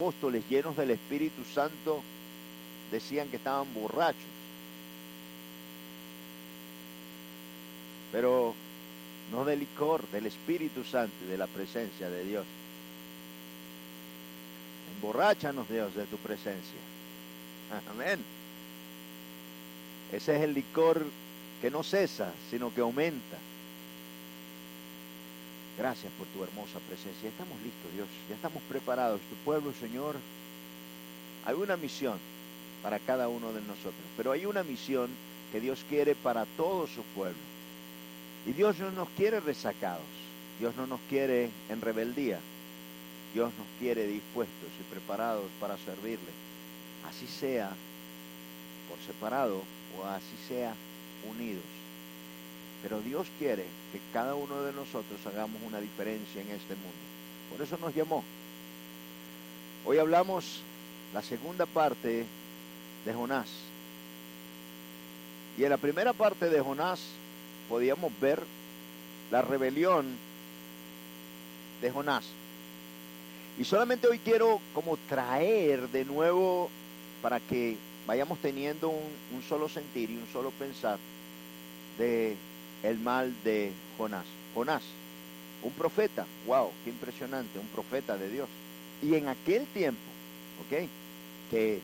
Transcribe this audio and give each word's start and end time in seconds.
apóstoles 0.00 0.42
llenos 0.50 0.76
del 0.76 0.90
Espíritu 0.90 1.44
Santo 1.44 2.02
decían 2.90 3.28
que 3.28 3.36
estaban 3.36 3.72
borrachos. 3.72 4.24
Pero 8.10 8.56
no 9.30 9.44
del 9.44 9.60
licor, 9.60 10.04
del 10.08 10.26
Espíritu 10.26 10.82
Santo 10.82 11.14
y 11.24 11.28
de 11.28 11.38
la 11.38 11.46
presencia 11.46 12.10
de 12.10 12.24
Dios. 12.24 12.44
Emborráchanos, 14.96 15.68
Dios, 15.68 15.94
de 15.94 16.06
tu 16.06 16.16
presencia. 16.16 16.80
Amén. 17.92 18.18
Ese 20.10 20.34
es 20.34 20.42
el 20.42 20.54
licor 20.54 21.06
que 21.62 21.70
no 21.70 21.84
cesa, 21.84 22.32
sino 22.50 22.74
que 22.74 22.80
aumenta. 22.80 23.38
Gracias 25.76 26.12
por 26.18 26.26
tu 26.28 26.44
hermosa 26.44 26.78
presencia. 26.86 27.28
Estamos 27.28 27.60
listos, 27.62 27.92
Dios. 27.94 28.08
Ya 28.28 28.36
estamos 28.36 28.62
preparados. 28.68 29.20
Tu 29.28 29.34
pueblo, 29.44 29.72
Señor. 29.72 30.16
Hay 31.44 31.54
una 31.54 31.76
misión 31.76 32.18
para 32.82 32.98
cada 32.98 33.28
uno 33.28 33.52
de 33.52 33.60
nosotros, 33.62 34.04
pero 34.16 34.32
hay 34.32 34.46
una 34.46 34.62
misión 34.62 35.08
que 35.50 35.60
Dios 35.60 35.84
quiere 35.88 36.14
para 36.14 36.46
todo 36.56 36.86
su 36.86 37.02
pueblo. 37.14 37.38
Y 38.46 38.52
Dios 38.52 38.78
no 38.78 38.90
nos 38.92 39.08
quiere 39.10 39.40
resacados. 39.40 40.04
Dios 40.60 40.76
no 40.76 40.86
nos 40.86 41.00
quiere 41.08 41.50
en 41.68 41.80
rebeldía. 41.80 42.38
Dios 43.32 43.52
nos 43.58 43.66
quiere 43.80 44.06
dispuestos 44.06 44.68
y 44.80 44.92
preparados 44.92 45.50
para 45.60 45.76
servirle. 45.78 46.30
Así 47.08 47.26
sea 47.26 47.70
por 48.88 48.98
separado 49.04 49.62
o 49.98 50.06
así 50.06 50.36
sea 50.46 50.74
unidos. 51.28 51.64
Pero 52.84 53.00
Dios 53.00 53.26
quiere 53.38 53.64
que 53.92 54.00
cada 54.12 54.34
uno 54.34 54.62
de 54.62 54.74
nosotros 54.74 55.18
hagamos 55.24 55.62
una 55.66 55.80
diferencia 55.80 56.42
en 56.42 56.50
este 56.50 56.74
mundo. 56.74 56.92
Por 57.50 57.62
eso 57.62 57.78
nos 57.80 57.94
llamó. 57.94 58.22
Hoy 59.86 59.96
hablamos 59.96 60.60
la 61.14 61.22
segunda 61.22 61.64
parte 61.64 62.26
de 63.06 63.14
Jonás. 63.14 63.48
Y 65.56 65.64
en 65.64 65.70
la 65.70 65.78
primera 65.78 66.12
parte 66.12 66.50
de 66.50 66.60
Jonás 66.60 67.00
podíamos 67.70 68.12
ver 68.20 68.42
la 69.30 69.40
rebelión 69.40 70.18
de 71.80 71.90
Jonás. 71.90 72.26
Y 73.58 73.64
solamente 73.64 74.08
hoy 74.08 74.18
quiero 74.18 74.60
como 74.74 74.98
traer 75.08 75.88
de 75.88 76.04
nuevo 76.04 76.68
para 77.22 77.40
que 77.40 77.78
vayamos 78.06 78.38
teniendo 78.40 78.90
un, 78.90 79.10
un 79.34 79.42
solo 79.42 79.70
sentir 79.70 80.10
y 80.10 80.18
un 80.18 80.26
solo 80.30 80.50
pensar 80.50 80.98
de 81.96 82.36
el 82.84 82.98
mal 82.98 83.34
de 83.42 83.72
Jonás. 83.98 84.26
Jonás, 84.54 84.82
un 85.62 85.72
profeta, 85.72 86.26
wow, 86.46 86.70
qué 86.84 86.90
impresionante, 86.90 87.58
un 87.58 87.66
profeta 87.68 88.16
de 88.16 88.28
Dios. 88.30 88.48
Y 89.02 89.14
en 89.14 89.28
aquel 89.28 89.66
tiempo, 89.66 90.00
¿ok? 90.64 90.88
Que 91.50 91.80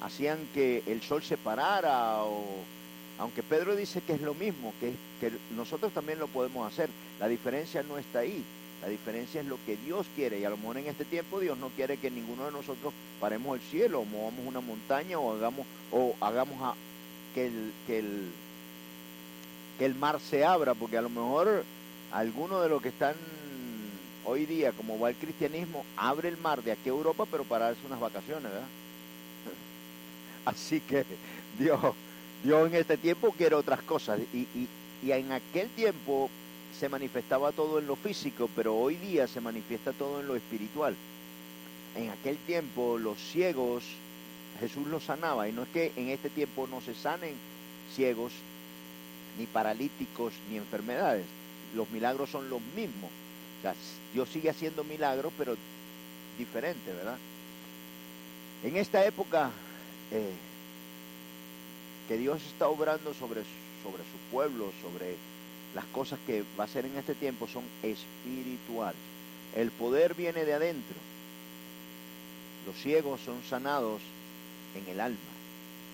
hacían 0.00 0.38
que 0.54 0.82
el 0.86 1.02
sol 1.02 1.22
se 1.22 1.36
parara 1.36 2.24
o 2.24 2.44
aunque 3.18 3.42
Pedro 3.42 3.76
dice 3.76 4.00
que 4.00 4.14
es 4.14 4.20
lo 4.20 4.34
mismo, 4.34 4.72
que, 4.80 4.92
nosotros 5.56 5.92
también 5.92 6.18
lo 6.18 6.26
podemos 6.26 6.66
hacer. 6.66 6.90
La 7.20 7.28
diferencia 7.28 7.82
no 7.82 7.96
está 7.96 8.20
ahí. 8.20 8.42
La 8.82 8.88
diferencia 8.88 9.40
es 9.40 9.46
lo 9.46 9.58
que 9.64 9.76
Dios 9.76 10.06
quiere. 10.16 10.40
Y 10.40 10.44
a 10.44 10.50
lo 10.50 10.56
mejor 10.56 10.78
en 10.78 10.88
este 10.88 11.04
tiempo 11.04 11.40
Dios 11.40 11.56
no 11.56 11.68
quiere 11.70 11.96
que 11.96 12.10
ninguno 12.10 12.46
de 12.46 12.52
nosotros 12.52 12.92
paremos 13.20 13.56
el 13.56 13.62
cielo, 13.62 14.00
o 14.00 14.04
movamos 14.04 14.46
una 14.46 14.60
montaña, 14.60 15.18
o 15.18 15.32
hagamos, 15.32 15.66
o 15.92 16.14
hagamos 16.20 16.60
a, 16.60 16.74
que, 17.34 17.46
el, 17.46 17.72
que, 17.86 18.00
el, 18.00 18.30
que 19.78 19.84
el 19.84 19.94
mar 19.94 20.20
se 20.20 20.44
abra, 20.44 20.74
porque 20.74 20.98
a 20.98 21.02
lo 21.02 21.10
mejor 21.10 21.64
algunos 22.12 22.62
de 22.62 22.68
los 22.68 22.82
que 22.82 22.90
están 22.90 23.14
hoy 24.24 24.46
día, 24.46 24.72
como 24.72 24.98
va 24.98 25.10
el 25.10 25.16
cristianismo, 25.16 25.84
abre 25.96 26.28
el 26.28 26.38
mar 26.38 26.62
de 26.62 26.72
aquí 26.72 26.88
a 26.88 26.92
Europa, 26.92 27.26
pero 27.30 27.44
para 27.44 27.66
darse 27.66 27.86
unas 27.86 28.00
vacaciones, 28.00 28.44
¿verdad? 28.44 28.66
Así 30.44 30.80
que 30.80 31.04
Dios, 31.58 31.80
Dios 32.42 32.68
en 32.68 32.74
este 32.76 32.96
tiempo 32.96 33.32
quiere 33.36 33.54
otras 33.54 33.82
cosas. 33.82 34.20
Y, 34.32 34.38
y, 34.38 34.68
y 35.02 35.12
en 35.12 35.32
aquel 35.32 35.68
tiempo 35.70 36.30
se 36.78 36.88
manifestaba 36.88 37.52
todo 37.52 37.78
en 37.78 37.86
lo 37.86 37.96
físico, 37.96 38.48
pero 38.56 38.74
hoy 38.74 38.96
día 38.96 39.26
se 39.26 39.40
manifiesta 39.40 39.92
todo 39.92 40.20
en 40.20 40.26
lo 40.26 40.36
espiritual. 40.36 40.94
En 41.96 42.10
aquel 42.10 42.36
tiempo 42.38 42.98
los 42.98 43.18
ciegos, 43.18 43.84
Jesús 44.60 44.86
los 44.86 45.04
sanaba, 45.04 45.48
y 45.48 45.52
no 45.52 45.62
es 45.62 45.68
que 45.68 45.92
en 45.96 46.08
este 46.08 46.30
tiempo 46.30 46.66
no 46.66 46.80
se 46.80 46.94
sanen 46.94 47.34
ciegos, 47.94 48.32
ni 49.38 49.46
paralíticos, 49.46 50.32
ni 50.50 50.56
enfermedades. 50.56 51.26
Los 51.74 51.90
milagros 51.90 52.30
son 52.30 52.48
los 52.48 52.60
mismos. 52.76 53.10
O 53.58 53.62
sea, 53.62 53.74
Dios 54.12 54.28
sigue 54.28 54.50
haciendo 54.50 54.84
milagros, 54.84 55.32
pero 55.36 55.56
diferente, 56.38 56.92
¿verdad? 56.92 57.16
En 58.62 58.76
esta 58.76 59.04
época 59.04 59.50
eh, 60.10 60.32
que 62.08 62.18
Dios 62.18 62.42
está 62.46 62.68
obrando 62.68 63.14
sobre, 63.14 63.42
sobre 63.82 64.02
su 64.02 64.18
pueblo, 64.30 64.72
sobre 64.82 65.16
las 65.74 65.84
cosas 65.86 66.18
que 66.26 66.44
va 66.58 66.64
a 66.64 66.66
hacer 66.66 66.86
en 66.86 66.96
este 66.96 67.14
tiempo 67.14 67.48
son 67.48 67.64
espirituales. 67.82 69.00
El 69.54 69.70
poder 69.70 70.14
viene 70.14 70.44
de 70.44 70.54
adentro. 70.54 70.96
Los 72.66 72.76
ciegos 72.76 73.20
son 73.20 73.42
sanados 73.48 74.00
en 74.74 74.88
el 74.90 75.00
alma 75.00 75.18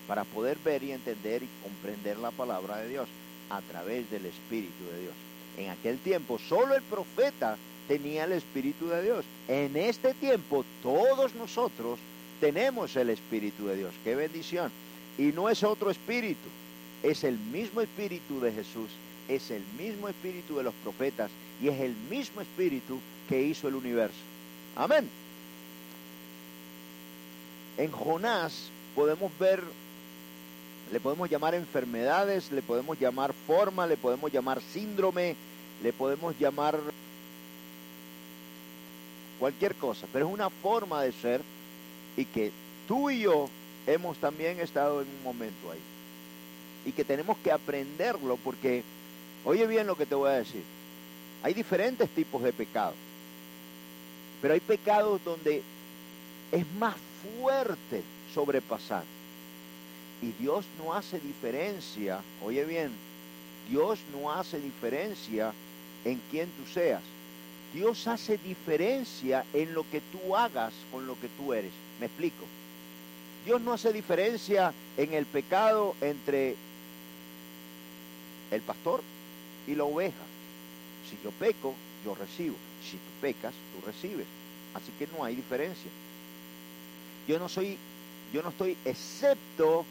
para 0.07 0.23
poder 0.23 0.57
ver 0.63 0.83
y 0.83 0.91
entender 0.91 1.43
y 1.43 1.49
comprender 1.63 2.17
la 2.17 2.31
palabra 2.31 2.77
de 2.77 2.89
Dios 2.89 3.07
a 3.51 3.61
través 3.61 4.09
del 4.09 4.25
Espíritu 4.25 4.83
de 4.93 5.01
Dios. 5.01 5.13
En 5.57 5.69
aquel 5.69 5.97
tiempo 5.99 6.39
solo 6.39 6.75
el 6.75 6.81
profeta 6.81 7.57
tenía 7.87 8.23
el 8.23 8.33
Espíritu 8.33 8.87
de 8.87 9.03
Dios. 9.03 9.25
En 9.47 9.75
este 9.75 10.13
tiempo 10.13 10.63
todos 10.81 11.35
nosotros 11.35 11.99
tenemos 12.39 12.95
el 12.95 13.09
Espíritu 13.09 13.67
de 13.67 13.77
Dios. 13.77 13.93
¡Qué 14.03 14.15
bendición! 14.15 14.71
Y 15.17 15.33
no 15.33 15.49
es 15.49 15.63
otro 15.63 15.91
espíritu, 15.91 16.47
es 17.03 17.23
el 17.23 17.37
mismo 17.37 17.81
Espíritu 17.81 18.39
de 18.39 18.51
Jesús 18.53 18.89
es 19.27 19.51
el 19.51 19.63
mismo 19.77 20.09
espíritu 20.09 20.57
de 20.57 20.63
los 20.63 20.73
profetas 20.83 21.31
y 21.61 21.69
es 21.69 21.79
el 21.79 21.95
mismo 22.09 22.41
espíritu 22.41 22.99
que 23.29 23.41
hizo 23.41 23.67
el 23.67 23.75
universo. 23.75 24.19
Amén. 24.75 25.09
En 27.77 27.91
Jonás 27.91 28.69
podemos 28.95 29.31
ver, 29.39 29.63
le 30.91 30.99
podemos 30.99 31.29
llamar 31.29 31.55
enfermedades, 31.55 32.51
le 32.51 32.61
podemos 32.61 32.99
llamar 32.99 33.33
forma, 33.33 33.87
le 33.87 33.97
podemos 33.97 34.31
llamar 34.31 34.61
síndrome, 34.73 35.35
le 35.81 35.93
podemos 35.93 36.37
llamar 36.39 36.77
cualquier 39.39 39.75
cosa, 39.75 40.07
pero 40.11 40.27
es 40.27 40.33
una 40.33 40.49
forma 40.49 41.01
de 41.01 41.11
ser 41.11 41.41
y 42.17 42.25
que 42.25 42.51
tú 42.87 43.09
y 43.09 43.21
yo 43.21 43.49
hemos 43.87 44.17
también 44.17 44.59
estado 44.59 45.01
en 45.01 45.07
un 45.07 45.23
momento 45.23 45.71
ahí. 45.71 45.79
Y 46.85 46.91
que 46.91 47.03
tenemos 47.03 47.37
que 47.37 47.51
aprenderlo 47.51 48.37
porque 48.43 48.83
Oye 49.43 49.65
bien 49.65 49.87
lo 49.87 49.95
que 49.95 50.05
te 50.05 50.15
voy 50.15 50.29
a 50.29 50.33
decir. 50.33 50.63
Hay 51.43 51.53
diferentes 51.53 52.09
tipos 52.09 52.43
de 52.43 52.53
pecados. 52.53 52.95
Pero 54.41 54.53
hay 54.53 54.59
pecados 54.59 55.23
donde 55.23 55.63
es 56.51 56.65
más 56.79 56.95
fuerte 57.39 58.03
sobrepasar. 58.33 59.03
Y 60.21 60.31
Dios 60.33 60.65
no 60.77 60.93
hace 60.93 61.19
diferencia, 61.19 62.21
oye 62.43 62.63
bien, 62.65 62.91
Dios 63.69 63.99
no 64.13 64.31
hace 64.31 64.59
diferencia 64.59 65.53
en 66.05 66.21
quién 66.29 66.49
tú 66.49 66.71
seas. 66.71 67.01
Dios 67.73 68.05
hace 68.07 68.37
diferencia 68.37 69.45
en 69.53 69.73
lo 69.73 69.83
que 69.89 70.01
tú 70.11 70.35
hagas 70.35 70.73
con 70.91 71.07
lo 71.07 71.19
que 71.19 71.29
tú 71.29 71.53
eres. 71.53 71.71
¿Me 71.99 72.07
explico? 72.07 72.45
Dios 73.45 73.61
no 73.61 73.73
hace 73.73 73.93
diferencia 73.93 74.73
en 74.97 75.13
el 75.13 75.25
pecado 75.25 75.95
entre 76.01 76.55
el 78.51 78.61
pastor 78.61 79.01
y 79.67 79.75
la 79.75 79.85
oveja. 79.85 80.23
Si 81.09 81.17
yo 81.23 81.31
peco, 81.31 81.73
yo 82.05 82.13
recibo. 82.13 82.55
Si 82.83 82.97
tú 82.97 83.21
pecas, 83.21 83.53
tú 83.73 83.85
recibes. 83.85 84.27
Así 84.73 84.91
que 84.99 85.07
no 85.15 85.23
hay 85.23 85.35
diferencia. 85.35 85.89
Yo 87.27 87.39
no 87.39 87.47
soy, 87.47 87.77
yo 88.33 88.43
no 88.43 88.49
estoy 88.49 88.77
excepto 88.85 89.85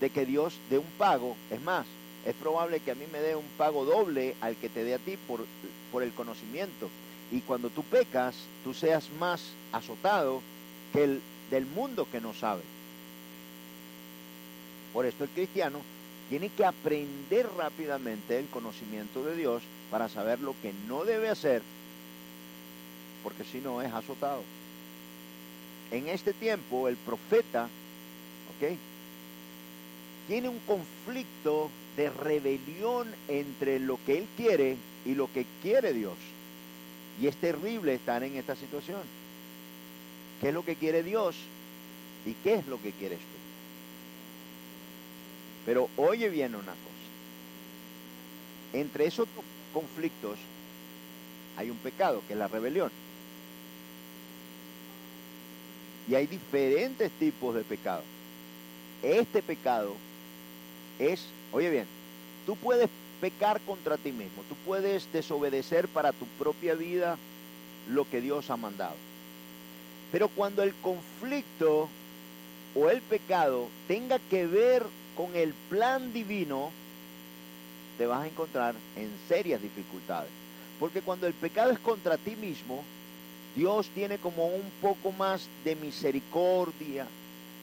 de 0.00 0.10
que 0.10 0.26
Dios 0.26 0.54
dé 0.70 0.78
un 0.78 0.90
pago. 0.98 1.36
Es 1.50 1.60
más, 1.62 1.86
es 2.24 2.34
probable 2.34 2.80
que 2.80 2.90
a 2.90 2.94
mí 2.94 3.04
me 3.12 3.20
dé 3.20 3.36
un 3.36 3.48
pago 3.56 3.84
doble 3.84 4.34
al 4.40 4.56
que 4.56 4.68
te 4.68 4.84
dé 4.84 4.94
a 4.94 4.98
ti 4.98 5.16
por, 5.26 5.44
por 5.92 6.02
el 6.02 6.12
conocimiento. 6.12 6.88
Y 7.30 7.40
cuando 7.40 7.70
tú 7.70 7.82
pecas, 7.82 8.34
tú 8.64 8.74
seas 8.74 9.08
más 9.18 9.52
azotado 9.72 10.40
que 10.92 11.04
el 11.04 11.20
del 11.50 11.66
mundo 11.66 12.06
que 12.10 12.20
no 12.20 12.34
sabe. 12.34 12.62
Por 14.92 15.06
esto 15.06 15.24
el 15.24 15.30
cristiano 15.30 15.80
tiene 16.28 16.50
que 16.50 16.64
aprender 16.64 17.48
rápidamente 17.56 18.38
el 18.38 18.46
conocimiento 18.46 19.22
de 19.24 19.36
Dios 19.36 19.62
para 19.90 20.08
saber 20.08 20.40
lo 20.40 20.54
que 20.60 20.72
no 20.86 21.04
debe 21.04 21.28
hacer, 21.28 21.62
porque 23.22 23.44
si 23.44 23.58
no 23.58 23.80
es 23.80 23.92
azotado. 23.92 24.42
En 25.90 26.08
este 26.08 26.34
tiempo 26.34 26.88
el 26.88 26.96
profeta, 26.96 27.64
¿ok? 27.64 28.76
Tiene 30.28 30.48
un 30.50 30.58
conflicto 30.60 31.70
de 31.96 32.10
rebelión 32.10 33.12
entre 33.28 33.80
lo 33.80 33.98
que 34.04 34.18
él 34.18 34.26
quiere 34.36 34.76
y 35.06 35.14
lo 35.14 35.32
que 35.32 35.46
quiere 35.62 35.94
Dios. 35.94 36.16
Y 37.20 37.26
es 37.26 37.36
terrible 37.36 37.94
estar 37.94 38.22
en 38.22 38.36
esta 38.36 38.54
situación. 38.54 39.00
¿Qué 40.40 40.48
es 40.48 40.54
lo 40.54 40.64
que 40.64 40.76
quiere 40.76 41.02
Dios? 41.02 41.34
¿Y 42.26 42.34
qué 42.34 42.54
es 42.54 42.66
lo 42.66 42.80
que 42.80 42.92
quieres 42.92 43.18
tú? 43.18 43.24
Pero 45.64 45.88
oye 45.96 46.28
bien 46.28 46.54
una 46.54 46.72
cosa. 46.72 46.78
Entre 48.74 49.06
esos 49.06 49.26
conflictos 49.72 50.38
hay 51.56 51.70
un 51.70 51.78
pecado, 51.78 52.22
que 52.26 52.34
es 52.34 52.38
la 52.38 52.48
rebelión. 52.48 52.92
Y 56.06 56.14
hay 56.14 56.26
diferentes 56.26 57.10
tipos 57.12 57.54
de 57.54 57.62
pecado. 57.62 58.02
Este 59.02 59.42
pecado 59.42 59.94
es, 60.98 61.26
oye 61.52 61.70
bien, 61.70 61.86
tú 62.46 62.56
puedes 62.56 62.88
pecar 63.20 63.60
contra 63.62 63.96
ti 63.96 64.12
mismo, 64.12 64.42
tú 64.48 64.54
puedes 64.64 65.10
desobedecer 65.12 65.88
para 65.88 66.12
tu 66.12 66.26
propia 66.38 66.74
vida 66.74 67.16
lo 67.88 68.08
que 68.08 68.20
Dios 68.20 68.50
ha 68.50 68.56
mandado. 68.56 68.94
Pero 70.12 70.28
cuando 70.28 70.62
el 70.62 70.74
conflicto 70.74 71.88
o 72.74 72.90
el 72.90 73.02
pecado 73.02 73.68
tenga 73.86 74.18
que 74.18 74.46
ver 74.46 74.84
con 75.16 75.34
el 75.34 75.52
plan 75.68 76.12
divino, 76.12 76.70
te 77.98 78.06
vas 78.06 78.22
a 78.22 78.28
encontrar 78.28 78.74
en 78.96 79.10
serias 79.28 79.60
dificultades. 79.60 80.30
Porque 80.78 81.02
cuando 81.02 81.26
el 81.26 81.34
pecado 81.34 81.72
es 81.72 81.78
contra 81.80 82.16
ti 82.16 82.36
mismo, 82.36 82.84
Dios 83.56 83.88
tiene 83.94 84.18
como 84.18 84.46
un 84.46 84.70
poco 84.80 85.10
más 85.10 85.48
de 85.64 85.74
misericordia, 85.74 87.06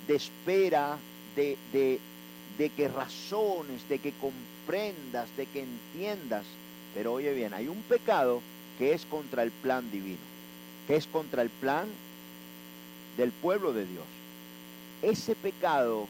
de 0.08 0.16
espera, 0.16 0.98
de, 1.36 2.00
que 2.70 2.88
razones, 2.88 3.88
de 3.90 4.00
que 4.00 4.14
comprendas, 4.14 5.28
de 5.38 5.46
que 5.46 5.62
entiendas. 5.62 6.46
Pero 6.94 7.14
oye 7.14 7.34
bien, 7.34 7.54
hay 7.54 7.68
un 7.68 7.82
pecado 7.84 8.42
que 8.78 8.94
es 8.94 9.06
contra 9.06 9.44
el 9.44 9.52
plan 9.52 9.90
divino, 9.92 10.18
que 10.88 10.96
es 10.96 11.08
contra 11.08 11.42
el 11.42 11.50
plan 11.50 11.88
del 13.18 13.32
pueblo 13.32 13.74
de 13.74 13.86
Dios. 13.86 14.06
Ese 15.02 15.36
pecado, 15.36 16.08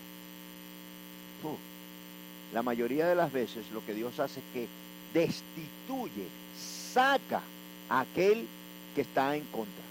la 2.54 2.64
mayoría 2.64 3.08
de 3.08 3.16
las 3.16 3.32
veces 3.32 3.66
lo 3.74 3.86
que 3.86 3.94
Dios 3.94 4.20
hace 4.20 4.40
es 4.40 4.46
que 4.54 4.68
destituye, 5.14 6.28
saca 6.58 7.42
a 7.90 8.02
aquel 8.02 8.48
que 8.94 9.02
está 9.02 9.36
en 9.36 9.44
contra, 9.46 9.84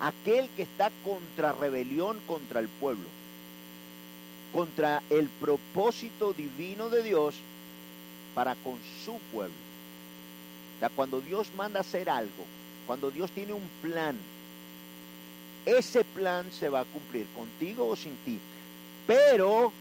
aquel 0.00 0.48
que 0.56 0.62
está 0.62 0.90
contra 1.04 1.52
rebelión 1.52 2.18
contra 2.26 2.60
el 2.60 2.68
pueblo, 2.68 3.04
contra 4.52 5.02
el 5.10 5.28
propósito 5.28 6.32
divino 6.32 6.88
de 6.88 7.02
Dios 7.02 7.34
para 8.34 8.54
con 8.56 8.78
su 9.04 9.18
pueblo. 9.32 9.54
O 10.76 10.78
sea, 10.78 10.88
cuando 10.90 11.20
Dios 11.20 11.48
manda 11.56 11.80
hacer 11.80 12.08
algo, 12.08 12.44
cuando 12.86 13.10
Dios 13.10 13.30
tiene 13.32 13.52
un 13.52 13.68
plan, 13.82 14.16
ese 15.66 16.04
plan 16.04 16.50
se 16.52 16.68
va 16.68 16.80
a 16.80 16.84
cumplir 16.84 17.26
contigo 17.36 17.88
o 17.88 17.96
sin 17.96 18.16
ti. 18.24 18.38
Pero, 19.06 19.72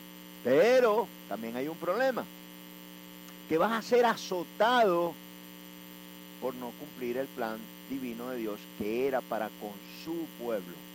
pero, 0.43 1.07
también 1.29 1.55
hay 1.55 1.67
un 1.67 1.77
problema, 1.77 2.25
que 3.47 3.57
vas 3.57 3.71
a 3.71 3.87
ser 3.87 4.05
azotado 4.05 5.13
por 6.41 6.55
no 6.55 6.71
cumplir 6.71 7.17
el 7.17 7.27
plan 7.27 7.57
divino 7.89 8.29
de 8.29 8.37
Dios 8.37 8.59
que 8.77 9.07
era 9.07 9.21
para 9.21 9.49
con 9.61 9.71
su 10.03 10.25
pueblo. 10.43 10.86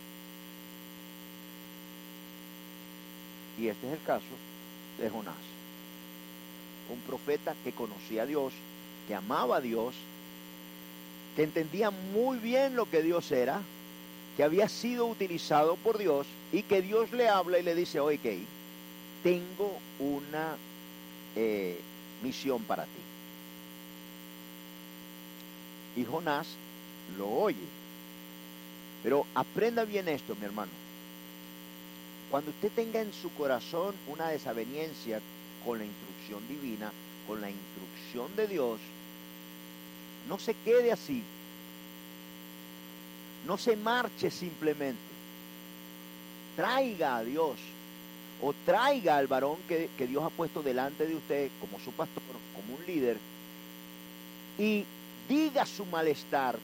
Y 3.59 3.67
este 3.67 3.87
es 3.87 3.93
el 3.93 4.03
caso 4.05 4.25
de 4.99 5.09
Jonás. 5.09 5.35
Un 6.89 6.99
profeta 7.01 7.55
que 7.63 7.71
conocía 7.71 8.23
a 8.23 8.25
Dios, 8.25 8.53
que 9.07 9.15
amaba 9.15 9.57
a 9.57 9.61
Dios, 9.61 9.95
que 11.35 11.43
entendía 11.43 11.91
muy 11.91 12.37
bien 12.37 12.75
lo 12.75 12.89
que 12.89 13.01
Dios 13.01 13.31
era, 13.31 13.61
que 14.37 14.43
había 14.43 14.67
sido 14.67 15.05
utilizado 15.05 15.75
por 15.77 15.97
Dios 15.97 16.27
y 16.51 16.63
que 16.63 16.81
Dios 16.81 17.11
le 17.11 17.29
habla 17.29 17.59
y 17.59 17.63
le 17.63 17.75
dice, 17.75 17.99
oye, 17.99 18.39
tengo 19.21 19.77
una 19.99 20.55
eh, 21.35 21.79
misión 22.21 22.63
para 22.63 22.83
ti. 22.83 22.89
Y 25.95 26.05
Jonás 26.05 26.47
lo 27.17 27.29
oye. 27.29 27.57
Pero 29.03 29.25
aprenda 29.35 29.85
bien 29.85 30.07
esto, 30.07 30.35
mi 30.35 30.45
hermano. 30.45 30.71
Cuando 32.33 32.49
usted 32.49 32.71
tenga 32.71 32.99
en 32.99 33.13
su 33.13 33.31
corazón 33.35 33.93
una 34.07 34.29
desaveniencia 34.29 35.21
con 35.63 35.77
la 35.77 35.85
instrucción 35.85 36.41
divina, 36.47 36.91
con 37.27 37.39
la 37.39 37.51
instrucción 37.51 38.35
de 38.35 38.47
Dios, 38.47 38.79
no 40.27 40.39
se 40.39 40.55
quede 40.55 40.91
así. 40.91 41.21
No 43.45 43.55
se 43.55 43.75
marche 43.75 44.31
simplemente. 44.31 44.99
Traiga 46.55 47.17
a 47.17 47.23
Dios 47.23 47.55
o 48.41 48.51
traiga 48.65 49.17
al 49.17 49.27
varón 49.27 49.57
que, 49.67 49.91
que 49.95 50.07
Dios 50.07 50.23
ha 50.23 50.31
puesto 50.31 50.63
delante 50.63 51.05
de 51.05 51.13
usted 51.13 51.51
como 51.61 51.79
su 51.79 51.91
pastor, 51.91 52.23
como 52.55 52.79
un 52.79 52.85
líder, 52.87 53.17
y 54.57 54.83
diga 55.29 55.67
su 55.67 55.85
malestar, 55.85 56.57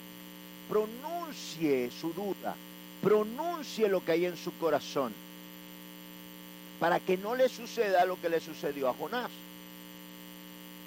pronuncie 0.68 1.92
su 1.92 2.12
duda, 2.12 2.56
pronuncie 3.04 3.88
lo 3.88 4.04
que 4.04 4.14
hay 4.14 4.26
en 4.26 4.36
su 4.36 4.52
corazón, 4.58 5.14
para 6.80 7.00
que 7.00 7.18
no 7.18 7.36
le 7.36 7.50
suceda 7.50 8.06
lo 8.06 8.20
que 8.22 8.30
le 8.30 8.40
sucedió 8.40 8.90
a 8.90 8.94
Jonás. 8.94 9.30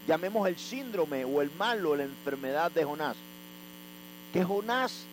Llamemos 0.08 0.48
el 0.48 0.56
síndrome 0.56 1.24
o 1.24 1.42
el 1.42 1.50
mal 1.52 1.84
o 1.86 1.94
la 1.94 2.04
enfermedad 2.04 2.70
de 2.72 2.84
Jonás. 2.84 3.16
Que 4.32 4.42
Jonás 4.42 5.04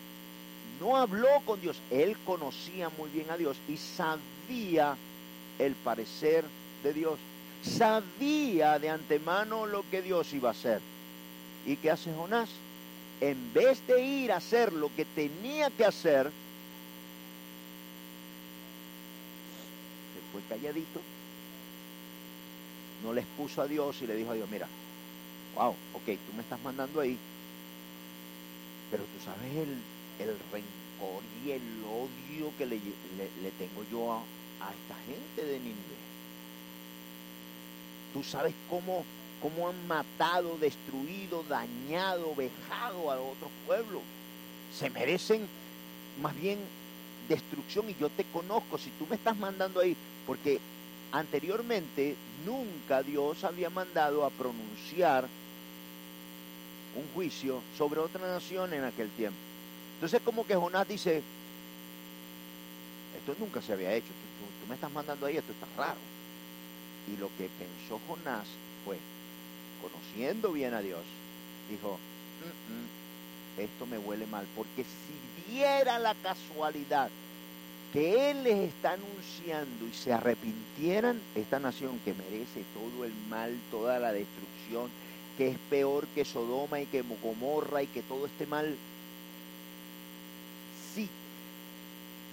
no 0.80 0.96
habló 0.96 1.28
con 1.44 1.60
Dios, 1.60 1.76
él 1.90 2.16
conocía 2.24 2.88
muy 2.98 3.10
bien 3.10 3.30
a 3.30 3.36
Dios 3.36 3.58
y 3.68 3.76
sabía 3.76 4.96
el 5.58 5.74
parecer 5.74 6.44
de 6.82 6.92
Dios. 6.94 7.18
Sabía 7.62 8.78
de 8.78 8.88
antemano 8.88 9.66
lo 9.66 9.84
que 9.90 10.00
Dios 10.00 10.32
iba 10.32 10.48
a 10.48 10.52
hacer. 10.52 10.80
¿Y 11.66 11.76
qué 11.76 11.90
hace 11.90 12.12
Jonás? 12.14 12.48
En 13.20 13.52
vez 13.52 13.86
de 13.86 14.02
ir 14.02 14.32
a 14.32 14.36
hacer 14.36 14.72
lo 14.72 14.90
que 14.96 15.04
tenía 15.04 15.68
que 15.68 15.84
hacer, 15.84 16.30
se 20.14 20.32
fue 20.32 20.39
calladito, 20.50 21.00
no 23.02 23.14
le 23.14 23.22
expuso 23.22 23.62
a 23.62 23.66
Dios 23.66 23.96
y 24.02 24.06
le 24.06 24.16
dijo 24.16 24.32
a 24.32 24.34
Dios, 24.34 24.50
mira, 24.50 24.66
wow, 25.54 25.70
ok, 25.94 26.04
tú 26.04 26.34
me 26.34 26.42
estás 26.42 26.60
mandando 26.60 27.00
ahí, 27.00 27.16
pero 28.90 29.04
tú 29.04 29.24
sabes 29.24 29.50
el, 29.54 29.78
el 30.18 30.36
rencor 30.52 31.22
y 31.44 31.52
el 31.52 31.62
odio 31.84 32.52
que 32.58 32.66
le, 32.66 32.76
le, 32.76 33.50
tengo 33.52 33.84
yo 33.90 34.12
a, 34.12 34.18
a, 34.18 34.72
esta 34.72 34.96
gente 35.06 35.44
de 35.50 35.58
Nínive. 35.60 36.00
Tú 38.12 38.22
sabes 38.24 38.52
cómo 38.68 39.04
cómo 39.40 39.68
han 39.68 39.86
matado, 39.86 40.58
destruido, 40.58 41.42
dañado, 41.48 42.34
vejado 42.34 43.10
a 43.10 43.18
otros 43.18 43.50
pueblos. 43.66 44.02
Se 44.78 44.90
merecen 44.90 45.48
más 46.20 46.38
bien 46.38 46.58
destrucción 47.28 47.88
y 47.88 47.96
yo 47.98 48.08
te 48.10 48.24
conozco, 48.24 48.76
si 48.76 48.90
tú 48.90 49.06
me 49.08 49.16
estás 49.16 49.36
mandando 49.36 49.80
ahí, 49.80 49.96
porque 50.30 50.60
anteriormente 51.10 52.14
nunca 52.46 53.02
Dios 53.02 53.42
había 53.42 53.68
mandado 53.68 54.24
a 54.24 54.30
pronunciar 54.30 55.26
un 56.94 57.04
juicio 57.14 57.60
sobre 57.76 57.98
otra 57.98 58.24
nación 58.28 58.72
en 58.72 58.84
aquel 58.84 59.10
tiempo. 59.10 59.36
Entonces 59.94 60.22
como 60.24 60.46
que 60.46 60.54
Jonás 60.54 60.86
dice, 60.86 61.20
esto 63.18 63.34
nunca 63.40 63.60
se 63.60 63.72
había 63.72 63.92
hecho, 63.92 64.06
tú, 64.06 64.68
me 64.68 64.76
estás 64.76 64.92
mandando 64.92 65.26
ahí, 65.26 65.36
esto 65.36 65.50
está 65.50 65.66
raro. 65.76 65.98
Y 67.12 67.16
lo 67.18 67.26
que 67.36 67.50
pensó 67.58 68.00
Jonás 68.06 68.46
fue, 68.84 68.98
conociendo 69.82 70.52
bien 70.52 70.74
a 70.74 70.80
Dios, 70.80 71.02
dijo, 71.68 71.98
esto 73.58 73.84
me 73.84 73.98
huele 73.98 74.28
mal, 74.28 74.46
porque 74.54 74.84
si 74.84 75.52
diera 75.52 75.98
la 75.98 76.14
casualidad 76.14 77.10
que 77.92 78.30
Él 78.30 78.44
les 78.44 78.68
está 78.68 78.92
anunciando 78.92 79.86
y 79.86 79.92
se 79.92 80.12
arrepintieran, 80.12 81.20
esta 81.34 81.58
nación 81.58 81.98
que 82.04 82.14
merece 82.14 82.62
todo 82.72 83.04
el 83.04 83.12
mal, 83.28 83.58
toda 83.70 83.98
la 83.98 84.12
destrucción, 84.12 84.90
que 85.36 85.48
es 85.48 85.58
peor 85.68 86.06
que 86.14 86.24
Sodoma 86.24 86.80
y 86.80 86.86
que 86.86 87.02
Gomorra 87.02 87.82
y 87.82 87.86
que 87.88 88.02
todo 88.02 88.26
este 88.26 88.46
mal, 88.46 88.76
sí, 90.94 91.08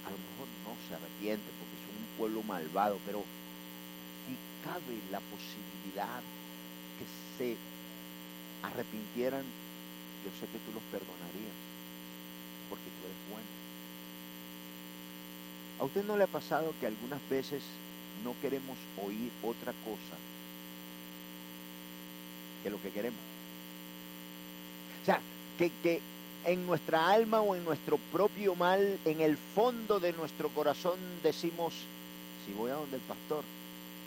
a 0.06 0.10
lo 0.10 0.16
mejor 0.16 0.46
no 0.64 0.76
se 0.88 0.94
arrepiente 0.94 1.50
porque 1.58 1.78
son 1.86 1.96
un 1.96 2.08
pueblo 2.16 2.42
malvado, 2.44 2.98
pero 3.04 3.24
si 4.26 4.36
cabe 4.64 5.02
la 5.10 5.20
posibilidad 5.20 6.20
que 6.98 7.06
se 7.36 7.56
arrepintieran, 8.62 9.42
yo 10.24 10.30
sé 10.38 10.46
que 10.46 10.58
tú 10.58 10.72
los 10.72 10.82
perdonarías, 10.92 11.58
porque 12.68 12.84
tú 12.84 13.06
eres 13.06 13.18
bueno. 13.32 13.57
¿A 15.80 15.84
usted 15.84 16.04
no 16.04 16.16
le 16.16 16.24
ha 16.24 16.28
pasado 16.28 16.74
que 16.80 16.86
algunas 16.86 17.20
veces 17.28 17.62
no 18.24 18.34
queremos 18.42 18.76
oír 19.04 19.30
otra 19.42 19.72
cosa 19.84 20.16
que 22.62 22.70
lo 22.70 22.80
que 22.82 22.90
queremos? 22.90 23.20
O 25.02 25.04
sea, 25.04 25.20
que, 25.56 25.70
que 25.82 26.00
en 26.44 26.66
nuestra 26.66 27.10
alma 27.10 27.40
o 27.40 27.54
en 27.54 27.64
nuestro 27.64 27.98
propio 28.10 28.54
mal, 28.54 28.98
en 29.04 29.20
el 29.20 29.36
fondo 29.36 30.00
de 30.00 30.12
nuestro 30.12 30.48
corazón 30.48 30.98
decimos, 31.22 31.74
si 32.44 32.52
voy 32.52 32.70
a 32.70 32.74
donde 32.74 32.96
el 32.96 33.02
pastor, 33.02 33.44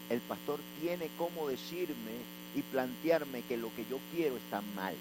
el 0.09 0.19
pastor 0.21 0.59
tiene 0.81 1.07
como 1.17 1.47
decirme 1.47 2.11
y 2.53 2.61
plantearme 2.63 3.43
que 3.43 3.57
lo 3.57 3.73
que 3.75 3.85
yo 3.89 3.97
quiero 4.13 4.35
está 4.35 4.61
mal. 4.75 4.95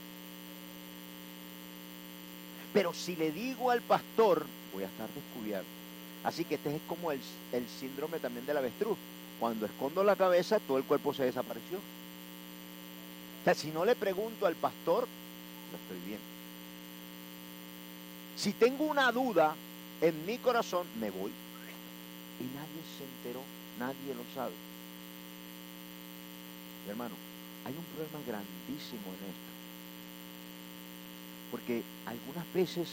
Pero 2.72 2.94
si 2.94 3.16
le 3.16 3.32
digo 3.32 3.72
al 3.72 3.80
pastor, 3.82 4.46
voy 4.72 4.84
a 4.84 4.86
estar 4.86 5.08
descubierto. 5.08 5.79
Así 6.24 6.44
que 6.44 6.56
este 6.56 6.74
es 6.74 6.82
como 6.88 7.12
el, 7.12 7.20
el 7.52 7.66
síndrome 7.68 8.18
también 8.18 8.46
del 8.46 8.56
avestruz. 8.56 8.98
Cuando 9.38 9.64
escondo 9.66 10.04
la 10.04 10.16
cabeza, 10.16 10.58
todo 10.60 10.76
el 10.76 10.84
cuerpo 10.84 11.14
se 11.14 11.24
desapareció. 11.24 11.78
O 11.78 13.44
sea, 13.44 13.54
si 13.54 13.68
no 13.68 13.86
le 13.86 13.96
pregunto 13.96 14.46
al 14.46 14.54
pastor, 14.54 15.08
no 15.72 15.78
estoy 15.78 16.06
bien. 16.06 16.20
Si 18.36 18.52
tengo 18.52 18.84
una 18.84 19.10
duda 19.12 19.54
en 20.02 20.26
mi 20.26 20.36
corazón, 20.38 20.86
me 21.00 21.10
voy. 21.10 21.30
Y 22.40 22.44
nadie 22.44 22.82
se 22.98 23.04
enteró, 23.04 23.42
nadie 23.78 24.14
lo 24.14 24.24
sabe. 24.34 24.54
hermano, 26.88 27.14
hay 27.64 27.74
un 27.74 27.84
problema 27.84 28.18
grandísimo 28.26 29.08
en 29.08 29.30
esto. 29.30 29.50
Porque 31.50 31.82
algunas 32.06 32.52
veces 32.52 32.88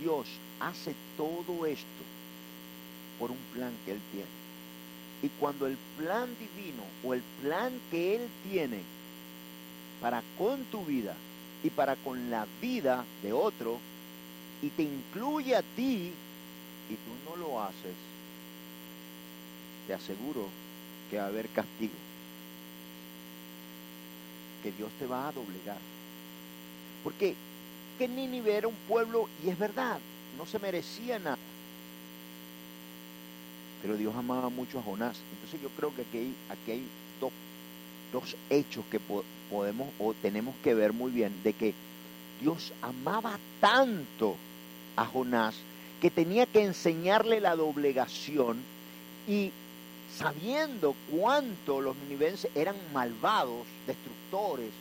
Dios 0.00 0.26
hace 0.60 0.94
todo 1.16 1.66
esto 1.66 2.09
por 3.20 3.30
un 3.30 3.38
plan 3.52 3.72
que 3.84 3.92
Él 3.92 4.00
tiene. 4.10 4.28
Y 5.22 5.28
cuando 5.38 5.66
el 5.66 5.76
plan 5.98 6.28
divino 6.38 6.82
o 7.04 7.14
el 7.14 7.22
plan 7.42 7.78
que 7.90 8.16
Él 8.16 8.28
tiene 8.50 8.80
para 10.00 10.22
con 10.38 10.64
tu 10.64 10.82
vida 10.84 11.14
y 11.62 11.68
para 11.68 11.94
con 11.96 12.30
la 12.30 12.46
vida 12.62 13.04
de 13.22 13.34
otro, 13.34 13.78
y 14.62 14.68
te 14.68 14.82
incluye 14.82 15.54
a 15.54 15.62
ti, 15.62 16.12
y 16.88 16.94
tú 16.94 17.30
no 17.30 17.36
lo 17.36 17.62
haces, 17.62 17.94
te 19.86 19.94
aseguro 19.94 20.48
que 21.10 21.18
va 21.18 21.24
a 21.24 21.26
haber 21.26 21.48
castigo. 21.48 21.92
Que 24.62 24.72
Dios 24.72 24.90
te 24.98 25.06
va 25.06 25.28
a 25.28 25.32
doblegar. 25.32 25.78
Porque 27.04 27.34
que 27.98 28.08
Nínive 28.08 28.54
era 28.56 28.68
un 28.68 28.76
pueblo, 28.88 29.28
y 29.44 29.50
es 29.50 29.58
verdad, 29.58 29.98
no 30.38 30.46
se 30.46 30.58
merecía 30.58 31.18
nada. 31.18 31.36
Pero 33.82 33.96
Dios 33.96 34.14
amaba 34.14 34.48
mucho 34.48 34.78
a 34.78 34.82
Jonás. 34.82 35.18
Entonces 35.32 35.60
yo 35.62 35.68
creo 35.76 35.94
que 35.94 36.02
aquí 36.02 36.70
hay, 36.70 36.86
dos, 37.20 37.32
dos 38.12 38.36
hechos 38.50 38.84
que 38.90 39.00
podemos 39.50 39.88
o 39.98 40.14
tenemos 40.14 40.54
que 40.62 40.74
ver 40.74 40.92
muy 40.92 41.10
bien, 41.10 41.32
de 41.42 41.52
que 41.52 41.74
Dios 42.40 42.72
amaba 42.82 43.38
tanto 43.60 44.36
a 44.96 45.06
Jonás 45.06 45.54
que 46.00 46.10
tenía 46.10 46.46
que 46.46 46.62
enseñarle 46.62 47.40
la 47.40 47.54
doblegación 47.56 48.58
y 49.28 49.52
sabiendo 50.16 50.94
cuánto 51.10 51.80
los 51.80 51.94
ninivenses 51.96 52.50
eran 52.54 52.76
malvados, 52.92 53.66
destructores, 53.86 54.72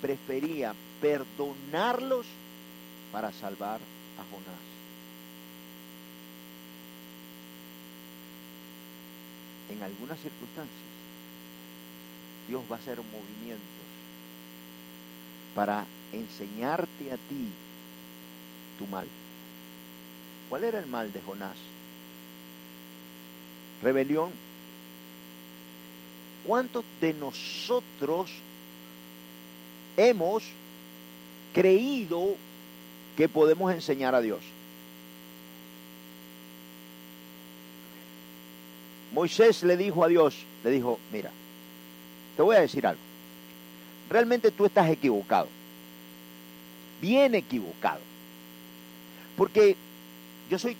prefería 0.00 0.74
perdonarlos 1.00 2.26
para 3.12 3.32
salvar 3.32 3.80
a 4.18 4.24
Jonás. 4.30 4.75
En 9.70 9.82
algunas 9.82 10.18
circunstancias, 10.20 10.86
Dios 12.48 12.62
va 12.70 12.76
a 12.76 12.78
hacer 12.78 12.98
movimientos 12.98 13.86
para 15.54 15.86
enseñarte 16.12 17.12
a 17.12 17.16
ti 17.16 17.48
tu 18.78 18.86
mal. 18.86 19.06
¿Cuál 20.48 20.64
era 20.64 20.78
el 20.78 20.86
mal 20.86 21.12
de 21.12 21.20
Jonás? 21.22 21.56
Rebelión. 23.82 24.30
¿Cuántos 26.44 26.84
de 27.00 27.12
nosotros 27.14 28.30
hemos 29.96 30.44
creído 31.52 32.36
que 33.16 33.28
podemos 33.28 33.72
enseñar 33.72 34.14
a 34.14 34.20
Dios? 34.20 34.40
Moisés 39.16 39.62
le 39.62 39.78
dijo 39.78 40.04
a 40.04 40.08
Dios, 40.08 40.44
le 40.62 40.70
dijo, 40.70 40.98
mira, 41.10 41.30
te 42.36 42.42
voy 42.42 42.54
a 42.54 42.60
decir 42.60 42.86
algo. 42.86 43.00
Realmente 44.10 44.50
tú 44.50 44.66
estás 44.66 44.90
equivocado. 44.90 45.48
Bien 47.00 47.34
equivocado. 47.34 48.00
Porque 49.34 49.74
yo 50.50 50.58
soy 50.58 50.76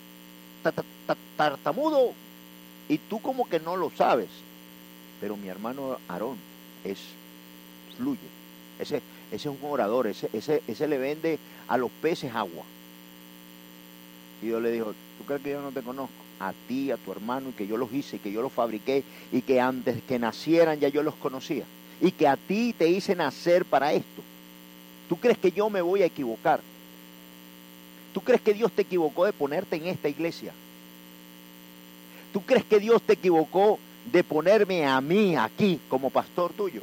tartamudo 1.35 2.13
y 2.87 2.99
tú 2.99 3.19
como 3.19 3.49
que 3.49 3.59
no 3.59 3.75
lo 3.75 3.89
sabes. 3.89 4.29
Pero 5.19 5.35
mi 5.35 5.47
hermano 5.47 5.97
Aarón 6.07 6.37
es 6.83 6.99
fluye. 7.97 8.19
Ese, 8.77 8.97
ese 8.97 9.03
es 9.31 9.45
un 9.47 9.57
orador, 9.63 10.05
ese, 10.05 10.29
ese, 10.31 10.61
ese 10.67 10.87
le 10.87 10.99
vende 10.99 11.39
a 11.67 11.75
los 11.75 11.89
peces 11.89 12.35
agua. 12.35 12.65
Y 14.43 14.49
yo 14.49 14.59
le 14.59 14.71
dijo, 14.71 14.93
¿tú 15.17 15.25
crees 15.25 15.41
que 15.41 15.49
yo 15.49 15.61
no 15.63 15.71
te 15.71 15.81
conozco? 15.81 16.26
A 16.39 16.53
ti, 16.67 16.91
a 16.91 16.97
tu 16.97 17.11
hermano, 17.11 17.49
y 17.49 17.53
que 17.53 17.67
yo 17.67 17.77
los 17.77 17.91
hice, 17.93 18.17
y 18.17 18.19
que 18.19 18.31
yo 18.31 18.41
los 18.41 18.51
fabriqué, 18.51 19.03
y 19.31 19.41
que 19.41 19.59
antes 19.59 20.01
que 20.03 20.19
nacieran 20.19 20.79
ya 20.79 20.89
yo 20.89 21.03
los 21.03 21.15
conocía. 21.15 21.63
Y 22.01 22.11
que 22.11 22.27
a 22.27 22.37
ti 22.37 22.75
te 22.77 22.87
hice 22.87 23.15
nacer 23.15 23.65
para 23.65 23.93
esto. 23.93 24.21
¿Tú 25.09 25.17
crees 25.17 25.37
que 25.37 25.51
yo 25.51 25.69
me 25.69 25.81
voy 25.81 26.01
a 26.01 26.05
equivocar? 26.05 26.59
¿Tú 28.13 28.21
crees 28.21 28.41
que 28.41 28.53
Dios 28.53 28.71
te 28.71 28.81
equivocó 28.81 29.25
de 29.25 29.33
ponerte 29.33 29.75
en 29.75 29.87
esta 29.87 30.09
iglesia? 30.09 30.53
¿Tú 32.33 32.41
crees 32.41 32.65
que 32.65 32.79
Dios 32.79 33.01
te 33.01 33.13
equivocó 33.13 33.79
de 34.11 34.23
ponerme 34.23 34.85
a 34.85 34.99
mí 35.01 35.35
aquí 35.35 35.79
como 35.89 36.09
pastor 36.09 36.51
tuyo? 36.53 36.81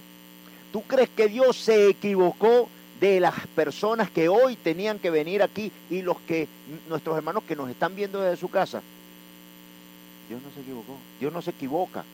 ¿Tú 0.72 0.82
crees 0.82 1.08
que 1.10 1.28
Dios 1.28 1.56
se 1.56 1.88
equivocó 1.88 2.68
de 3.00 3.20
las 3.20 3.34
personas 3.48 4.10
que 4.10 4.28
hoy 4.28 4.56
tenían 4.56 4.98
que 4.98 5.10
venir 5.10 5.42
aquí 5.42 5.70
y 5.90 6.02
los 6.02 6.18
que 6.20 6.48
nuestros 6.88 7.16
hermanos 7.16 7.44
que 7.46 7.56
nos 7.56 7.68
están 7.70 7.94
viendo 7.94 8.20
desde 8.20 8.36
su 8.36 8.48
casa? 8.48 8.82
Dios 10.28 10.42
no 10.42 10.50
se 10.50 10.60
equivocó. 10.60 10.96
Dios 11.20 11.32
no 11.32 11.42
se 11.42 11.50
equivoca. 11.50 12.04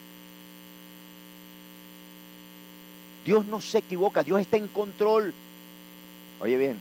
Dios 3.24 3.46
no 3.46 3.60
se 3.60 3.78
equivoca. 3.78 4.22
Dios 4.22 4.40
está 4.40 4.56
en 4.56 4.68
control. 4.68 5.32
Oye 6.40 6.56
bien, 6.56 6.78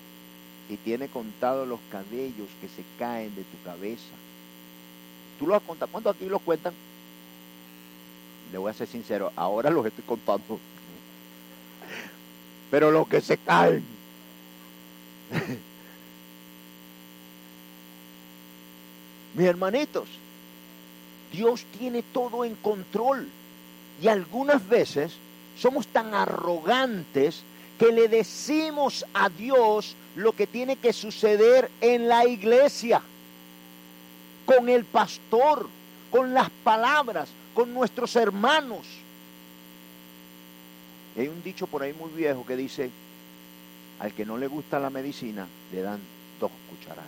y 0.70 0.78
tiene 0.78 1.08
contado 1.08 1.66
los 1.66 1.80
cabellos 1.92 2.48
que 2.62 2.68
se 2.68 2.84
caen 2.98 3.36
de 3.36 3.44
tu 3.44 3.62
cabeza. 3.66 4.14
¿Tú 5.38 5.48
los 5.48 5.58
has 5.58 5.64
contado? 5.64 5.92
¿Cuántos 5.92 6.16
aquí 6.16 6.26
los 6.26 6.42
cuentan? 6.42 6.74
Le 8.52 8.58
voy 8.58 8.72
a 8.72 8.74
ser 8.74 8.88
sincero, 8.88 9.32
ahora 9.36 9.70
los 9.70 9.86
estoy 9.86 10.04
contando. 10.06 10.60
Pero 12.72 12.92
los 12.92 13.08
que 13.08 13.22
se 13.22 13.38
caen. 13.38 13.84
Mis 19.36 19.46
hermanitos, 19.46 20.08
Dios 21.32 21.66
tiene 21.78 22.04
todo 22.04 22.46
en 22.46 22.56
control. 22.56 23.28
Y 24.02 24.08
algunas 24.08 24.68
veces 24.68 25.14
somos 25.58 25.88
tan 25.88 26.14
arrogantes 26.14 27.44
que 27.78 27.92
le 27.92 28.08
decimos 28.08 29.06
a 29.14 29.30
Dios 29.30 29.96
lo 30.16 30.34
que 30.34 30.48
tiene 30.48 30.76
que 30.76 30.94
suceder 30.94 31.70
en 31.82 32.08
la 32.08 32.28
iglesia, 32.28 33.02
con 34.46 34.70
el 34.70 34.86
pastor, 34.86 35.68
con 36.12 36.34
las 36.34 36.50
palabras, 36.50 37.30
con 37.54 37.74
nuestros 37.74 38.16
hermanos. 38.16 38.86
Hay 41.18 41.28
un 41.28 41.44
dicho 41.44 41.68
por 41.68 41.84
ahí 41.84 41.94
muy 41.94 42.10
viejo 42.12 42.46
que 42.46 42.56
dice, 42.56 42.90
al 44.00 44.14
que 44.14 44.26
no 44.26 44.38
le 44.38 44.48
gusta 44.48 44.80
la 44.80 44.90
medicina, 44.90 45.48
le 45.72 45.82
dan 45.82 46.00
dos 46.40 46.52
cucharadas. 46.70 47.06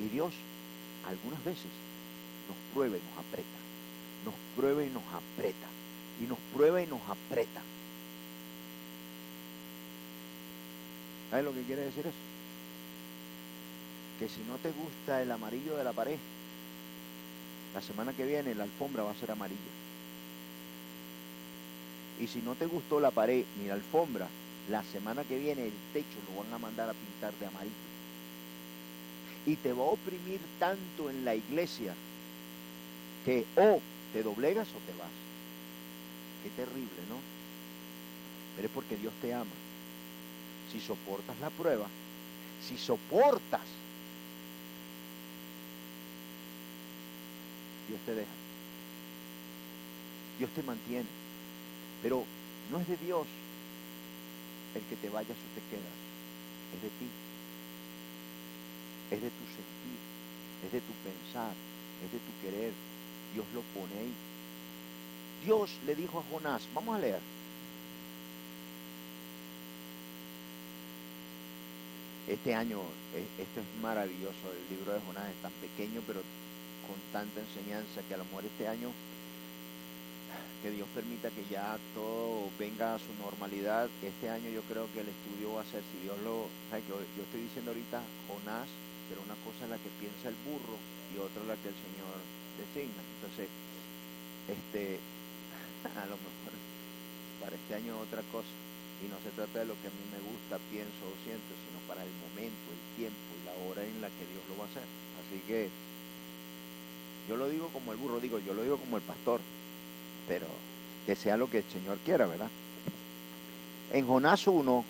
Y 0.00 0.08
Dios 0.08 0.32
algunas 1.10 1.44
veces 1.44 1.70
nos 2.48 2.56
prueba 2.72 2.96
y 2.96 3.00
nos 3.00 3.26
aprieta, 3.26 3.58
nos 4.24 4.34
prueba 4.56 4.84
y 4.84 4.90
nos 4.90 5.02
aprieta 5.12 5.66
y 6.20 6.24
nos 6.24 6.38
prueba 6.54 6.82
y 6.82 6.86
nos 6.86 7.00
aprieta. 7.08 7.62
¿Sabes 11.30 11.44
lo 11.44 11.54
que 11.54 11.62
quiere 11.62 11.82
decir 11.82 12.06
eso? 12.06 12.16
Que 14.18 14.28
si 14.28 14.40
no 14.42 14.56
te 14.56 14.70
gusta 14.70 15.22
el 15.22 15.30
amarillo 15.30 15.76
de 15.76 15.84
la 15.84 15.92
pared, 15.92 16.18
la 17.74 17.80
semana 17.80 18.12
que 18.12 18.26
viene 18.26 18.54
la 18.54 18.64
alfombra 18.64 19.04
va 19.04 19.12
a 19.12 19.14
ser 19.14 19.30
amarilla. 19.30 19.58
Y 22.20 22.26
si 22.26 22.40
no 22.42 22.54
te 22.54 22.66
gustó 22.66 23.00
la 23.00 23.10
pared 23.10 23.44
ni 23.58 23.68
la 23.68 23.74
alfombra, 23.74 24.28
la 24.68 24.82
semana 24.82 25.24
que 25.24 25.38
viene 25.38 25.64
el 25.64 25.72
techo 25.92 26.18
lo 26.28 26.42
van 26.42 26.52
a 26.52 26.58
mandar 26.58 26.90
a 26.90 26.92
pintar 26.92 27.32
de 27.34 27.46
amarillo. 27.46 27.89
Y 29.46 29.56
te 29.56 29.72
va 29.72 29.82
a 29.82 29.86
oprimir 29.86 30.40
tanto 30.58 31.10
en 31.10 31.24
la 31.24 31.34
iglesia 31.34 31.94
que 33.24 33.44
o 33.56 33.80
te 34.12 34.22
doblegas 34.22 34.68
o 34.68 34.78
te 34.86 34.98
vas. 34.98 35.10
Qué 36.42 36.50
terrible, 36.50 37.02
¿no? 37.08 37.40
pero 38.60 38.68
es 38.68 38.74
porque 38.74 38.96
Dios 38.96 39.14
te 39.22 39.32
ama. 39.32 39.50
Si 40.70 40.80
soportas 40.80 41.40
la 41.40 41.48
prueba, 41.48 41.88
si 42.62 42.76
soportas, 42.76 43.66
Dios 47.88 48.00
te 48.04 48.14
deja. 48.14 48.30
Dios 50.38 50.50
te 50.50 50.62
mantiene. 50.62 51.08
Pero 52.02 52.24
no 52.70 52.80
es 52.80 52.88
de 52.88 52.98
Dios 52.98 53.26
el 54.74 54.82
que 54.82 54.96
te 54.96 55.08
vayas 55.08 55.30
o 55.30 55.54
te 55.54 55.62
quedas. 55.70 55.96
Es 56.76 56.82
de 56.82 56.88
ti. 56.88 57.29
Es 59.10 59.20
de 59.20 59.30
tu 59.30 59.44
sentir. 59.46 60.00
Es 60.64 60.72
de 60.72 60.80
tu 60.80 60.92
pensar. 61.04 61.52
Es 62.04 62.12
de 62.12 62.18
tu 62.18 62.32
querer. 62.42 62.72
Dios 63.34 63.46
lo 63.54 63.62
pone 63.74 63.98
ahí. 63.98 64.12
Dios 65.44 65.70
le 65.86 65.94
dijo 65.94 66.20
a 66.20 66.24
Jonás, 66.30 66.62
vamos 66.74 66.96
a 66.96 67.00
leer. 67.00 67.20
Este 72.28 72.54
año, 72.54 72.78
esto 73.38 73.60
es 73.60 73.82
maravilloso, 73.82 74.52
el 74.52 74.76
libro 74.76 74.92
de 74.92 75.00
Jonás 75.00 75.30
es 75.30 75.42
tan 75.42 75.52
pequeño, 75.52 76.00
pero 76.06 76.20
con 76.86 76.94
tanta 77.12 77.40
enseñanza 77.40 78.02
que 78.06 78.14
a 78.14 78.18
lo 78.18 78.24
mejor 78.26 78.44
este 78.44 78.68
año 78.68 78.90
que 80.62 80.70
Dios 80.70 80.86
permita 80.94 81.30
que 81.30 81.44
ya 81.50 81.78
todo 81.94 82.50
venga 82.58 82.94
a 82.94 82.98
su 82.98 83.12
normalidad. 83.18 83.88
Este 84.02 84.28
año 84.28 84.50
yo 84.50 84.60
creo 84.62 84.86
que 84.92 85.00
el 85.00 85.08
estudio 85.08 85.54
va 85.54 85.62
a 85.62 85.64
ser, 85.64 85.82
si 85.90 86.04
Dios 86.04 86.18
lo... 86.22 86.46
Yo, 86.86 87.00
yo 87.16 87.22
estoy 87.24 87.40
diciendo 87.40 87.70
ahorita 87.70 88.02
Jonás, 88.28 88.68
pero 89.10 89.26
una 89.26 89.34
cosa 89.42 89.66
es 89.66 89.70
la 89.74 89.82
que 89.82 89.90
piensa 89.98 90.30
el 90.30 90.38
burro 90.46 90.78
y 91.10 91.18
otra 91.18 91.42
la 91.50 91.58
que 91.58 91.74
el 91.74 91.78
Señor 91.82 92.16
designa. 92.56 93.02
Entonces, 93.18 93.50
este, 94.46 95.02
a 95.98 96.06
lo 96.06 96.14
mejor 96.14 96.54
para 97.42 97.58
este 97.58 97.74
año 97.74 97.98
otra 97.98 98.22
cosa. 98.30 98.54
Y 99.02 99.08
no 99.08 99.18
se 99.24 99.32
trata 99.34 99.64
de 99.64 99.68
lo 99.68 99.74
que 99.80 99.88
a 99.88 99.96
mí 99.96 100.04
me 100.12 100.20
gusta, 100.22 100.60
pienso 100.70 101.02
o 101.08 101.16
siento, 101.24 101.50
sino 101.66 101.80
para 101.88 102.04
el 102.04 102.12
momento, 102.30 102.68
el 102.70 102.82
tiempo 103.00 103.28
y 103.34 103.40
la 103.48 103.56
hora 103.66 103.82
en 103.82 103.98
la 103.98 104.12
que 104.12 104.28
Dios 104.28 104.44
lo 104.46 104.60
va 104.60 104.68
a 104.68 104.70
hacer. 104.70 104.84
Así 105.24 105.40
que 105.48 105.72
yo 107.26 107.36
lo 107.40 107.48
digo 107.48 107.72
como 107.72 107.92
el 107.92 107.98
burro, 107.98 108.20
digo, 108.20 108.38
yo 108.38 108.52
lo 108.52 108.62
digo 108.62 108.76
como 108.76 108.96
el 108.96 109.02
pastor 109.02 109.40
pero 110.30 110.46
que 111.06 111.16
sea 111.16 111.36
lo 111.36 111.50
que 111.50 111.58
el 111.58 111.64
Señor 111.64 111.98
quiera, 112.04 112.24
¿verdad? 112.24 112.48
En 113.92 114.06
Jonás 114.06 114.46
1, 114.46 114.84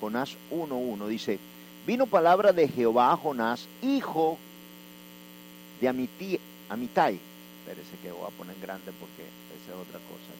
Jonás 0.00 0.36
1.1 0.50 1.06
dice, 1.06 1.38
vino 1.86 2.06
palabra 2.06 2.52
de 2.52 2.68
Jehová 2.68 3.12
a 3.12 3.16
Jonás, 3.16 3.66
hijo 3.82 4.38
de 5.80 5.88
Amitai. 5.88 6.40
Amitai. 6.68 7.18
Espérese 7.60 7.96
que 8.02 8.10
voy 8.10 8.26
a 8.26 8.36
poner 8.36 8.56
grande 8.60 8.92
porque 8.98 9.22
esa 9.22 9.72
es 9.72 9.88
otra 9.88 9.98
cosa. 9.98 10.32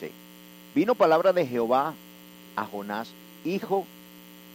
Sí. 0.00 0.10
Vino 0.74 0.94
palabra 0.94 1.32
de 1.32 1.46
Jehová 1.46 1.94
a 2.56 2.64
Jonás, 2.64 3.10
hijo 3.44 3.86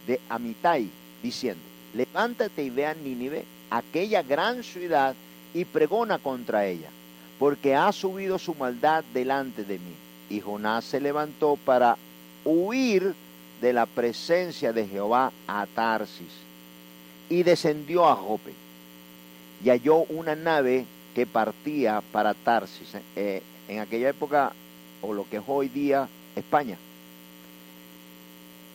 de 0.06 0.20
Amitai, 0.28 0.88
diciendo, 1.22 1.62
levántate 1.94 2.62
y 2.62 2.70
ve 2.70 2.86
a 2.86 2.94
Nínive, 2.94 3.44
aquella 3.70 4.22
gran 4.22 4.62
ciudad, 4.62 5.14
y 5.54 5.64
pregona 5.64 6.18
contra 6.18 6.66
ella, 6.66 6.90
porque 7.38 7.74
ha 7.74 7.90
subido 7.92 8.38
su 8.38 8.54
maldad 8.54 9.04
delante 9.14 9.64
de 9.64 9.78
mí. 9.78 9.94
Y 10.30 10.40
Jonás 10.40 10.84
se 10.84 11.00
levantó 11.00 11.56
para 11.64 11.96
huir 12.44 13.14
de 13.60 13.72
la 13.72 13.86
presencia 13.86 14.72
de 14.72 14.86
Jehová 14.86 15.32
a 15.46 15.66
Tarsis 15.66 16.32
y 17.28 17.42
descendió 17.42 18.06
a 18.06 18.16
Jope 18.16 18.52
y 19.64 19.68
halló 19.70 20.04
una 20.08 20.34
nave 20.34 20.86
que 21.14 21.26
partía 21.26 22.02
para 22.12 22.34
Tarsis, 22.34 22.88
eh, 23.16 23.42
en 23.66 23.80
aquella 23.80 24.10
época 24.10 24.52
o 25.02 25.12
lo 25.12 25.28
que 25.28 25.38
es 25.38 25.42
hoy 25.46 25.68
día 25.68 26.08
España. 26.36 26.76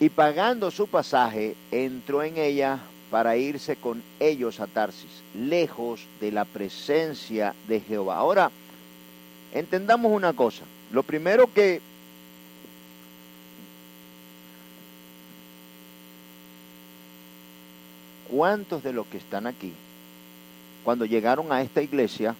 Y 0.00 0.08
pagando 0.10 0.70
su 0.70 0.86
pasaje, 0.86 1.54
entró 1.70 2.22
en 2.22 2.36
ella 2.36 2.80
para 3.10 3.36
irse 3.36 3.76
con 3.76 4.02
ellos 4.18 4.60
a 4.60 4.66
Tarsis, 4.66 5.22
lejos 5.34 6.06
de 6.20 6.32
la 6.32 6.44
presencia 6.44 7.54
de 7.68 7.80
Jehová. 7.80 8.16
Ahora, 8.16 8.50
entendamos 9.52 10.12
una 10.12 10.32
cosa. 10.32 10.64
Lo 10.90 11.02
primero 11.02 11.52
que 11.52 11.80
¿Cuántos 18.34 18.82
de 18.82 18.92
los 18.92 19.06
que 19.06 19.18
están 19.18 19.46
aquí, 19.46 19.72
cuando 20.82 21.04
llegaron 21.04 21.52
a 21.52 21.62
esta 21.62 21.82
iglesia, 21.82 22.34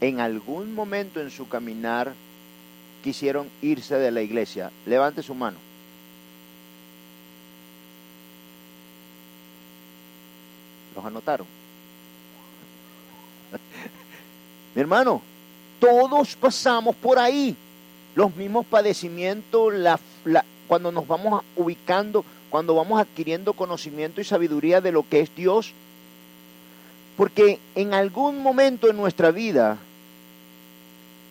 en 0.00 0.18
algún 0.18 0.74
momento 0.74 1.20
en 1.20 1.30
su 1.30 1.48
caminar 1.48 2.14
quisieron 3.04 3.48
irse 3.62 3.94
de 3.94 4.10
la 4.10 4.22
iglesia? 4.22 4.72
Levante 4.86 5.22
su 5.22 5.36
mano. 5.36 5.56
anotaron? 11.04 11.46
Mi 14.74 14.80
hermano, 14.80 15.22
todos 15.78 16.34
pasamos 16.34 16.96
por 16.96 17.20
ahí. 17.20 17.54
Los 18.16 18.34
mismos 18.34 18.66
padecimientos, 18.66 19.72
la, 19.74 20.00
cuando 20.66 20.90
nos 20.90 21.06
vamos 21.06 21.44
ubicando, 21.54 22.24
cuando 22.50 22.74
vamos 22.74 23.00
adquiriendo 23.00 23.52
conocimiento 23.52 24.20
y 24.20 24.24
sabiduría 24.24 24.80
de 24.80 24.92
lo 24.92 25.08
que 25.08 25.20
es 25.20 25.34
Dios. 25.34 25.72
Porque 27.16 27.58
en 27.74 27.94
algún 27.94 28.42
momento 28.42 28.88
en 28.88 28.96
nuestra 28.96 29.30
vida, 29.30 29.78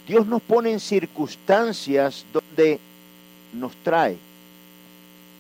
Dios 0.08 0.26
nos 0.28 0.42
pone 0.42 0.72
en 0.72 0.80
circunstancias 0.80 2.26
donde 2.32 2.80
nos 3.54 3.76
trae, 3.78 4.18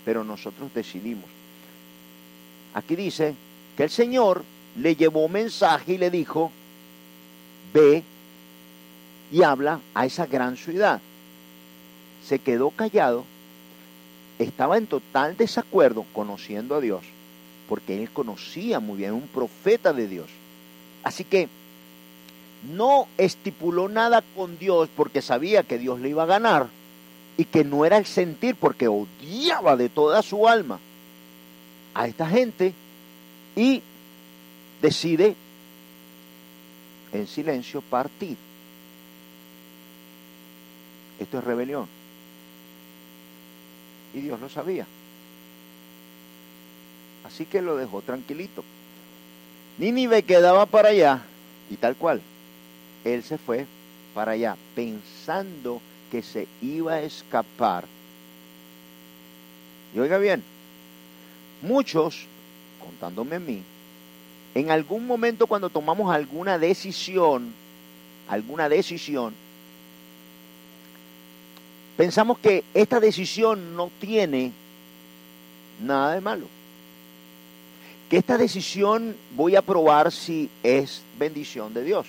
pero 0.06 0.24
nosotros 0.24 0.74
decidimos. 0.74 1.26
Aquí 2.74 2.96
dice, 2.96 3.36
que 3.78 3.84
el 3.84 3.90
Señor 3.92 4.44
le 4.76 4.96
llevó 4.96 5.30
mensaje 5.30 5.94
y 5.94 5.98
le 6.00 6.10
dijo, 6.10 6.52
ve 7.74 8.04
y 9.32 9.44
habla 9.44 9.80
a 9.94 10.06
esa 10.06 10.26
gran 10.26 10.58
ciudad. 10.58 11.00
Se 12.26 12.40
quedó 12.40 12.72
callado, 12.72 13.24
estaba 14.40 14.78
en 14.78 14.88
total 14.88 15.36
desacuerdo 15.38 16.06
conociendo 16.14 16.76
a 16.76 16.82
Dios, 16.82 17.02
porque 17.68 18.02
él 18.02 18.10
conocía 18.12 18.80
muy 18.80 18.98
bien, 18.98 19.14
un 19.14 19.28
profeta 19.28 19.94
de 19.94 20.08
Dios. 20.08 20.28
Así 21.04 21.24
que 21.24 21.50
no 22.76 23.08
estipuló 23.18 23.88
nada 23.88 24.24
con 24.36 24.58
Dios 24.58 24.90
porque 24.96 25.22
sabía 25.22 25.64
que 25.64 25.78
Dios 25.78 26.00
le 26.00 26.10
iba 26.10 26.24
a 26.24 26.28
ganar 26.28 26.68
y 27.38 27.46
que 27.46 27.64
no 27.64 27.86
era 27.86 27.98
el 27.98 28.06
sentir 28.06 28.56
porque 28.56 28.88
odiaba 28.88 29.78
de 29.78 29.90
toda 29.90 30.22
su 30.22 30.48
alma 30.48 30.80
a 31.94 32.08
esta 32.08 32.28
gente 32.28 32.74
y 33.56 33.82
decide 34.82 35.36
en 37.14 37.28
silencio 37.28 37.82
partir. 37.82 38.38
Esto 41.20 41.40
es 41.40 41.44
rebelión. 41.44 41.97
Y 44.14 44.22
Dios 44.22 44.40
lo 44.40 44.50
sabía. 44.50 44.86
Así 47.24 47.46
que 47.46 47.62
lo 47.62 47.76
dejó 47.76 48.02
tranquilito. 48.02 48.64
Nínive 49.78 50.24
quedaba 50.24 50.66
para 50.66 50.90
allá 50.90 51.22
y 51.70 51.76
tal 51.76 51.96
cual. 51.96 52.22
Él 53.04 53.24
se 53.24 53.38
fue 53.38 53.66
para 54.14 54.32
allá 54.32 54.58
pensando 54.76 55.82
que 56.12 56.22
se 56.22 56.48
iba 56.62 56.94
a 56.94 57.02
escapar. 57.02 57.86
Y 59.94 60.00
oiga 60.00 60.18
bien, 60.18 60.44
muchos 61.62 62.26
contándome 62.84 63.36
a 63.36 63.40
mí, 63.40 63.62
en 64.56 64.72
algún 64.72 65.06
momento 65.06 65.48
cuando 65.48 65.70
tomamos 65.70 66.14
alguna 66.14 66.58
decisión, 66.58 67.54
alguna 68.28 68.70
decisión, 68.70 69.34
pensamos 71.98 72.38
que 72.38 72.64
esta 72.74 73.00
decisión 73.00 73.76
no 73.76 73.92
tiene 74.00 74.52
nada 75.82 76.14
de 76.14 76.22
malo. 76.22 76.46
Que 78.10 78.18
esta 78.18 78.38
decisión 78.38 79.18
voy 79.36 79.56
a 79.56 79.62
probar 79.62 80.12
si 80.12 80.50
es 80.64 81.02
bendición 81.20 81.74
de 81.74 81.84
Dios. 81.84 82.08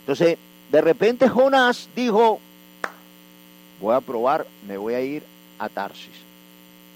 Entonces, 0.00 0.38
de 0.72 0.80
repente 0.80 1.28
Jonás 1.28 1.88
dijo, 1.94 2.40
voy 3.80 3.94
a 3.94 4.00
probar, 4.00 4.46
me 4.66 4.76
voy 4.76 4.94
a 4.94 5.00
ir 5.00 5.22
a 5.58 5.68
Tarsis. 5.68 6.16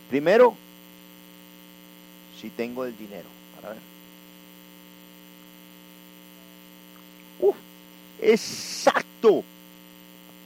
Primero, 0.08 0.56
si 2.40 2.50
tengo 2.50 2.84
el 2.84 2.96
dinero. 2.96 3.28
Para 3.54 3.74
ver. 3.74 3.82
Uf, 7.40 7.56
exacto. 8.20 9.44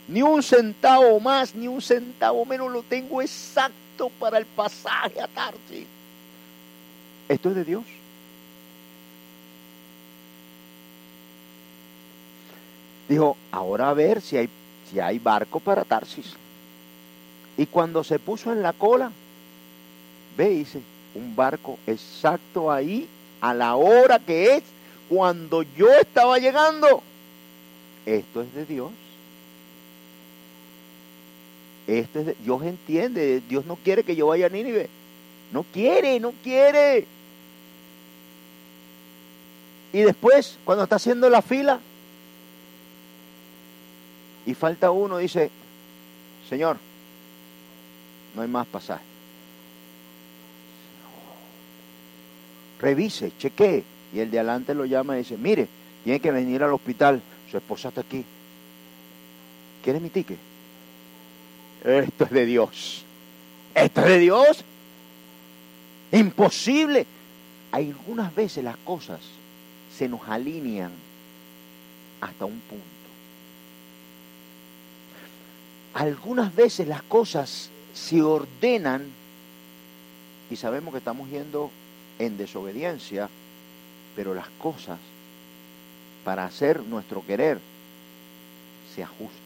Ni 0.09 0.23
un 0.23 0.43
centavo 0.43 1.19
más, 1.21 1.55
ni 1.55 1.67
un 1.67 1.83
centavo 1.83 2.45
menos 2.45 2.71
lo 2.71 2.83
tengo 2.83 3.21
exacto 3.21 4.11
para 4.21 4.39
el 4.39 4.47
pasaje 4.47 5.21
a 5.21 5.27
Tarsi. 5.27 5.87
Esto 7.29 7.51
es 7.51 7.57
de 7.57 7.65
Dios. 7.65 7.85
Dijo, 13.09 13.37
ahora 13.51 13.91
a 13.91 13.95
ver 13.95 14.21
si 14.21 14.37
hay 14.37 14.49
si 14.91 15.01
hay 15.01 15.19
barco 15.19 15.61
para 15.61 15.85
Tarsis. 15.85 16.35
Y 17.57 17.67
cuando 17.67 18.05
se 18.05 18.19
puso 18.19 18.53
en 18.53 18.63
la 18.63 18.73
cola, 18.73 19.11
ve, 20.37 20.51
dice, 20.51 20.81
un 21.15 21.35
barco 21.35 21.79
exacto 21.87 22.71
ahí, 22.71 23.09
a 23.41 23.55
la 23.55 23.77
hora 23.77 24.19
que 24.19 24.57
es, 24.57 24.63
cuando 25.09 25.63
yo 25.63 25.91
estaba 25.93 26.39
llegando. 26.39 27.03
Esto 28.05 28.43
es 28.43 28.55
de 28.55 28.67
Dios. 28.67 28.91
Esto 31.87 32.21
es 32.21 32.43
Dios 32.43 32.63
entiende, 32.63 33.41
Dios 33.49 33.65
no 33.67 33.77
quiere 33.77 34.03
que 34.03 34.17
yo 34.17 34.27
vaya 34.27 34.47
a 34.47 34.51
Nínive. 34.51 34.89
No 35.53 35.63
quiere, 35.63 36.19
no 36.19 36.33
quiere. 36.43 37.07
Y 39.93 40.01
después, 40.01 40.59
cuando 40.65 40.85
está 40.85 40.97
haciendo 40.97 41.31
la 41.31 41.43
fila 41.43 41.81
y 44.45 44.55
falta 44.55 44.91
uno, 44.91 45.19
dice, 45.19 45.51
Señor, 46.49 46.77
no 48.35 48.43
hay 48.43 48.49
más 48.49 48.67
pasaje. 48.67 49.05
Revise, 52.81 53.33
chequee. 53.39 53.85
Y 54.13 54.21
el 54.21 54.31
de 54.31 54.39
adelante 54.39 54.75
lo 54.75 54.85
llama 54.85 55.17
y 55.17 55.19
dice, 55.19 55.37
mire, 55.37 55.67
tiene 56.05 56.21
que 56.21 56.31
venir 56.31 56.63
al 56.63 56.73
hospital, 56.73 57.21
su 57.51 57.57
esposa 57.57 57.89
está 57.89 58.03
aquí. 58.03 58.25
¿Quiere 59.83 60.01
mi 60.01 60.11
ticket? 60.11 60.39
Esto 61.87 62.25
es 62.25 62.31
de 62.31 62.47
Dios. 62.47 63.05
Esto 63.75 64.01
es 64.01 64.07
de 64.09 64.19
Dios. 64.19 64.65
Imposible. 66.11 67.07
Algunas 67.71 68.35
veces 68.35 68.65
las 68.65 68.77
cosas 68.79 69.21
se 69.97 70.09
nos 70.09 70.29
alinean 70.29 70.91
hasta 72.21 72.45
un 72.45 72.59
punto. 72.59 72.85
Algunas 75.95 76.55
veces 76.55 76.89
las 76.89 77.03
cosas 77.03 77.71
se 77.95 78.21
ordenan 78.21 79.07
y 80.51 80.57
sabemos 80.57 80.93
que 80.93 80.99
estamos 80.99 81.31
yendo 81.31 81.71
en 82.19 82.37
desobediencia, 82.37 83.29
pero 84.17 84.35
las 84.35 84.49
cosas 84.59 84.99
para 86.25 86.45
hacer 86.45 86.83
nuestro 86.83 87.25
querer 87.25 87.61
se 88.95 89.05
ajustan. 89.05 89.46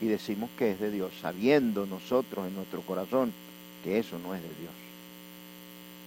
Y 0.00 0.06
decimos 0.06 0.50
que 0.58 0.72
es 0.72 0.80
de 0.80 0.90
Dios, 0.90 1.12
sabiendo 1.20 1.86
nosotros 1.86 2.46
en 2.46 2.54
nuestro 2.54 2.82
corazón 2.82 3.32
que 3.82 3.98
eso 3.98 4.18
no 4.18 4.34
es 4.34 4.42
de 4.42 4.48
Dios. 4.48 4.72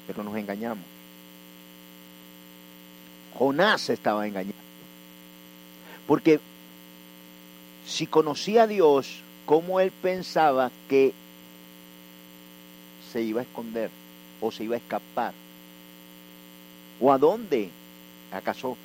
Pero 0.06 0.24
nos 0.24 0.36
engañamos. 0.38 0.86
Jonás 3.34 3.90
estaba 3.90 4.28
engañado. 4.28 4.58
Porque 6.06 6.40
si 7.86 8.06
conocía 8.06 8.64
a 8.64 8.68
Dios, 8.68 9.22
¿cómo 9.46 9.80
él 9.80 9.92
pensaba 9.92 10.72
que 10.88 11.14
se 13.12 13.22
iba 13.22 13.42
a 13.42 13.44
esconder 13.44 13.90
o 14.42 14.52
se 14.52 14.64
iba 14.66 14.76
a 14.76 14.80
escapar? 14.80 15.34
¿O 17.00 17.12
a 17.12 17.18
dónde? 17.18 17.70
¿Acaso 18.32 18.78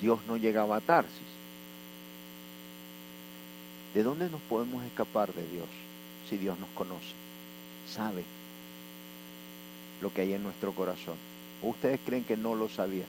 Dios 0.00 0.18
no 0.26 0.36
llegaba 0.36 0.76
a 0.76 0.80
Tarsis? 0.80 1.35
¿De 3.96 4.02
dónde 4.02 4.28
nos 4.28 4.42
podemos 4.42 4.84
escapar 4.84 5.32
de 5.32 5.48
Dios 5.48 5.68
si 6.28 6.36
Dios 6.36 6.58
nos 6.58 6.68
conoce? 6.74 7.14
Sabe 7.90 8.24
lo 10.02 10.12
que 10.12 10.20
hay 10.20 10.34
en 10.34 10.42
nuestro 10.42 10.72
corazón. 10.72 11.14
ustedes 11.62 11.98
creen 12.04 12.22
que 12.22 12.36
no 12.36 12.54
lo 12.54 12.68
sabía? 12.68 13.06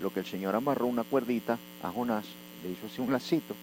Lo 0.00 0.12
que 0.12 0.18
el 0.18 0.26
Señor 0.26 0.56
amarró 0.56 0.86
una 0.86 1.04
cuerdita 1.04 1.56
a 1.84 1.92
Jonás, 1.92 2.24
le 2.64 2.70
hizo 2.70 2.86
así 2.86 3.00
un 3.00 3.12
lacito 3.12 3.54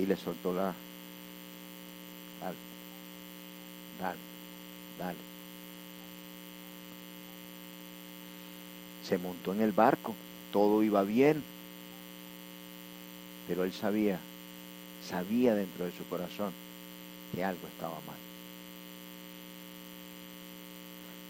y 0.00 0.06
le 0.06 0.16
soltó 0.16 0.52
la... 0.52 0.74
Dale, 2.40 2.56
dale, 4.00 4.18
dale. 4.98 5.18
Se 9.04 9.18
montó 9.18 9.52
en 9.52 9.60
el 9.60 9.70
barco, 9.70 10.16
todo 10.52 10.82
iba 10.82 11.04
bien, 11.04 11.44
pero 13.46 13.62
él 13.62 13.72
sabía, 13.72 14.18
sabía 15.08 15.54
dentro 15.54 15.84
de 15.84 15.92
su 15.92 16.04
corazón 16.04 16.52
que 17.34 17.44
algo 17.44 17.66
estaba 17.66 17.94
mal. 18.06 18.16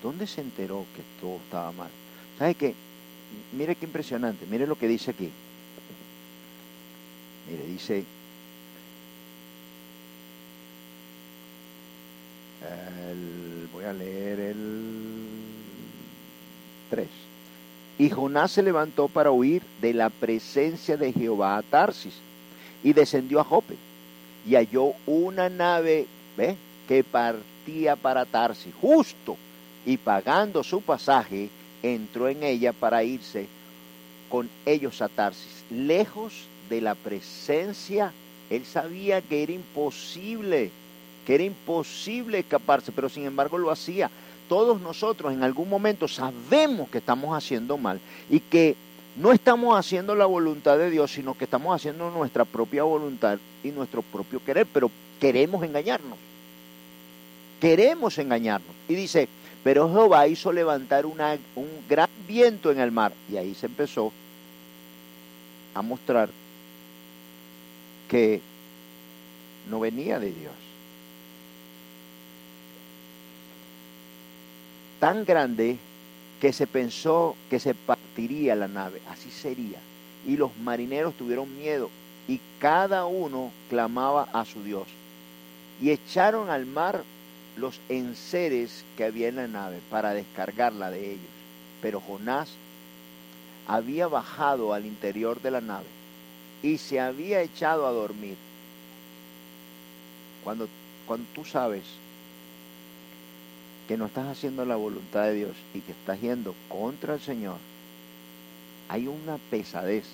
¿Dónde 0.03 0.27
se 0.27 0.41
enteró 0.41 0.85
que 0.97 1.03
todo 1.21 1.37
estaba 1.37 1.73
mal? 1.73 1.91
¿Sabe 2.39 2.55
qué? 2.55 2.75
Mire 3.53 3.77
qué 3.77 3.87
impresionante, 3.87 4.47
mire 4.51 4.67
lo 4.67 4.77
que 4.77 4.89
dice 4.89 5.13
aquí. 5.13 5.31
Mire, 7.49 7.67
dice, 7.67 8.05
voy 13.73 13.85
a 13.85 13.93
leer 13.93 14.41
el 14.41 14.91
3. 16.91 17.09
Y 17.99 18.11
Jonás 18.11 18.53
se 18.53 18.63
levantó 18.63 19.09
para 19.09 19.31
huir 19.31 19.63
de 19.81 19.95
la 19.95 20.11
presencia 20.11 20.97
de 20.97 21.13
Jehová 21.13 21.57
a 21.57 21.63
Tarsis 21.63 22.15
y 22.83 22.93
descendió 22.93 23.41
a 23.41 23.45
Jope 23.45 23.77
y 24.47 24.55
halló 24.55 24.95
una 25.07 25.49
nave 25.49 26.07
¿ve? 26.37 26.57
que 26.89 27.05
partía 27.05 27.97
para 27.97 28.25
Tarsis 28.25 28.75
justo 28.81 29.37
y 29.87 29.97
pagando 29.97 30.63
su 30.63 30.81
pasaje 30.81 31.49
entró 31.83 32.29
en 32.29 32.43
ella 32.43 32.73
para 32.73 33.05
irse 33.05 33.47
con 34.29 34.49
ellos 34.65 35.03
a 35.03 35.09
Tarsis, 35.09 35.65
lejos 35.71 36.47
de 36.71 36.81
la 36.81 36.95
presencia. 36.95 38.13
Él 38.49 38.65
sabía 38.65 39.21
que 39.21 39.43
era 39.43 39.53
imposible, 39.53 40.71
que 41.27 41.35
era 41.35 41.45
imposible 41.45 42.39
escaparse, 42.39 42.93
pero 42.93 43.09
sin 43.09 43.25
embargo 43.25 43.59
lo 43.59 43.71
hacía. 43.71 44.11
Todos 44.49 44.81
nosotros 44.81 45.33
en 45.33 45.43
algún 45.43 45.69
momento 45.69 46.09
sabemos 46.09 46.89
que 46.89 46.99
estamos 46.99 47.37
haciendo 47.37 47.77
mal 47.77 48.01
y 48.31 48.41
que 48.41 48.75
no 49.17 49.33
estamos 49.33 49.79
haciendo 49.79 50.15
la 50.15 50.27
voluntad 50.27 50.79
de 50.79 50.91
Dios, 50.91 51.13
sino 51.13 51.37
que 51.37 51.45
estamos 51.45 51.75
haciendo 51.75 52.11
nuestra 52.11 52.45
propia 52.45 52.83
voluntad 52.83 53.39
y 53.63 53.71
nuestro 53.71 54.03
propio 54.03 54.43
querer, 54.45 54.67
pero 54.73 54.91
queremos 55.21 55.63
engañarnos. 55.65 56.19
Queremos 57.61 58.17
engañarnos. 58.19 58.75
Y 58.89 58.95
dice, 58.95 59.29
pero 59.63 59.89
Jehová 59.89 60.27
hizo 60.27 60.53
levantar 60.53 61.07
un 61.07 61.17
gran 61.89 62.09
viento 62.27 62.73
en 62.73 62.81
el 62.81 62.91
mar. 62.91 63.13
Y 63.31 63.37
ahí 63.37 63.55
se 63.55 63.67
empezó 63.67 64.13
a 65.75 65.83
mostrar 65.83 66.31
que 68.09 68.41
no 69.71 69.81
venía 69.81 70.19
de 70.19 70.33
Dios. 70.33 70.53
Tan 74.99 75.25
grande 75.25 75.79
que 76.41 76.53
se 76.53 76.67
pensó 76.67 77.37
que 77.49 77.61
se 77.61 77.75
la 78.17 78.69
nave. 78.69 79.01
Así 79.09 79.31
sería. 79.31 79.79
Y 80.27 80.37
los 80.37 80.57
marineros 80.59 81.15
tuvieron 81.15 81.57
miedo 81.57 81.91
y 82.29 82.41
cada 82.61 83.07
uno 83.07 83.51
clamaba 83.69 84.29
a 84.33 84.45
su 84.45 84.63
Dios. 84.63 84.87
Y 85.81 85.91
echaron 85.91 86.51
al 86.51 86.67
mar 86.67 87.03
los 87.57 87.81
enseres 87.89 88.85
que 88.97 89.05
había 89.05 89.29
en 89.29 89.37
la 89.37 89.49
nave 89.49 89.81
para 89.91 90.15
descargarla 90.15 90.91
de 90.91 91.13
ellos. 91.13 91.31
Pero 91.81 92.01
Jonás 92.01 92.51
había 93.67 94.07
bajado 94.07 94.73
al 94.75 94.87
interior 94.87 95.41
de 95.41 95.51
la 95.51 95.61
nave 95.61 95.87
y 96.63 96.79
se 96.79 97.01
había 97.01 97.43
echado 97.43 97.87
a 97.87 97.93
dormir. 97.93 98.37
Cuando, 100.45 100.69
cuando 101.07 101.27
tú 101.35 101.45
sabes 101.45 101.83
que 103.89 103.97
no 103.97 104.07
estás 104.07 104.29
haciendo 104.29 104.65
la 104.65 104.77
voluntad 104.77 105.25
de 105.25 105.35
Dios 105.35 105.57
y 105.75 105.81
que 105.81 105.93
estás 105.93 106.21
yendo 106.21 106.55
contra 106.69 107.15
el 107.15 107.21
Señor, 107.21 107.59
hay 108.93 109.07
una 109.07 109.39
pesadez, 109.51 110.05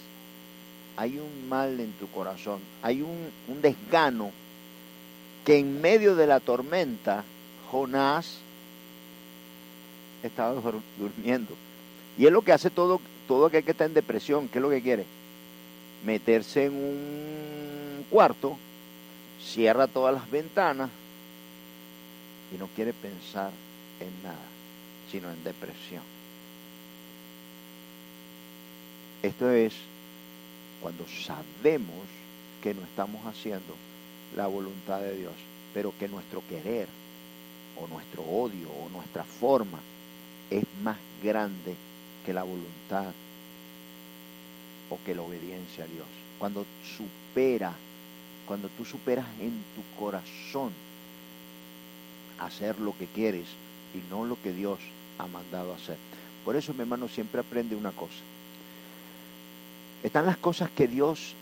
hay 0.97 1.19
un 1.19 1.49
mal 1.49 1.81
en 1.81 1.91
tu 1.95 2.09
corazón, 2.13 2.61
hay 2.81 3.03
un, 3.03 3.29
un 3.49 3.61
desgano 3.61 4.31
que 5.45 5.59
en 5.59 5.81
medio 5.81 6.15
de 6.15 6.29
la 6.29 6.39
tormenta 6.39 7.25
Jonás 7.73 8.39
estaba 10.23 10.55
durmiendo. 10.97 11.57
Y 12.17 12.27
es 12.27 12.31
lo 12.31 12.43
que 12.43 12.53
hace 12.53 12.71
todo, 12.71 13.01
todo 13.27 13.47
aquel 13.47 13.65
que 13.65 13.73
está 13.73 13.85
en 13.85 13.95
depresión. 13.95 14.47
¿Qué 14.47 14.59
es 14.59 14.63
lo 14.63 14.71
que 14.71 14.81
quiere? 14.81 15.07
Meterse 16.07 16.67
en 16.67 16.75
un 16.75 18.07
cuarto, 18.09 18.57
cierra 19.43 19.89
todas 19.89 20.15
las 20.15 20.31
ventanas 20.31 20.89
y 22.55 22.59
no 22.59 22.69
quiere 22.77 22.93
pensar 22.93 23.51
en 23.99 24.23
nada, 24.23 24.47
sino 25.11 25.29
en 25.33 25.43
depresión. 25.43 26.18
Esto 29.23 29.51
es 29.51 29.75
cuando 30.81 31.05
sabemos 31.09 32.07
que 32.63 32.73
no 32.73 32.83
estamos 32.83 33.25
haciendo 33.27 33.75
la 34.37 34.47
voluntad 34.47 35.01
de 35.01 35.17
Dios, 35.17 35.35
pero 35.75 35.93
que 35.99 36.09
nuestro 36.09 36.43
querer 36.49 36.87
o 37.77 37.89
nuestro 37.89 38.23
odio 38.23 38.69
o 38.71 38.89
nuestra 38.91 39.25
forma 39.25 39.81
es 40.51 40.65
más 40.83 40.99
grande 41.23 41.75
que 42.25 42.33
la 42.33 42.45
voluntad 42.45 43.13
o 44.91 44.99
que 45.05 45.15
la 45.15 45.23
obediencia 45.23 45.85
a 45.85 45.87
Dios. 45.87 46.07
cuando 46.39 46.65
supera, 46.97 47.73
cuando 48.47 48.69
tú 48.69 48.85
superas 48.85 49.27
en 49.41 49.51
tu 49.75 49.99
corazón 49.99 50.71
hacer 52.39 52.79
lo 52.79 52.97
que 52.97 53.07
quieres 53.07 53.47
y 53.93 53.99
no 54.11 54.25
lo 54.25 54.41
que 54.41 54.53
Dios 54.53 54.79
ha 55.19 55.27
mandado 55.27 55.75
hacer. 55.75 55.97
Por 56.45 56.55
eso, 56.55 56.73
mi 56.75 56.83
hermano, 56.83 57.09
siempre 57.09 57.41
aprende 57.41 57.75
una 57.75 57.91
cosa. 57.91 58.23
Están 60.03 60.27
las 60.27 60.37
cosas 60.37 60.71
que 60.71 60.87
Dios 60.87 61.35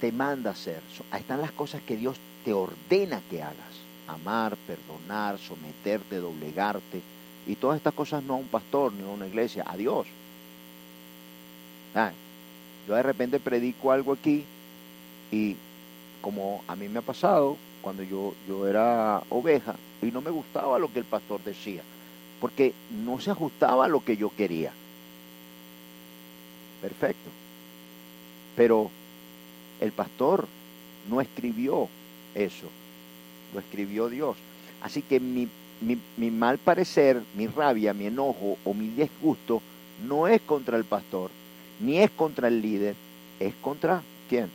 te 0.00 0.12
manda 0.12 0.50
hacer, 0.50 0.80
están 1.16 1.40
las 1.40 1.52
cosas 1.52 1.82
que 1.82 1.96
Dios 1.96 2.16
te 2.44 2.52
ordena 2.52 3.20
que 3.30 3.42
hagas. 3.42 3.82
Amar, 4.08 4.56
perdonar, 4.66 5.38
someterte, 5.38 6.16
doblegarte. 6.16 7.00
Y 7.46 7.54
todas 7.56 7.76
estas 7.76 7.94
cosas 7.94 8.22
no 8.22 8.34
a 8.34 8.38
un 8.38 8.48
pastor 8.48 8.92
ni 8.92 9.02
a 9.02 9.12
una 9.12 9.26
iglesia, 9.26 9.64
a 9.66 9.76
Dios. 9.76 10.06
Ah, 11.94 12.12
yo 12.86 12.94
de 12.94 13.02
repente 13.02 13.38
predico 13.38 13.92
algo 13.92 14.12
aquí 14.12 14.44
y 15.30 15.56
como 16.20 16.62
a 16.68 16.76
mí 16.76 16.88
me 16.88 16.98
ha 16.98 17.02
pasado 17.02 17.56
cuando 17.80 18.02
yo, 18.02 18.34
yo 18.48 18.66
era 18.66 19.22
oveja 19.28 19.74
y 20.00 20.06
no 20.06 20.20
me 20.20 20.30
gustaba 20.30 20.78
lo 20.78 20.92
que 20.92 21.00
el 21.00 21.04
pastor 21.04 21.42
decía, 21.44 21.82
porque 22.40 22.72
no 23.04 23.20
se 23.20 23.30
ajustaba 23.30 23.84
a 23.84 23.88
lo 23.88 24.04
que 24.04 24.16
yo 24.16 24.30
quería. 24.36 24.72
Perfecto. 26.82 27.30
Pero 28.56 28.90
el 29.80 29.92
pastor 29.92 30.46
no 31.08 31.20
escribió 31.20 31.88
eso, 32.34 32.66
lo 33.54 33.60
escribió 33.60 34.08
Dios. 34.08 34.36
Así 34.82 35.00
que 35.00 35.20
mi, 35.20 35.48
mal 36.30 36.58
parecer, 36.58 37.22
mi 37.36 37.46
rabia, 37.46 37.94
mi 37.94 38.06
enojo 38.06 38.58
o 38.64 38.74
mi 38.74 38.88
disgusto 38.88 39.62
no 40.06 40.26
es 40.26 40.40
contra 40.42 40.76
el 40.76 40.84
pastor, 40.84 41.30
ni 41.80 41.98
es 41.98 42.10
contra 42.10 42.48
el 42.48 42.60
líder, 42.60 42.96
es 43.38 43.54
contra 43.62 44.02
quién. 44.28 44.50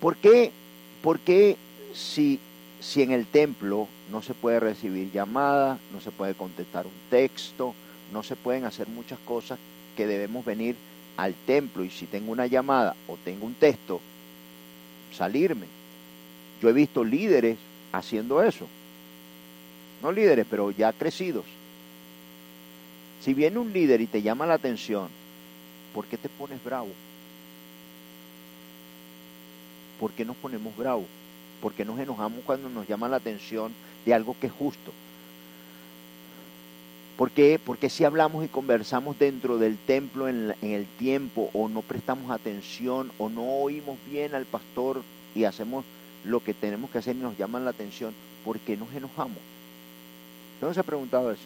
¿Por 0.00 0.16
qué, 0.16 0.52
por 1.02 1.18
qué 1.18 1.56
si, 1.94 2.38
si 2.80 3.02
en 3.02 3.12
el 3.12 3.26
templo 3.26 3.88
no 4.12 4.22
se 4.22 4.34
puede 4.34 4.60
recibir 4.60 5.10
llamada, 5.10 5.78
no 5.92 6.00
se 6.00 6.10
puede 6.10 6.34
contestar 6.34 6.86
un 6.86 6.92
texto, 7.10 7.74
no 8.12 8.22
se 8.22 8.36
pueden 8.36 8.64
hacer 8.64 8.88
muchas 8.88 9.18
cosas 9.20 9.58
que 9.98 10.06
debemos 10.06 10.44
venir 10.44 10.76
al 11.16 11.34
templo 11.34 11.82
y 11.84 11.90
si 11.90 12.06
tengo 12.06 12.30
una 12.30 12.46
llamada 12.46 12.94
o 13.08 13.16
tengo 13.16 13.46
un 13.46 13.54
texto, 13.54 14.00
salirme. 15.12 15.66
Yo 16.62 16.68
he 16.68 16.72
visto 16.72 17.02
líderes 17.02 17.58
haciendo 17.90 18.40
eso. 18.40 18.68
No 20.00 20.12
líderes, 20.12 20.46
pero 20.48 20.70
ya 20.70 20.92
crecidos. 20.92 21.44
Si 23.24 23.34
viene 23.34 23.58
un 23.58 23.72
líder 23.72 24.00
y 24.00 24.06
te 24.06 24.22
llama 24.22 24.46
la 24.46 24.54
atención, 24.54 25.08
¿por 25.92 26.04
qué 26.06 26.16
te 26.16 26.28
pones 26.28 26.62
bravo? 26.62 26.90
¿Por 29.98 30.12
qué 30.12 30.24
nos 30.24 30.36
ponemos 30.36 30.76
bravos? 30.76 31.06
¿Por 31.60 31.72
qué 31.72 31.84
nos 31.84 31.98
enojamos 31.98 32.44
cuando 32.46 32.68
nos 32.68 32.86
llama 32.86 33.08
la 33.08 33.16
atención 33.16 33.72
de 34.06 34.14
algo 34.14 34.36
que 34.40 34.46
es 34.46 34.52
justo? 34.52 34.92
¿Por 37.18 37.32
qué? 37.32 37.58
Porque 37.58 37.90
si 37.90 38.04
hablamos 38.04 38.44
y 38.44 38.48
conversamos 38.48 39.18
dentro 39.18 39.58
del 39.58 39.76
templo 39.76 40.28
en, 40.28 40.54
el 40.62 40.86
tiempo 40.86 41.50
o 41.52 41.68
no 41.68 41.82
prestamos 41.82 42.30
atención 42.30 43.10
o 43.18 43.28
no 43.28 43.42
oímos 43.42 43.98
bien 44.08 44.36
al 44.36 44.44
pastor 44.44 45.02
y 45.34 45.42
hacemos 45.42 45.84
lo 46.24 46.44
que 46.44 46.54
tenemos 46.54 46.90
que 46.90 46.98
hacer 46.98 47.16
y 47.16 47.18
nos 47.18 47.36
llaman 47.36 47.64
la 47.64 47.70
atención, 47.70 48.14
¿por 48.44 48.60
qué 48.60 48.76
nos 48.76 48.94
enojamos? 48.94 49.38
¿No 50.62 50.72
se 50.72 50.78
ha 50.78 50.84
preguntado 50.84 51.32
eso? 51.32 51.42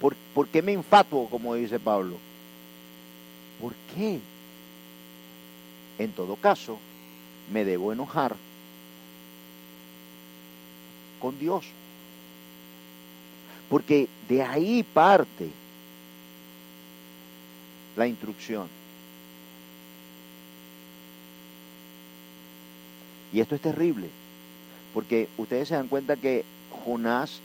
¿Por, 0.00 0.16
¿Por 0.34 0.48
qué 0.48 0.60
me 0.60 0.72
infatuo, 0.72 1.28
como 1.28 1.54
dice 1.54 1.78
Pablo? 1.78 2.16
¿Por 3.60 3.74
qué? 3.94 4.18
En 6.00 6.10
todo 6.10 6.34
caso, 6.34 6.80
me 7.52 7.64
debo 7.64 7.92
enojar 7.92 8.34
con 11.20 11.38
Dios. 11.38 11.64
Porque 13.68 14.08
de 14.28 14.42
ahí 14.42 14.82
parte 14.82 15.50
la 17.96 18.06
instrucción. 18.06 18.68
Y 23.32 23.40
esto 23.40 23.54
es 23.54 23.60
terrible, 23.60 24.08
porque 24.94 25.28
ustedes 25.36 25.68
se 25.68 25.74
dan 25.74 25.88
cuenta 25.88 26.16
que 26.16 26.44
Jonás 26.84 27.40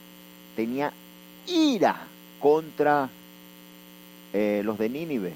tenía 0.56 0.94
ira 1.48 2.08
contra 2.40 3.10
eh, 4.34 4.62
los 4.64 4.78
de 4.78 4.90
Nínive, 4.90 5.34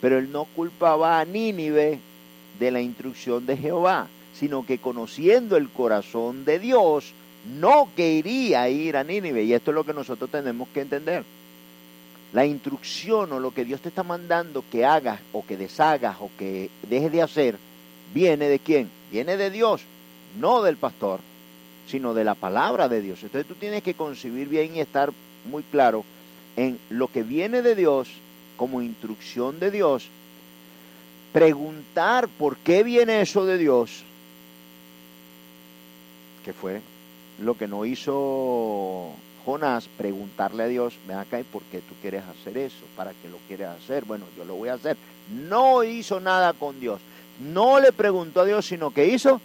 pero 0.00 0.18
él 0.18 0.30
no 0.30 0.44
culpaba 0.44 1.20
a 1.20 1.24
Nínive 1.24 1.98
de 2.58 2.70
la 2.70 2.80
instrucción 2.80 3.46
de 3.46 3.56
Jehová, 3.56 4.08
sino 4.32 4.64
que 4.64 4.78
conociendo 4.78 5.56
el 5.56 5.68
corazón 5.68 6.44
de 6.44 6.58
Dios, 6.58 7.12
no 7.46 7.88
quería 7.96 8.68
ir 8.68 8.96
a 8.96 9.04
Nínive. 9.04 9.44
Y 9.44 9.52
esto 9.52 9.70
es 9.70 9.74
lo 9.74 9.84
que 9.84 9.94
nosotros 9.94 10.30
tenemos 10.30 10.68
que 10.68 10.80
entender. 10.80 11.24
La 12.32 12.44
instrucción 12.44 13.32
o 13.32 13.40
lo 13.40 13.52
que 13.52 13.64
Dios 13.64 13.80
te 13.80 13.88
está 13.88 14.02
mandando 14.02 14.64
que 14.70 14.84
hagas 14.84 15.20
o 15.32 15.46
que 15.46 15.56
deshagas 15.56 16.16
o 16.20 16.30
que 16.38 16.70
dejes 16.88 17.10
de 17.10 17.22
hacer, 17.22 17.58
viene 18.12 18.48
de 18.48 18.58
quién? 18.58 18.90
Viene 19.10 19.36
de 19.36 19.50
Dios, 19.50 19.82
no 20.38 20.62
del 20.62 20.76
pastor, 20.76 21.20
sino 21.86 22.12
de 22.12 22.24
la 22.24 22.34
palabra 22.34 22.88
de 22.88 23.00
Dios. 23.00 23.22
Entonces 23.22 23.48
tú 23.48 23.54
tienes 23.54 23.82
que 23.82 23.94
concebir 23.94 24.48
bien 24.48 24.76
y 24.76 24.80
estar 24.80 25.10
muy 25.46 25.62
claro 25.62 26.04
en 26.56 26.78
lo 26.90 27.08
que 27.08 27.22
viene 27.22 27.62
de 27.62 27.74
Dios 27.74 28.08
como 28.58 28.82
instrucción 28.82 29.58
de 29.58 29.70
Dios 29.70 30.10
preguntar 31.32 32.28
por 32.28 32.56
qué 32.56 32.82
viene 32.82 33.20
eso 33.20 33.44
de 33.44 33.58
Dios, 33.58 34.02
que 36.44 36.52
fue 36.52 36.80
lo 37.38 37.56
que 37.56 37.68
no 37.68 37.84
hizo 37.84 39.12
Jonás, 39.44 39.88
preguntarle 39.96 40.64
a 40.64 40.66
Dios, 40.66 40.94
ven 41.06 41.18
acá, 41.18 41.40
¿y 41.40 41.44
por 41.44 41.62
qué 41.64 41.78
tú 41.80 41.94
quieres 42.02 42.22
hacer 42.24 42.58
eso? 42.58 42.84
¿Para 42.96 43.12
qué 43.12 43.28
lo 43.28 43.38
quieres 43.46 43.68
hacer? 43.68 44.04
Bueno, 44.04 44.26
yo 44.36 44.44
lo 44.44 44.56
voy 44.56 44.68
a 44.68 44.74
hacer. 44.74 44.96
No 45.48 45.82
hizo 45.84 46.20
nada 46.20 46.52
con 46.52 46.78
Dios. 46.80 47.00
No 47.40 47.78
le 47.80 47.92
preguntó 47.92 48.40
a 48.40 48.44
Dios, 48.44 48.66
sino 48.66 48.90
que 48.90 49.06
hizo, 49.06 49.40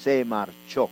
se 0.00 0.24
marchó. 0.24 0.90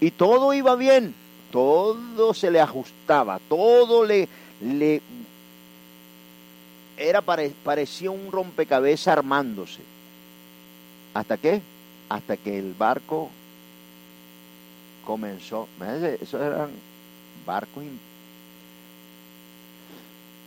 Y 0.00 0.10
todo 0.12 0.52
iba 0.52 0.76
bien, 0.76 1.14
todo 1.50 2.34
se 2.34 2.50
le 2.50 2.60
ajustaba, 2.60 3.40
todo 3.48 4.04
le, 4.04 4.28
le 4.60 5.02
era 6.96 7.22
parecía 7.22 8.10
un 8.10 8.30
rompecabezas 8.30 9.08
armándose. 9.18 9.80
¿Hasta 11.14 11.36
qué? 11.36 11.60
Hasta 12.08 12.36
que 12.36 12.58
el 12.58 12.74
barco 12.74 13.30
comenzó. 15.04 15.68
Esos 16.20 16.40
eran 16.40 16.70
barcos 17.46 17.84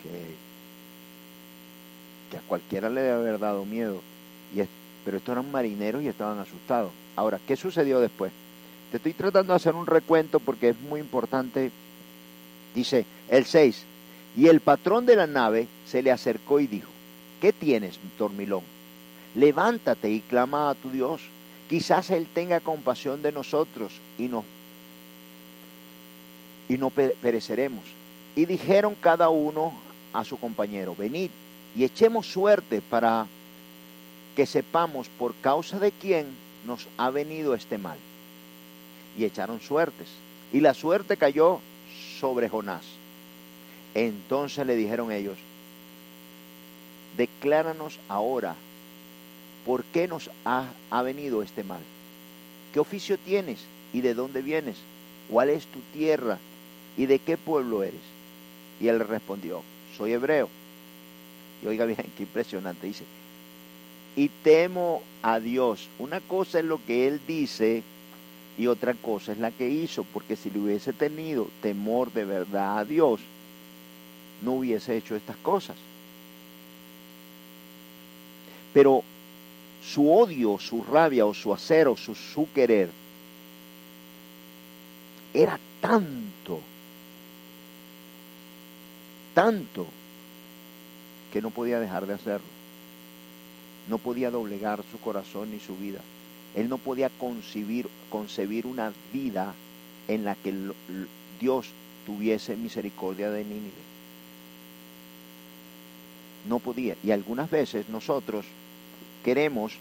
que, 0.04 0.36
que 2.30 2.38
a 2.38 2.41
cualquiera 2.41 2.89
le 2.89 3.02
debe 3.02 3.13
haber 3.13 3.39
dado 3.39 3.65
miedo. 3.65 4.02
Y 4.56 4.62
pero 5.04 5.17
estos 5.17 5.34
eran 5.34 5.52
marineros 5.52 6.04
y 6.04 6.08
estaban 6.08 6.39
asustados. 6.39 6.91
Ahora, 7.15 7.39
¿qué 7.47 7.56
sucedió 7.56 8.00
después? 8.00 8.32
Te 8.91 8.97
estoy 8.97 9.13
tratando 9.13 9.54
de 9.54 9.58
hacer 9.58 9.74
un 9.74 9.88
recuento 9.88 10.39
porque 10.39 10.69
es 10.69 10.80
muy 10.80 11.00
importante. 11.00 11.71
Dice 12.76 13.06
el 13.30 13.45
6. 13.45 13.86
Y 14.38 14.47
el 14.47 14.60
patrón 14.60 15.06
de 15.06 15.15
la 15.15 15.28
nave 15.28 15.67
se 15.88 16.02
le 16.02 16.12
acercó 16.12 16.60
y 16.60 16.67
dijo, 16.67 16.89
¿qué 17.41 17.52
tienes, 17.52 18.00
dormilón? 18.17 18.63
Levántate 19.36 20.10
y 20.10 20.21
clama 20.21 20.69
a 20.69 20.76
tu 20.76 20.89
Dios. 20.89 21.21
Quizás 21.71 22.12
Él 22.12 22.27
tenga 22.31 22.60
compasión 22.60 23.23
de 23.23 23.31
nosotros 23.31 23.93
y 24.19 24.27
no, 24.27 24.45
y 26.69 26.77
no 26.77 26.91
pereceremos. 26.91 27.84
Y 28.36 28.45
dijeron 28.45 28.95
cada 29.01 29.29
uno 29.29 29.73
a 30.13 30.23
su 30.23 30.38
compañero, 30.38 30.95
venid 30.95 31.31
y 31.75 31.84
echemos 31.84 32.27
suerte 32.27 32.81
para 32.81 33.25
que 34.36 34.45
sepamos 34.45 35.07
por 35.07 35.34
causa 35.36 35.79
de 35.79 35.91
quién 35.91 36.27
nos 36.67 36.88
ha 36.97 37.10
venido 37.10 37.55
este 37.55 37.79
mal. 37.79 37.97
Y 39.17 39.25
echaron 39.25 39.60
suertes. 39.60 40.10
Y 40.53 40.60
la 40.60 40.75
suerte 40.75 41.17
cayó 41.17 41.60
sobre 42.19 42.47
Jonás 42.47 42.84
entonces 43.93 44.65
le 44.65 44.75
dijeron 44.75 45.12
ellos, 45.12 45.38
decláranos 47.17 47.99
ahora 48.07 48.55
por 49.65 49.84
qué 49.86 50.08
nos 50.08 50.30
ha, 50.45 50.69
venido 51.04 51.41
este 51.41 51.63
mal. 51.63 51.82
¿Qué 52.74 52.80
oficio 52.80 53.17
tienes 53.17 53.60
y 53.93 54.02
de 54.02 54.13
dónde 54.13 54.41
vienes? 54.41 54.78
¿Cuál 55.30 55.50
es 55.50 55.65
tu 55.65 55.80
tierra 55.93 56.39
y 56.97 57.06
de 57.06 57.19
qué 57.19 57.38
pueblo 57.38 57.84
eres? 57.84 58.02
Y 58.80 58.88
él 58.88 59.00
respondió, 59.00 59.62
soy 59.97 60.13
hebreo. 60.13 60.50
Y 61.63 61.67
oiga 61.67 61.86
bien, 61.86 62.06
qué 62.17 62.24
impresionante, 62.24 62.88
dice, 62.88 63.04
y 64.15 64.30
temo 64.43 65.04
a 65.21 65.39
Dios. 65.39 65.88
Una 66.00 66.19
cosa 66.21 66.60
es 66.60 66.65
lo 66.65 66.84
que 66.86 67.08
él 67.08 67.21
dice 67.28 67.84
y 68.58 68.67
otra 68.67 68.93
cosa 68.93 69.32
es 69.32 69.38
la 69.38 69.52
que 69.52 69.69
hizo, 69.69 70.04
porque 70.04 70.36
si 70.36 70.50
le 70.50 70.60
hubiese 70.60 70.93
tenido 70.93 71.47
temor 71.62 72.12
de 72.12 72.26
verdad 72.26 72.80
a 72.80 72.86
Dios, 72.86 73.21
no 74.41 74.54
hubiese 74.54 74.97
hecho 74.97 75.15
estas 75.15 75.38
cosas. 75.38 75.78
Pero 78.74 79.04
su 79.83 80.11
odio, 80.11 80.57
su 80.59 80.83
rabia 80.83 81.25
o 81.25 81.33
su 81.33 81.53
acero, 81.53 81.97
su, 81.97 82.13
su 82.15 82.47
querer 82.53 82.89
era 85.33 85.59
tanto, 85.79 86.59
tanto, 89.33 89.87
que 91.31 91.41
no 91.41 91.49
podía 91.49 91.79
dejar 91.79 92.05
de 92.05 92.13
hacerlo. 92.13 92.47
No 93.89 93.97
podía 93.97 94.29
doblegar 94.29 94.83
su 94.91 94.99
corazón 94.99 95.51
ni 95.51 95.59
su 95.59 95.75
vida. 95.75 96.01
Él 96.55 96.69
no 96.69 96.77
podía 96.77 97.09
concebir, 97.09 97.87
concebir 98.09 98.65
una 98.65 98.93
vida 99.13 99.53
en 100.07 100.25
la 100.25 100.35
que 100.35 100.53
Dios 101.39 101.67
tuviese 102.05 102.55
misericordia 102.57 103.31
de 103.31 103.43
Nínive. 103.43 103.71
No 106.47 106.59
podía. 106.59 106.95
Y 107.03 107.11
algunas 107.11 107.49
veces 107.49 107.87
nosotros 107.89 108.45
queremos 109.23 109.73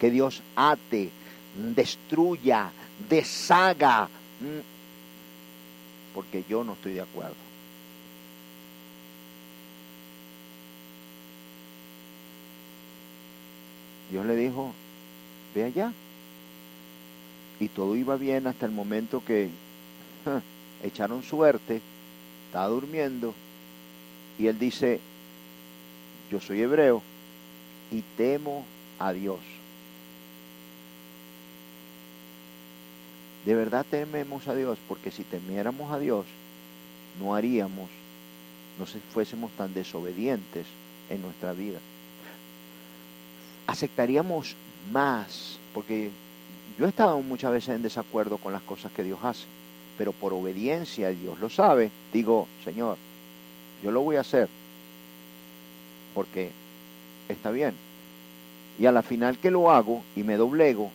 que 0.00 0.10
Dios 0.10 0.42
ate, 0.56 1.10
destruya, 1.54 2.70
deshaga, 3.08 4.08
mm, 4.40 6.14
porque 6.14 6.44
yo 6.48 6.64
no 6.64 6.72
estoy 6.72 6.94
de 6.94 7.02
acuerdo. 7.02 7.36
Dios 14.10 14.26
le 14.26 14.36
dijo, 14.36 14.72
ve 15.54 15.64
allá. 15.64 15.92
Y 17.60 17.68
todo 17.68 17.96
iba 17.96 18.16
bien 18.16 18.46
hasta 18.46 18.66
el 18.66 18.72
momento 18.72 19.22
que 19.24 19.48
echaron 20.82 21.22
suerte, 21.22 21.80
estaba 22.46 22.66
durmiendo, 22.66 23.34
y 24.38 24.48
él 24.48 24.58
dice, 24.58 25.00
yo 26.30 26.40
soy 26.40 26.60
hebreo 26.60 27.02
y 27.92 28.02
temo 28.16 28.64
a 28.98 29.12
Dios. 29.12 29.38
De 33.44 33.54
verdad 33.54 33.84
tememos 33.88 34.48
a 34.48 34.54
Dios, 34.54 34.78
porque 34.88 35.10
si 35.10 35.24
temiéramos 35.24 35.92
a 35.92 35.98
Dios, 35.98 36.24
no 37.20 37.34
haríamos, 37.34 37.90
no 38.78 38.86
fuésemos 39.12 39.50
tan 39.52 39.74
desobedientes 39.74 40.66
en 41.10 41.20
nuestra 41.20 41.52
vida. 41.52 41.78
Aceptaríamos 43.66 44.56
más, 44.90 45.58
porque 45.74 46.10
yo 46.78 46.86
he 46.86 46.88
estado 46.88 47.20
muchas 47.20 47.52
veces 47.52 47.74
en 47.74 47.82
desacuerdo 47.82 48.38
con 48.38 48.52
las 48.52 48.62
cosas 48.62 48.92
que 48.92 49.04
Dios 49.04 49.18
hace, 49.22 49.44
pero 49.98 50.12
por 50.12 50.32
obediencia, 50.32 51.10
Dios 51.10 51.38
lo 51.38 51.50
sabe, 51.50 51.90
digo, 52.12 52.46
Señor, 52.64 52.96
yo 53.82 53.90
lo 53.90 54.00
voy 54.00 54.16
a 54.16 54.20
hacer, 54.20 54.48
porque 56.14 56.61
está 57.32 57.50
bien. 57.50 57.74
Y 58.78 58.86
a 58.86 58.92
la 58.92 59.02
final 59.02 59.38
que 59.38 59.50
lo 59.50 59.70
hago 59.70 60.02
y 60.16 60.22
me 60.22 60.36
doblego, 60.36 60.90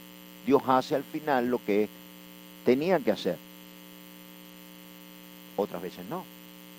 Dios 0.46 0.62
hace 0.68 0.96
al 0.96 1.04
final 1.04 1.48
lo 1.48 1.64
que 1.64 1.90
tenía 2.66 3.00
que 3.00 3.12
hacer. 3.12 3.38
Otras 5.56 5.82
veces 5.82 6.06
no, 6.10 6.24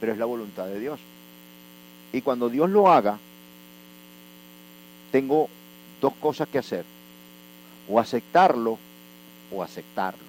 pero 0.01 0.13
es 0.13 0.19
la 0.19 0.25
voluntad 0.25 0.67
de 0.67 0.81
Dios. 0.81 1.01
Y 2.13 2.23
cuando 2.23 2.49
Dios 2.49 2.71
lo 2.71 2.91
haga, 2.91 3.19
tengo 5.13 5.49
dos 6.01 6.15
cosas 6.15 6.49
que 6.49 6.59
hacer. 6.59 6.85
O 7.89 7.99
aceptarlo 7.99 8.79
o 9.51 9.63
aceptarlo. 9.63 10.29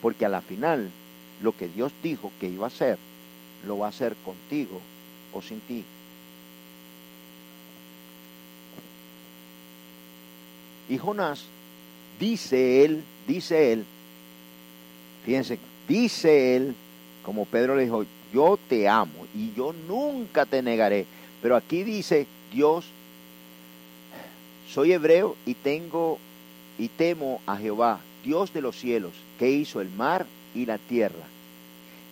Porque 0.00 0.24
a 0.24 0.28
la 0.28 0.40
final, 0.40 0.90
lo 1.42 1.56
que 1.56 1.68
Dios 1.68 1.92
dijo 2.02 2.30
que 2.40 2.48
iba 2.48 2.66
a 2.66 2.68
hacer, 2.68 2.98
lo 3.66 3.78
va 3.78 3.86
a 3.86 3.90
hacer 3.90 4.14
contigo 4.24 4.80
o 5.32 5.42
sin 5.42 5.60
ti. 5.60 5.84
Y 10.88 10.98
Jonás, 10.98 11.44
dice 12.18 12.84
él, 12.84 13.02
dice 13.26 13.72
él, 13.72 13.84
fíjense, 15.24 15.58
dice 15.88 16.56
él, 16.56 16.74
como 17.22 17.46
Pedro 17.46 17.74
le 17.74 17.84
dijo, 17.84 18.04
yo 18.32 18.58
te 18.68 18.88
amo 18.88 19.26
y 19.34 19.52
yo 19.54 19.72
nunca 19.88 20.44
te 20.44 20.62
negaré. 20.62 21.06
Pero 21.40 21.56
aquí 21.56 21.82
dice, 21.84 22.26
Dios, 22.52 22.86
soy 24.68 24.92
hebreo 24.92 25.36
y 25.46 25.54
tengo 25.54 26.18
y 26.78 26.88
temo 26.88 27.40
a 27.46 27.56
Jehová, 27.56 28.00
Dios 28.24 28.52
de 28.52 28.60
los 28.60 28.76
cielos, 28.76 29.12
que 29.38 29.50
hizo 29.50 29.80
el 29.80 29.88
mar 29.90 30.26
y 30.54 30.66
la 30.66 30.78
tierra. 30.78 31.24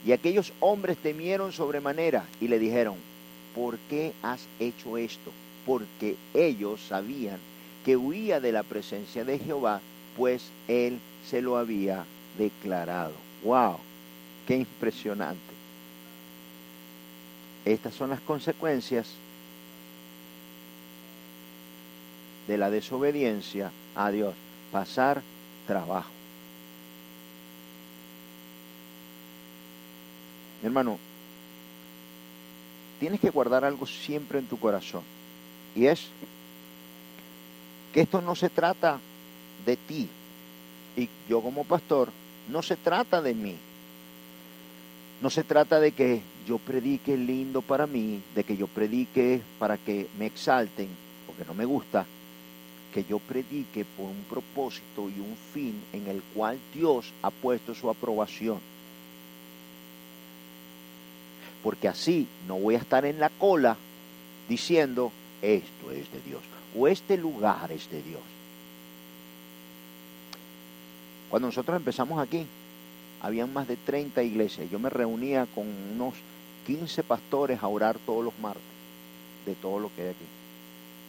Y 0.06 0.12
aquellos 0.12 0.52
hombres 0.60 0.96
temieron 0.98 1.52
sobremanera 1.52 2.24
y 2.40 2.48
le 2.48 2.58
dijeron, 2.58 2.96
¿por 3.54 3.78
qué 3.90 4.12
has 4.22 4.46
hecho 4.58 4.96
esto? 4.96 5.30
Porque 5.66 6.16
ellos 6.34 6.80
sabían 6.88 7.38
que 7.84 7.96
huía 7.96 8.40
de 8.40 8.52
la 8.52 8.62
presencia 8.62 9.24
de 9.24 9.38
Jehová, 9.38 9.80
pues 10.16 10.50
él 10.68 11.00
se 11.28 11.42
lo 11.42 11.56
había 11.56 12.04
declarado. 12.38 13.14
¡Wow! 13.42 13.78
¡Qué 14.46 14.56
impresionante! 14.56 15.40
Estas 17.64 17.94
son 17.94 18.10
las 18.10 18.20
consecuencias 18.20 19.08
de 22.48 22.58
la 22.58 22.70
desobediencia 22.70 23.70
a 23.94 24.10
Dios 24.10 24.34
pasar 24.72 25.22
trabajo. 25.66 26.10
hermano, 30.62 30.98
tienes 33.00 33.20
que 33.20 33.30
guardar 33.30 33.64
algo 33.64 33.86
siempre 33.86 34.38
en 34.38 34.46
tu 34.46 34.58
corazón. 34.58 35.02
Y 35.74 35.86
es 35.86 36.08
que 37.92 38.00
esto 38.02 38.20
no 38.20 38.34
se 38.34 38.48
trata 38.48 38.98
de 39.64 39.76
ti. 39.76 40.08
Y 40.96 41.08
yo 41.28 41.40
como 41.40 41.64
pastor, 41.64 42.10
no 42.48 42.62
se 42.62 42.76
trata 42.76 43.22
de 43.22 43.34
mí. 43.34 43.56
No 45.20 45.30
se 45.30 45.44
trata 45.44 45.78
de 45.78 45.92
que 45.92 46.20
yo 46.46 46.58
predique 46.58 47.16
lindo 47.16 47.62
para 47.62 47.86
mí, 47.86 48.20
de 48.34 48.44
que 48.44 48.56
yo 48.56 48.66
predique 48.66 49.40
para 49.58 49.78
que 49.78 50.08
me 50.18 50.26
exalten, 50.26 50.88
porque 51.26 51.44
no 51.44 51.54
me 51.54 51.64
gusta 51.64 52.04
que 52.92 53.04
yo 53.04 53.18
predique 53.18 53.84
por 53.84 54.06
un 54.06 54.22
propósito 54.28 55.08
y 55.08 55.18
un 55.18 55.36
fin 55.52 55.82
en 55.92 56.06
el 56.08 56.22
cual 56.34 56.58
Dios 56.74 57.12
ha 57.22 57.30
puesto 57.30 57.74
su 57.74 57.88
aprobación. 57.90 58.60
Porque 61.62 61.88
así 61.88 62.28
no 62.46 62.56
voy 62.56 62.74
a 62.74 62.78
estar 62.78 63.04
en 63.06 63.18
la 63.18 63.30
cola 63.30 63.76
diciendo, 64.48 65.10
esto 65.42 65.90
es 65.90 66.10
de 66.12 66.20
Dios, 66.24 66.42
o 66.76 66.88
este 66.88 67.16
lugar 67.18 67.70
es 67.72 67.90
de 67.90 68.02
Dios. 68.02 68.22
Cuando 71.28 71.48
nosotros 71.48 71.76
empezamos 71.76 72.20
aquí, 72.20 72.46
habían 73.20 73.52
más 73.52 73.66
de 73.66 73.76
30 73.76 74.22
iglesias. 74.22 74.70
Yo 74.70 74.78
me 74.78 74.90
reunía 74.90 75.46
con 75.54 75.66
unos 75.94 76.14
15 76.66 77.02
pastores 77.02 77.62
a 77.62 77.68
orar 77.68 77.98
todos 78.04 78.24
los 78.24 78.38
martes 78.38 78.62
de 79.46 79.54
todo 79.54 79.80
lo 79.80 79.90
que 79.94 80.02
hay 80.02 80.08
aquí 80.08 80.26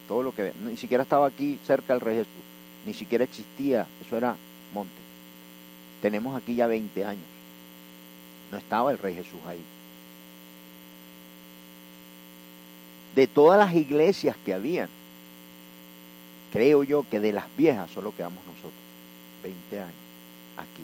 todo 0.08 0.22
lo 0.22 0.34
que 0.34 0.52
ni 0.64 0.76
siquiera 0.76 1.02
estaba 1.02 1.26
aquí 1.26 1.58
cerca 1.66 1.94
del 1.94 2.00
Rey 2.00 2.16
Jesús, 2.16 2.32
ni 2.86 2.94
siquiera 2.94 3.24
existía, 3.24 3.86
eso 4.04 4.16
era 4.16 4.36
monte. 4.72 4.92
Tenemos 6.02 6.36
aquí 6.36 6.54
ya 6.54 6.66
20 6.66 7.04
años, 7.04 7.24
no 8.52 8.58
estaba 8.58 8.92
el 8.92 8.98
Rey 8.98 9.14
Jesús 9.14 9.40
ahí. 9.46 9.62
De 13.14 13.26
todas 13.26 13.58
las 13.58 13.74
iglesias 13.74 14.36
que 14.44 14.54
habían, 14.54 14.88
creo 16.52 16.82
yo 16.82 17.04
que 17.08 17.20
de 17.20 17.32
las 17.32 17.44
viejas 17.56 17.90
solo 17.90 18.14
quedamos 18.14 18.44
nosotros, 18.46 18.72
20 19.42 19.80
años 19.80 19.94
aquí. 20.56 20.82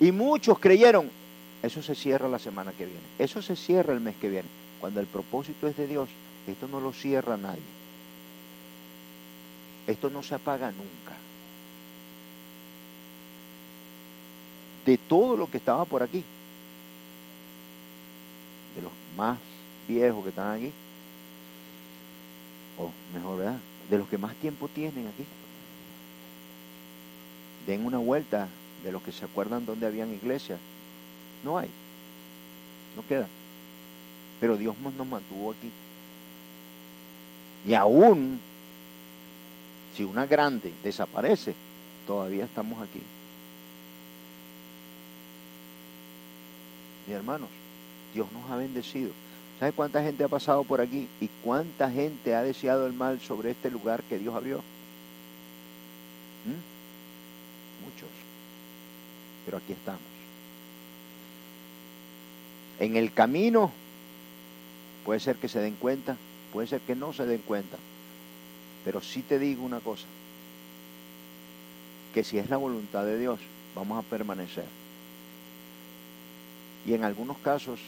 Y 0.00 0.12
muchos 0.12 0.58
creyeron, 0.58 1.10
eso 1.62 1.82
se 1.82 1.94
cierra 1.94 2.28
la 2.28 2.38
semana 2.38 2.72
que 2.72 2.84
viene, 2.84 3.00
eso 3.18 3.40
se 3.40 3.56
cierra 3.56 3.94
el 3.94 4.00
mes 4.00 4.16
que 4.20 4.28
viene 4.28 4.48
cuando 4.80 5.00
el 5.00 5.06
propósito 5.06 5.66
es 5.66 5.76
de 5.76 5.86
Dios, 5.86 6.08
esto 6.46 6.68
no 6.68 6.80
lo 6.80 6.92
cierra 6.92 7.36
nadie. 7.36 7.62
Esto 9.86 10.10
no 10.10 10.22
se 10.22 10.34
apaga 10.34 10.70
nunca. 10.70 11.16
De 14.84 14.98
todo 14.98 15.36
lo 15.36 15.50
que 15.50 15.58
estaba 15.58 15.84
por 15.84 16.02
aquí, 16.02 16.22
de 18.76 18.82
los 18.82 18.92
más 19.16 19.38
viejos 19.88 20.22
que 20.22 20.28
están 20.30 20.56
aquí, 20.56 20.72
o 22.78 22.92
mejor, 23.14 23.38
¿verdad? 23.38 23.58
De 23.90 23.98
los 23.98 24.08
que 24.08 24.18
más 24.18 24.34
tiempo 24.36 24.68
tienen 24.68 25.06
aquí. 25.08 25.24
Den 27.66 27.84
una 27.84 27.98
vuelta 27.98 28.48
de 28.84 28.92
los 28.92 29.02
que 29.02 29.12
se 29.12 29.24
acuerdan 29.24 29.66
donde 29.66 29.86
habían 29.86 30.12
iglesias. 30.12 30.60
No 31.42 31.58
hay. 31.58 31.68
No 32.94 33.06
queda. 33.08 33.26
Pero 34.40 34.56
Dios 34.56 34.76
nos 34.78 35.06
mantuvo 35.06 35.52
aquí. 35.52 35.70
Y 37.66 37.74
aún 37.74 38.38
si 39.96 40.04
una 40.04 40.26
grande 40.26 40.72
desaparece, 40.84 41.54
todavía 42.06 42.44
estamos 42.44 42.80
aquí. 42.82 43.00
mis 47.06 47.16
hermanos, 47.16 47.48
Dios 48.16 48.32
nos 48.32 48.50
ha 48.50 48.56
bendecido. 48.56 49.10
¿Sabe 49.60 49.72
cuánta 49.72 50.02
gente 50.02 50.24
ha 50.24 50.28
pasado 50.28 50.64
por 50.64 50.80
aquí 50.80 51.06
y 51.20 51.28
cuánta 51.44 51.90
gente 51.90 52.34
ha 52.34 52.42
deseado 52.42 52.86
el 52.86 52.94
mal 52.94 53.20
sobre 53.20 53.50
este 53.50 53.70
lugar 53.70 54.02
que 54.04 54.18
Dios 54.18 54.34
abrió? 54.34 54.58
¿Mm? 56.46 57.84
Muchos. 57.84 58.08
Pero 59.44 59.58
aquí 59.58 59.74
estamos. 59.74 60.00
En 62.80 62.96
el 62.96 63.12
camino 63.12 63.70
puede 65.04 65.20
ser 65.20 65.36
que 65.36 65.48
se 65.48 65.60
den 65.60 65.74
cuenta, 65.74 66.16
puede 66.54 66.68
ser 66.68 66.80
que 66.80 66.94
no 66.94 67.12
se 67.12 67.26
den 67.26 67.42
cuenta. 67.42 67.76
Pero 68.82 69.02
sí 69.02 69.20
te 69.20 69.38
digo 69.38 69.62
una 69.62 69.80
cosa, 69.80 70.06
que 72.14 72.24
si 72.24 72.38
es 72.38 72.48
la 72.48 72.56
voluntad 72.56 73.04
de 73.04 73.18
Dios, 73.18 73.40
vamos 73.74 74.02
a 74.02 74.08
permanecer. 74.08 74.64
Y 76.86 76.94
en 76.94 77.04
algunos 77.04 77.36
casos, 77.38 77.80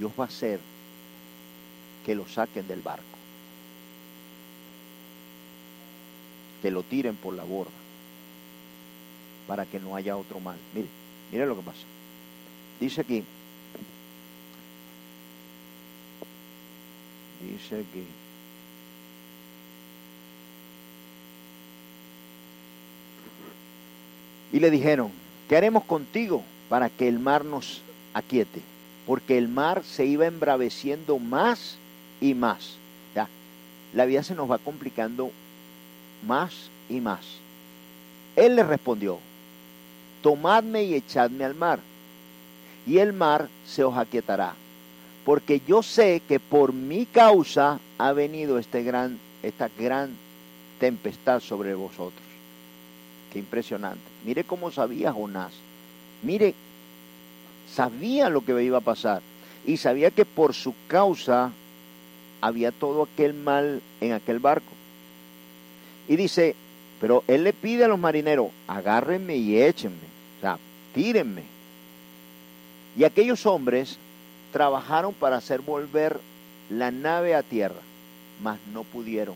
Dios 0.00 0.12
va 0.18 0.24
a 0.24 0.28
hacer 0.28 0.58
que 2.06 2.14
lo 2.14 2.26
saquen 2.26 2.66
del 2.66 2.80
barco, 2.80 3.04
que 6.62 6.70
lo 6.70 6.82
tiren 6.82 7.16
por 7.16 7.34
la 7.34 7.44
borda, 7.44 7.70
para 9.46 9.66
que 9.66 9.78
no 9.78 9.94
haya 9.94 10.16
otro 10.16 10.40
mal. 10.40 10.56
Mire, 10.74 10.88
mire 11.30 11.44
lo 11.44 11.54
que 11.54 11.60
pasa. 11.60 11.82
Dice 12.80 13.02
aquí, 13.02 13.22
dice 17.42 17.80
aquí, 17.80 18.06
y 24.50 24.60
le 24.60 24.70
dijeron, 24.70 25.12
¿qué 25.46 25.58
haremos 25.58 25.84
contigo 25.84 26.42
para 26.70 26.88
que 26.88 27.06
el 27.06 27.18
mar 27.18 27.44
nos 27.44 27.82
aquiete? 28.14 28.62
Porque 29.10 29.36
el 29.36 29.48
mar 29.48 29.82
se 29.82 30.06
iba 30.06 30.26
embraveciendo 30.26 31.18
más 31.18 31.78
y 32.20 32.34
más. 32.34 32.76
La 33.92 34.04
vida 34.04 34.22
se 34.22 34.36
nos 34.36 34.48
va 34.48 34.58
complicando 34.58 35.32
más 36.24 36.70
y 36.88 37.00
más. 37.00 37.26
Él 38.36 38.54
le 38.54 38.62
respondió, 38.62 39.18
tomadme 40.22 40.84
y 40.84 40.94
echadme 40.94 41.44
al 41.44 41.56
mar, 41.56 41.80
y 42.86 42.98
el 42.98 43.12
mar 43.12 43.48
se 43.66 43.82
os 43.82 43.96
aquietará, 43.96 44.54
porque 45.24 45.60
yo 45.66 45.82
sé 45.82 46.22
que 46.28 46.38
por 46.38 46.72
mi 46.72 47.04
causa 47.04 47.80
ha 47.98 48.12
venido 48.12 48.60
este 48.60 48.84
gran, 48.84 49.18
esta 49.42 49.68
gran 49.76 50.14
tempestad 50.78 51.40
sobre 51.40 51.74
vosotros. 51.74 52.22
Qué 53.32 53.40
impresionante. 53.40 54.04
Mire 54.24 54.44
cómo 54.44 54.70
sabía 54.70 55.12
Jonás. 55.12 55.50
Mire, 56.22 56.54
sabía 57.74 58.28
lo 58.28 58.44
que 58.44 58.62
iba 58.62 58.78
a 58.78 58.82
pasar. 58.82 59.22
Y 59.66 59.76
sabía 59.76 60.10
que 60.10 60.24
por 60.24 60.54
su 60.54 60.74
causa 60.88 61.52
había 62.40 62.72
todo 62.72 63.02
aquel 63.02 63.34
mal 63.34 63.82
en 64.00 64.12
aquel 64.12 64.38
barco. 64.38 64.72
Y 66.08 66.16
dice, 66.16 66.54
pero 67.00 67.24
él 67.28 67.44
le 67.44 67.52
pide 67.52 67.84
a 67.84 67.88
los 67.88 67.98
marineros, 67.98 68.48
agárrenme 68.66 69.36
y 69.36 69.58
échenme. 69.58 69.96
O 70.38 70.40
sea, 70.40 70.58
tírenme. 70.94 71.42
Y 72.96 73.04
aquellos 73.04 73.46
hombres 73.46 73.98
trabajaron 74.52 75.14
para 75.14 75.36
hacer 75.36 75.60
volver 75.60 76.18
la 76.70 76.90
nave 76.90 77.34
a 77.34 77.42
tierra, 77.42 77.80
mas 78.42 78.58
no 78.72 78.84
pudieron, 78.84 79.34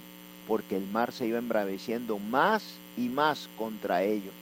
porque 0.48 0.76
el 0.76 0.86
mar 0.86 1.12
se 1.12 1.26
iba 1.26 1.38
embraveciendo 1.38 2.18
más 2.18 2.74
y 2.96 3.08
más 3.08 3.48
contra 3.56 4.02
ellos. 4.02 4.32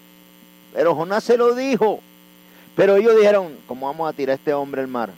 Pero 0.72 0.95
Jonás 0.95 1.24
se 1.24 1.36
lo 1.36 1.55
dijo. 1.55 2.01
Pero 2.75 2.97
ellos 2.97 3.16
dijeron, 3.16 3.57
¿cómo 3.66 3.87
vamos 3.87 4.09
a 4.09 4.12
tirar 4.12 4.33
a 4.33 4.37
este 4.37 4.55
hombre 4.55 4.81
al 4.81 4.89
mar? 4.89 5.11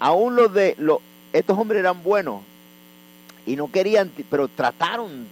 Aún 0.00 0.36
los 0.36 0.52
de 0.52 0.74
los, 0.78 0.98
estos 1.32 1.58
hombres 1.58 1.80
eran 1.80 2.02
buenos 2.02 2.42
y 3.46 3.56
no 3.56 3.70
querían, 3.70 4.10
pero 4.28 4.48
trataron, 4.48 5.26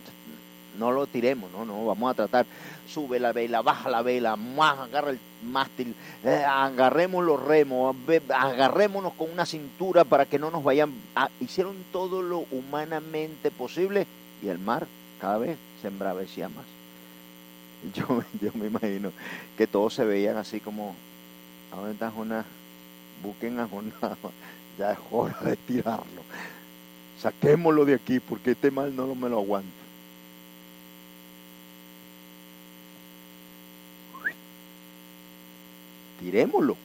no 0.79 0.93
lo 0.93 1.07
tiremos, 1.07 1.51
no, 1.51 1.65
no, 1.65 1.85
vamos 1.87 2.11
a 2.11 2.15
tratar. 2.15 2.47
Sube 2.87 3.19
la 3.19 3.33
vela, 3.33 3.63
baja 3.63 3.91
la 3.91 4.03
vela, 4.03 4.37
más 4.37 4.79
agarra 4.79 5.11
el 5.11 5.19
mástil, 5.43 5.95
eh, 6.23 6.45
agarremos 6.47 7.25
los 7.25 7.43
remos, 7.43 7.97
agarrémonos 8.29 9.15
con 9.15 9.31
una 9.31 9.47
cintura 9.47 10.05
para 10.05 10.27
que 10.27 10.39
no 10.39 10.51
nos 10.51 10.63
vayan. 10.63 10.93
hicieron 11.41 11.77
todo 11.93 12.23
lo 12.23 12.45
humanamente 12.51 13.51
posible 13.51 14.07
y 14.43 14.49
el 14.49 14.59
mar 14.59 14.87
cada 15.21 15.39
vez 15.39 15.59
se 15.81 15.89
embravecía 15.89 16.49
más. 16.49 16.65
Yo, 17.95 18.23
yo 18.41 18.51
me 18.55 18.69
imagino 18.69 19.13
que 19.59 19.67
todos 19.67 19.93
se 19.93 20.07
veían 20.07 20.39
así 20.39 20.59
como, 20.59 20.95
¿a 21.75 21.77
dónde 21.77 21.93
está 21.93 22.11
Jonás? 22.11 22.47
Busquen 23.23 23.59
a 23.59 23.69
Jonás, 23.69 23.95
ya 24.79 24.93
es 24.93 24.99
hora 25.11 25.39
de 25.43 25.57
tirarlo. 25.57 26.23
Saquémoslo 27.21 27.85
de 27.85 27.95
aquí 27.95 28.21
porque 28.21 28.53
este 28.53 28.71
mal 28.71 28.95
no 28.95 29.15
me 29.15 29.29
lo 29.29 29.39
aguanto. 29.39 29.69
Tirémoslo. 36.21 36.77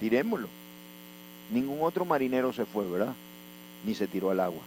Tirémoslo. 0.00 0.48
Ningún 1.52 1.78
otro 1.82 2.04
marinero 2.04 2.52
se 2.52 2.64
fue, 2.64 2.84
¿verdad? 2.88 3.14
Ni 3.84 3.94
se 3.94 4.06
tiró 4.06 4.30
al 4.30 4.40
agua. 4.40 4.62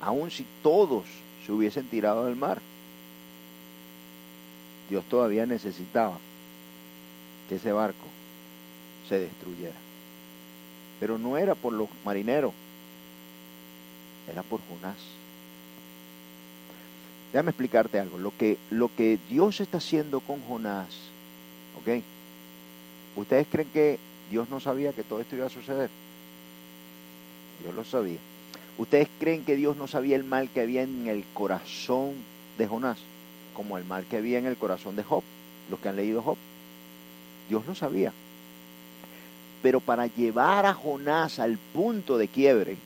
Aun 0.00 0.30
si 0.30 0.46
todos 0.62 1.04
se 1.44 1.52
hubiesen 1.52 1.86
tirado 1.88 2.26
al 2.26 2.36
mar, 2.36 2.60
Dios 4.90 5.04
todavía 5.04 5.46
necesitaba 5.46 6.18
que 7.48 7.54
ese 7.54 7.70
barco 7.70 8.06
se 9.08 9.20
destruyera. 9.20 9.76
Pero 10.98 11.16
no 11.16 11.38
era 11.38 11.54
por 11.54 11.72
los 11.72 11.88
marineros, 12.04 12.52
era 14.30 14.42
por 14.42 14.60
Jonás. 14.68 14.96
Déjame 17.32 17.50
explicarte 17.50 18.00
algo. 18.00 18.18
Lo 18.18 18.36
que, 18.36 18.58
lo 18.70 18.90
que 18.94 19.18
Dios 19.30 19.60
está 19.60 19.78
haciendo 19.78 20.18
con 20.20 20.42
Jonás, 20.42 20.88
¿ok? 21.80 22.02
¿Ustedes 23.16 23.46
creen 23.50 23.68
que 23.72 23.98
Dios 24.28 24.50
no 24.50 24.58
sabía 24.58 24.92
que 24.92 25.04
todo 25.04 25.20
esto 25.20 25.36
iba 25.36 25.46
a 25.46 25.50
suceder? 25.50 25.88
Dios 27.62 27.74
lo 27.74 27.84
sabía. 27.84 28.18
¿Ustedes 28.76 29.08
creen 29.20 29.44
que 29.44 29.54
Dios 29.54 29.76
no 29.76 29.86
sabía 29.86 30.16
el 30.16 30.24
mal 30.24 30.48
que 30.48 30.60
había 30.60 30.82
en 30.82 31.06
el 31.06 31.24
corazón 31.32 32.14
de 32.58 32.66
Jonás? 32.66 32.98
Como 33.60 33.76
el 33.76 33.84
mal 33.84 34.06
que 34.06 34.16
había 34.16 34.38
en 34.38 34.46
el 34.46 34.56
corazón 34.56 34.96
de 34.96 35.02
Job, 35.02 35.22
los 35.68 35.78
que 35.80 35.90
han 35.90 35.96
leído 35.96 36.22
Job. 36.22 36.38
Dios 37.46 37.66
lo 37.66 37.74
sabía. 37.74 38.10
Pero 39.62 39.80
para 39.80 40.06
llevar 40.06 40.64
a 40.64 40.72
Jonás 40.72 41.38
al 41.38 41.58
punto 41.58 42.16
de 42.16 42.28
quiebre, 42.28 42.78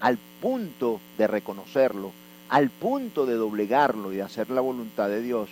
al 0.00 0.18
punto 0.42 0.98
de 1.16 1.28
reconocerlo, 1.28 2.10
al 2.48 2.68
punto 2.68 3.26
de 3.26 3.34
doblegarlo 3.34 4.12
y 4.12 4.16
de 4.16 4.22
hacer 4.22 4.50
la 4.50 4.60
voluntad 4.60 5.08
de 5.08 5.22
Dios, 5.22 5.50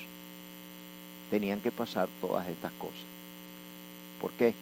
tenían 1.31 1.61
que 1.61 1.71
pasar 1.71 2.09
todas 2.21 2.49
estas 2.49 2.73
cosas. 2.73 3.05
¿Por 4.21 4.33
qué? 4.33 4.53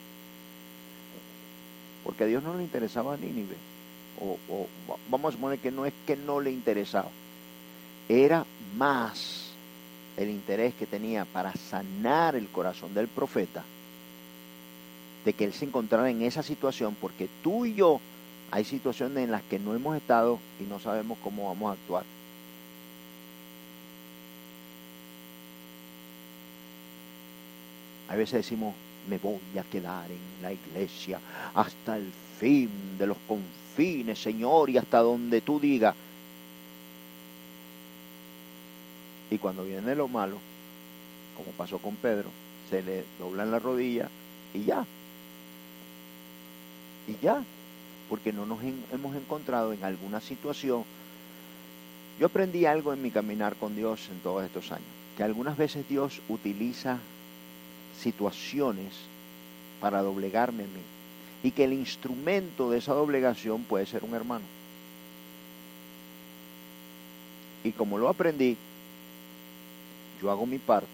Porque 2.05 2.24
a 2.24 2.26
Dios 2.26 2.42
no 2.42 2.55
le 2.55 2.62
interesaba 2.62 3.16
Nínive. 3.16 3.57
O, 4.20 4.36
o 4.50 4.68
vamos 5.09 5.30
a 5.30 5.36
suponer 5.36 5.61
que 5.61 5.70
no 5.70 5.86
es 5.86 5.94
que 6.07 6.14
no 6.14 6.42
le 6.42 6.50
interesaba. 6.50 7.09
Era 8.07 8.44
más 8.76 9.43
el 10.16 10.30
interés 10.30 10.74
que 10.74 10.86
tenía 10.86 11.24
para 11.24 11.52
sanar 11.54 12.36
el 12.36 12.48
corazón 12.48 12.94
del 12.94 13.08
profeta 13.08 13.64
de 15.24 15.32
que 15.32 15.44
él 15.44 15.52
se 15.52 15.64
encontrara 15.64 16.10
en 16.10 16.22
esa 16.22 16.42
situación, 16.42 16.96
porque 17.00 17.28
tú 17.42 17.64
y 17.64 17.74
yo 17.74 18.00
hay 18.50 18.64
situaciones 18.64 19.24
en 19.24 19.30
las 19.30 19.42
que 19.42 19.58
no 19.58 19.74
hemos 19.74 19.96
estado 19.96 20.38
y 20.60 20.64
no 20.64 20.78
sabemos 20.78 21.18
cómo 21.22 21.48
vamos 21.48 21.70
a 21.70 21.72
actuar. 21.72 22.04
A 28.08 28.16
veces 28.16 28.34
decimos, 28.34 28.74
me 29.08 29.18
voy 29.18 29.40
a 29.58 29.62
quedar 29.64 30.10
en 30.10 30.42
la 30.42 30.52
iglesia 30.52 31.18
hasta 31.54 31.96
el 31.96 32.10
fin 32.38 32.70
de 32.98 33.06
los 33.06 33.16
confines, 33.26 34.18
Señor, 34.18 34.70
y 34.70 34.78
hasta 34.78 34.98
donde 34.98 35.40
tú 35.40 35.58
digas. 35.58 35.94
Y 39.35 39.39
cuando 39.39 39.64
viene 39.64 39.97
lo 39.97 40.07
malo, 40.07 40.39
como 41.37 41.51
pasó 41.57 41.78
con 41.78 41.97
Pedro, 41.97 42.30
se 42.70 42.85
le 42.85 43.03
doblan 43.18 43.51
la 43.51 43.59
rodilla 43.59 44.09
y 44.55 44.62
ya. 44.62 44.87
Y 47.09 47.16
ya, 47.20 47.43
porque 48.09 48.32
no 48.32 48.47
nos 48.47 48.61
hemos 48.62 49.16
encontrado 49.16 49.72
en 49.72 49.82
alguna 49.82 50.20
situación. 50.20 50.85
Yo 52.20 52.26
aprendí 52.26 52.64
algo 52.64 52.93
en 52.93 53.03
mi 53.03 53.11
caminar 53.11 53.57
con 53.57 53.74
Dios 53.74 54.09
en 54.09 54.20
todos 54.20 54.45
estos 54.45 54.70
años, 54.70 54.87
que 55.16 55.24
algunas 55.24 55.57
veces 55.57 55.85
Dios 55.89 56.20
utiliza 56.28 57.01
situaciones 58.01 58.93
para 59.80 60.01
doblegarme 60.01 60.62
a 60.62 60.66
mí. 60.66 60.82
Y 61.43 61.51
que 61.51 61.64
el 61.64 61.72
instrumento 61.72 62.70
de 62.70 62.78
esa 62.78 62.95
doblegación 62.95 63.64
puede 63.64 63.87
ser 63.87 64.05
un 64.05 64.14
hermano. 64.14 64.45
Y 67.64 67.72
como 67.72 67.99
lo 67.99 68.09
aprendí, 68.09 68.57
yo 70.25 70.31
hago 70.31 70.47
mi 70.47 70.59
parte 70.59 70.87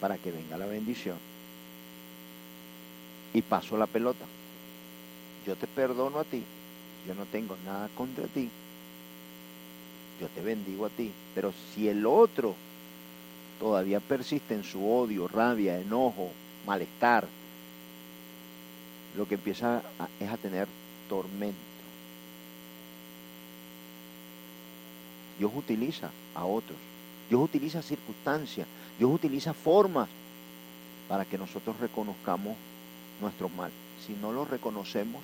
para 0.00 0.16
que 0.16 0.30
venga 0.30 0.56
la 0.56 0.66
bendición. 0.66 1.18
Y 3.34 3.42
paso 3.42 3.76
la 3.76 3.86
pelota. 3.86 4.24
Yo 5.44 5.56
te 5.56 5.66
perdono 5.66 6.20
a 6.20 6.24
ti, 6.24 6.44
yo 7.06 7.14
no 7.14 7.24
tengo 7.26 7.56
nada 7.64 7.88
contra 7.96 8.26
ti, 8.26 8.48
yo 10.20 10.28
te 10.28 10.40
bendigo 10.42 10.86
a 10.86 10.90
ti, 10.90 11.10
pero 11.34 11.52
si 11.74 11.88
el 11.88 12.06
otro 12.06 12.54
todavía 13.58 14.00
persiste 14.00 14.54
en 14.54 14.62
su 14.62 14.88
odio, 14.88 15.26
rabia, 15.26 15.80
enojo, 15.80 16.30
malestar, 16.66 17.26
lo 19.16 19.26
que 19.26 19.34
empieza 19.34 19.82
es 20.20 20.28
a 20.28 20.36
tener 20.36 20.68
tormento. 21.08 21.58
Dios 25.38 25.50
utiliza 25.56 26.10
a 26.34 26.44
otros, 26.44 26.76
Dios 27.30 27.42
utiliza 27.42 27.80
circunstancias, 27.80 28.66
Dios 28.98 29.10
utiliza 29.10 29.54
formas 29.54 30.08
para 31.08 31.24
que 31.24 31.38
nosotros 31.38 31.78
reconozcamos 31.78 32.56
nuestro 33.20 33.48
mal. 33.48 33.70
Si 34.04 34.12
no 34.14 34.32
lo 34.32 34.44
reconocemos, 34.44 35.22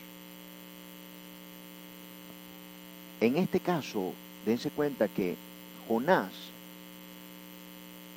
en 3.20 3.36
este 3.36 3.58
caso, 3.58 4.12
dense 4.44 4.70
cuenta 4.70 5.08
que 5.08 5.34
Jonás, 5.88 6.32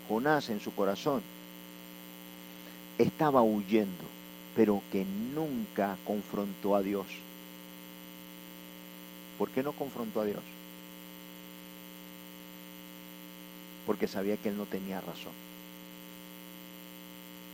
Jonás 0.08 0.50
en 0.50 0.60
su 0.60 0.72
corazón, 0.76 1.24
estaba 3.00 3.42
huyendo, 3.42 4.04
pero 4.56 4.84
que 4.92 5.04
nunca 5.34 5.98
confrontó 6.06 6.76
a 6.76 6.84
Dios. 6.84 7.08
¿Por 9.40 9.50
qué 9.50 9.64
no 9.64 9.72
confrontó 9.72 10.22
a 10.22 10.26
Dios? 10.26 10.59
Porque 13.90 14.08
sabía 14.08 14.38
que 14.38 14.50
él 14.50 14.56
no 14.56 14.68
tenía 14.68 15.02
razón, 15.02 15.34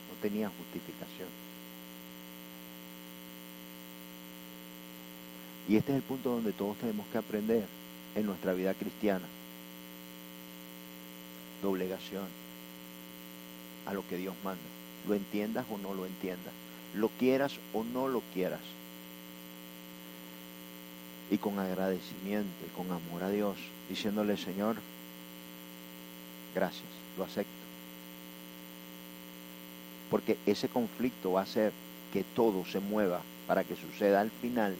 no 0.09 0.21
tenía 0.21 0.49
justificación. 0.49 1.29
Y 5.69 5.77
este 5.77 5.93
es 5.93 5.95
el 5.95 6.01
punto 6.01 6.31
donde 6.31 6.51
todos 6.51 6.75
tenemos 6.75 7.07
que 7.07 7.19
aprender 7.19 7.63
en 8.15 8.25
nuestra 8.25 8.51
vida 8.51 8.73
cristiana. 8.73 9.23
Doblegación 11.61 12.25
a 13.85 13.93
lo 13.93 14.05
que 14.05 14.17
Dios 14.17 14.35
manda. 14.43 14.59
Lo 15.07 15.15
entiendas 15.15 15.65
o 15.71 15.77
no 15.77 15.93
lo 15.93 16.05
entiendas. 16.05 16.53
Lo 16.95 17.07
quieras 17.17 17.53
o 17.73 17.85
no 17.85 18.09
lo 18.09 18.21
quieras. 18.33 18.59
Y 21.31 21.37
con 21.37 21.59
agradecimiento 21.59 22.65
y 22.65 22.75
con 22.75 22.87
amor 22.91 23.23
a 23.23 23.29
Dios, 23.29 23.55
diciéndole, 23.87 24.35
Señor, 24.35 24.75
gracias, 26.55 26.87
lo 27.17 27.25
acepto. 27.25 27.51
Porque 30.09 30.37
ese 30.45 30.69
conflicto 30.69 31.33
va 31.33 31.41
a 31.41 31.43
hacer 31.43 31.73
que 32.13 32.23
todo 32.23 32.65
se 32.65 32.79
mueva 32.79 33.21
para 33.47 33.63
que 33.63 33.75
suceda 33.75 34.21
al 34.21 34.31
final 34.31 34.75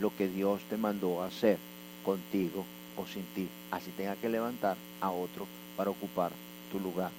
lo 0.00 0.14
que 0.16 0.28
Dios 0.28 0.60
te 0.70 0.76
mandó 0.76 1.22
a 1.22 1.26
hacer 1.26 1.58
contigo 2.04 2.64
o 2.96 3.06
sin 3.06 3.24
ti. 3.34 3.48
Así 3.70 3.90
tenga 3.96 4.16
que 4.16 4.28
levantar 4.28 4.76
a 5.00 5.10
otro 5.10 5.46
para 5.76 5.90
ocupar 5.90 6.30
tu 6.70 6.78
lugar. 6.78 7.10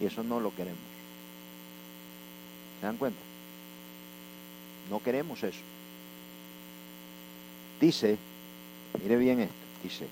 Y 0.00 0.06
eso 0.06 0.22
no 0.22 0.40
lo 0.40 0.54
queremos. 0.54 0.78
¿Se 2.80 2.86
dan 2.86 2.96
cuenta? 2.96 3.20
No 4.90 5.02
queremos 5.02 5.42
eso. 5.42 5.60
Dice, 7.80 8.18
mire 9.00 9.16
bien 9.16 9.40
esto, 9.40 9.54
dice, 9.82 10.06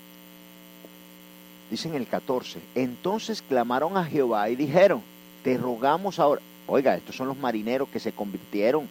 dice 1.69 1.87
en 1.87 1.95
el 1.95 2.07
14, 2.07 2.59
entonces 2.75 3.41
clamaron 3.41 3.97
a 3.97 4.05
Jehová 4.05 4.49
y 4.49 4.55
dijeron, 4.55 5.01
te 5.43 5.57
rogamos 5.57 6.19
ahora, 6.19 6.41
oiga, 6.67 6.95
estos 6.95 7.15
son 7.15 7.27
los 7.27 7.37
marineros 7.37 7.89
que 7.89 7.99
se 7.99 8.11
convirtieron. 8.11 8.87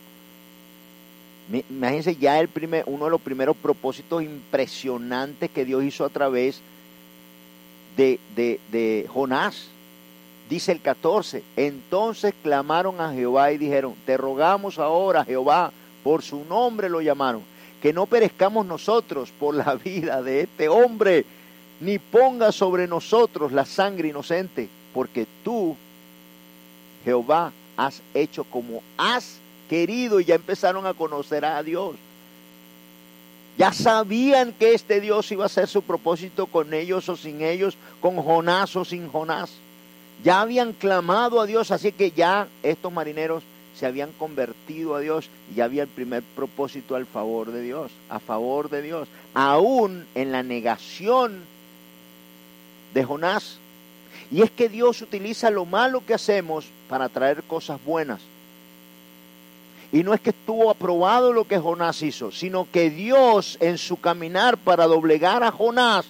Imagínense 1.71 2.17
ya 2.17 2.41
el 2.41 2.49
primer, 2.49 2.85
uno 2.87 3.05
de 3.05 3.11
los 3.11 3.21
primeros 3.21 3.57
propósitos 3.57 4.23
impresionantes 4.23 5.51
que 5.51 5.65
Dios 5.65 5.85
hizo 5.85 6.05
a 6.05 6.09
través 6.09 6.61
de, 7.97 8.19
de, 8.35 9.07
Jonás. 9.13 9.69
Dice 10.51 10.73
el 10.73 10.81
14, 10.81 11.43
entonces 11.57 12.33
clamaron 12.43 13.01
a 13.01 13.13
Jehová 13.13 13.51
y 13.53 13.59
dijeron, 13.59 13.95
te 14.05 14.17
rogamos 14.17 14.79
ahora, 14.79 15.25
Jehová, 15.25 15.73
por 16.05 16.23
su 16.23 16.45
nombre 16.45 16.89
lo 16.89 17.01
llamaron, 17.01 17.43
que 17.83 17.93
no 17.93 18.07
perezcamos 18.07 18.65
nosotros 18.65 19.33
por 19.39 19.57
la 19.57 19.75
vida 19.85 20.23
de 20.23 20.43
este 20.43 20.69
hombre, 20.69 21.25
ni 21.81 21.99
ponga 21.99 22.53
sobre 22.53 22.87
nosotros 22.87 23.53
la 23.53 23.65
sangre 23.65 24.09
inocente, 24.09 24.69
porque 24.93 25.27
tú, 25.45 25.77
Jehová, 27.05 27.53
has 27.77 28.03
hecho 28.15 28.45
como 28.45 28.83
has 28.97 29.39
querido 29.69 30.21
y 30.21 30.25
ya 30.25 30.37
empezaron 30.37 30.87
a 30.87 30.95
conocer 30.95 31.45
a 31.45 31.63
Dios. 31.63 31.97
Ya 33.59 33.73
sabían 33.73 34.53
que 34.53 34.75
este 34.75 35.01
Dios 35.01 35.31
iba 35.33 35.45
a 35.45 35.47
hacer 35.47 35.67
su 35.67 35.83
propósito 35.83 36.47
con 36.47 36.75
ellos 36.75 37.09
o 37.09 37.17
sin 37.17 37.41
ellos, 37.41 37.77
con 38.01 38.17
Jonás 38.17 38.77
o 38.77 38.85
sin 38.85 39.09
Jonás. 39.09 39.51
Ya 40.23 40.41
habían 40.43 40.73
clamado 40.73 41.41
a 41.41 41.47
Dios, 41.47 41.71
así 41.71 41.93
que 41.93 42.11
ya 42.11 42.49
estos 42.63 42.93
marineros 42.93 43.43
se 43.79 43.87
habían 43.87 44.13
convertido 44.13 44.95
a 44.95 45.01
Dios 45.01 45.29
y 45.51 45.57
ya 45.57 45.65
había 45.65 45.83
el 45.83 45.89
primer 45.89 46.23
propósito 46.23 46.97
al 46.97 47.07
favor 47.07 47.53
de 47.53 47.63
Dios, 47.63 47.93
a 48.09 48.19
favor 48.19 48.71
de 48.71 48.83
Dios. 48.83 49.09
Aún 49.35 50.07
en 50.15 50.33
la 50.33 50.43
negación 50.43 51.43
de 52.95 53.05
Jonás. 53.05 53.59
Y 54.31 54.43
es 54.43 54.51
que 54.51 54.69
Dios 54.69 55.03
utiliza 55.03 55.51
lo 55.51 55.65
malo 55.65 56.05
que 56.05 56.15
hacemos 56.15 56.67
para 56.89 57.09
traer 57.09 57.43
cosas 57.45 57.83
buenas. 57.85 58.21
Y 59.93 60.03
no 60.03 60.15
es 60.15 60.21
que 60.21 60.31
estuvo 60.31 60.71
aprobado 60.71 61.33
lo 61.33 61.45
que 61.45 61.59
Jonás 61.59 62.03
hizo, 62.03 62.33
sino 62.33 62.67
que 62.71 62.91
Dios 62.91 63.57
en 63.61 63.79
su 63.79 64.01
caminar 64.01 64.57
para 64.59 64.87
doblegar 64.87 65.43
a 65.43 65.53
Jonás 65.53 66.07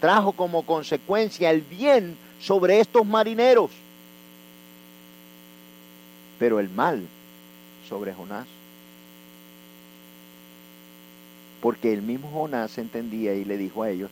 trajo 0.00 0.32
como 0.32 0.62
consecuencia 0.62 1.50
el 1.50 1.62
bien 1.62 2.16
sobre 2.40 2.80
estos 2.80 3.04
marineros. 3.04 3.70
Pero 6.38 6.60
el 6.60 6.68
mal 6.68 7.06
sobre 7.88 8.12
Jonás. 8.12 8.46
Porque 11.60 11.92
el 11.92 12.02
mismo 12.02 12.30
Jonás 12.30 12.78
entendía 12.78 13.34
y 13.34 13.44
le 13.44 13.56
dijo 13.56 13.82
a 13.82 13.90
ellos, 13.90 14.10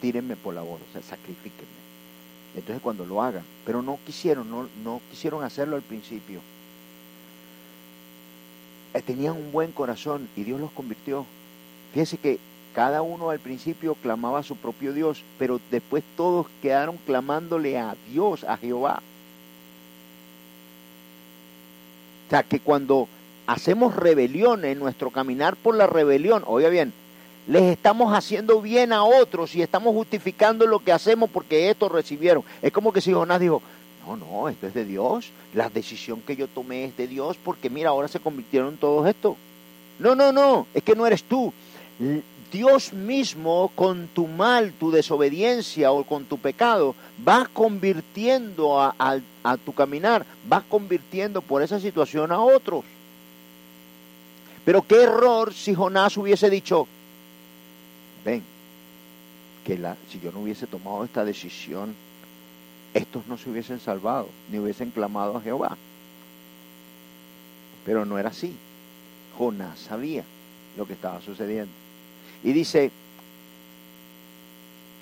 tírenme 0.00 0.36
por 0.36 0.54
la 0.54 0.62
borda, 0.62 0.84
o 0.88 0.92
sea, 0.92 1.02
sacrifíquenme. 1.02 1.80
Entonces 2.56 2.82
cuando 2.82 3.04
lo 3.04 3.22
hagan, 3.22 3.44
pero 3.64 3.82
no 3.82 3.98
quisieron, 4.04 4.50
no, 4.50 4.68
no 4.82 5.00
quisieron 5.10 5.44
hacerlo 5.44 5.76
al 5.76 5.82
principio. 5.82 6.40
Eh, 8.92 9.02
tenían 9.02 9.36
un 9.36 9.52
buen 9.52 9.70
corazón 9.70 10.28
y 10.36 10.42
Dios 10.42 10.60
los 10.60 10.72
convirtió. 10.72 11.24
Fíjense 11.92 12.18
que 12.18 12.38
cada 12.74 13.02
uno 13.02 13.30
al 13.30 13.38
principio 13.38 13.94
clamaba 13.94 14.40
a 14.40 14.44
su 14.44 14.56
propio 14.56 14.92
Dios, 14.92 15.22
pero 15.38 15.60
después 15.70 16.02
todos 16.16 16.46
quedaron 16.62 16.96
clamándole 17.06 17.78
a 17.78 17.96
Dios, 18.10 18.44
a 18.44 18.56
Jehová. 18.56 19.02
O 22.26 22.30
sea, 22.30 22.42
que 22.42 22.60
cuando 22.60 23.08
hacemos 23.46 23.96
rebelión 23.96 24.64
en 24.64 24.78
nuestro 24.78 25.10
caminar 25.10 25.56
por 25.56 25.74
la 25.74 25.88
rebelión, 25.88 26.44
oiga 26.46 26.68
bien, 26.68 26.92
les 27.46 27.62
estamos 27.62 28.12
haciendo 28.14 28.60
bien 28.60 28.92
a 28.92 29.04
otros 29.04 29.54
y 29.54 29.62
estamos 29.62 29.94
justificando 29.94 30.66
lo 30.66 30.78
que 30.78 30.92
hacemos 30.92 31.30
porque 31.30 31.70
estos 31.70 31.90
recibieron. 31.90 32.44
Es 32.62 32.72
como 32.72 32.92
que 32.92 33.00
si 33.00 33.12
Jonás 33.12 33.40
dijo, 33.40 33.62
no, 34.06 34.16
no, 34.16 34.48
esto 34.48 34.66
es 34.66 34.74
de 34.74 34.84
Dios. 34.84 35.30
La 35.54 35.68
decisión 35.68 36.20
que 36.20 36.36
yo 36.36 36.48
tomé 36.48 36.84
es 36.84 36.96
de 36.96 37.08
Dios 37.08 37.36
porque 37.42 37.70
mira, 37.70 37.90
ahora 37.90 38.08
se 38.08 38.20
convirtieron 38.20 38.76
todos 38.76 39.08
esto. 39.08 39.36
No, 39.98 40.14
no, 40.14 40.32
no, 40.32 40.66
es 40.74 40.82
que 40.82 40.94
no 40.94 41.06
eres 41.06 41.24
tú. 41.24 41.52
Dios 42.52 42.92
mismo 42.92 43.70
con 43.74 44.08
tu 44.08 44.26
mal, 44.26 44.72
tu 44.72 44.90
desobediencia 44.90 45.92
o 45.92 46.04
con 46.04 46.24
tu 46.24 46.38
pecado, 46.38 46.94
va 47.26 47.48
convirtiendo 47.52 48.80
a, 48.80 48.94
a 49.44 49.56
tu 49.56 49.72
caminar, 49.72 50.24
va 50.50 50.62
convirtiendo 50.68 51.42
por 51.42 51.62
esa 51.62 51.78
situación 51.78 52.32
a 52.32 52.40
otros. 52.40 52.84
Pero 54.64 54.82
qué 54.82 55.02
error 55.02 55.54
si 55.54 55.74
Jonás 55.74 56.16
hubiese 56.16 56.50
dicho, 56.50 56.88
ven, 58.24 58.42
que 59.64 59.78
si 60.10 60.20
yo 60.20 60.32
no 60.32 60.40
hubiese 60.40 60.66
tomado 60.66 61.04
esta 61.04 61.24
decisión, 61.24 61.94
estos 62.94 63.26
no 63.26 63.38
se 63.38 63.50
hubiesen 63.50 63.78
salvado, 63.78 64.28
ni 64.50 64.58
hubiesen 64.58 64.90
clamado 64.90 65.36
a 65.36 65.40
Jehová. 65.40 65.76
Pero 67.84 68.04
no 68.04 68.18
era 68.18 68.30
así. 68.30 68.54
Jonás 69.38 69.78
sabía 69.78 70.24
lo 70.76 70.86
que 70.86 70.94
estaba 70.94 71.20
sucediendo. 71.20 71.72
Y 72.42 72.52
dice 72.52 72.90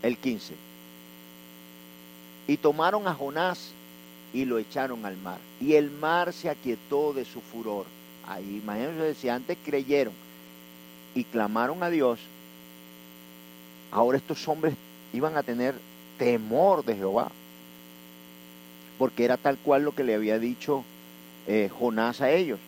el 0.03 0.17
15, 0.17 0.55
y 2.47 2.57
tomaron 2.57 3.07
a 3.07 3.15
Jonás 3.15 3.73
y 4.33 4.45
lo 4.45 4.59
echaron 4.59 5.05
al 5.07 5.17
mar. 5.17 5.39
Y 5.61 5.75
el 5.75 5.91
mar 5.91 6.33
se 6.33 6.51
aquietó 6.51 7.13
de 7.13 7.25
su 7.25 7.41
furor. 7.41 7.87
Ahí, 8.27 8.61
imagínense, 8.63 9.15
si 9.15 9.29
antes 9.29 9.57
creyeron 9.65 10.15
y 11.15 11.25
clamaron 11.25 11.83
a 11.83 11.91
Dios, 11.91 12.21
ahora 13.91 14.19
estos 14.19 14.47
hombres 14.49 14.75
iban 15.13 15.37
a 15.37 15.43
tener 15.43 15.75
temor 16.19 16.85
de 16.85 16.97
Jehová. 16.97 17.31
porque 18.99 19.25
era 19.25 19.37
tal 19.37 19.57
cual 19.59 19.85
lo 19.85 19.93
que 19.93 20.03
le 20.03 20.15
había 20.15 20.39
dicho 20.41 20.85
eh, 21.47 21.71
Jonás 21.79 22.21
a 22.21 22.31
ellos. 22.31 22.59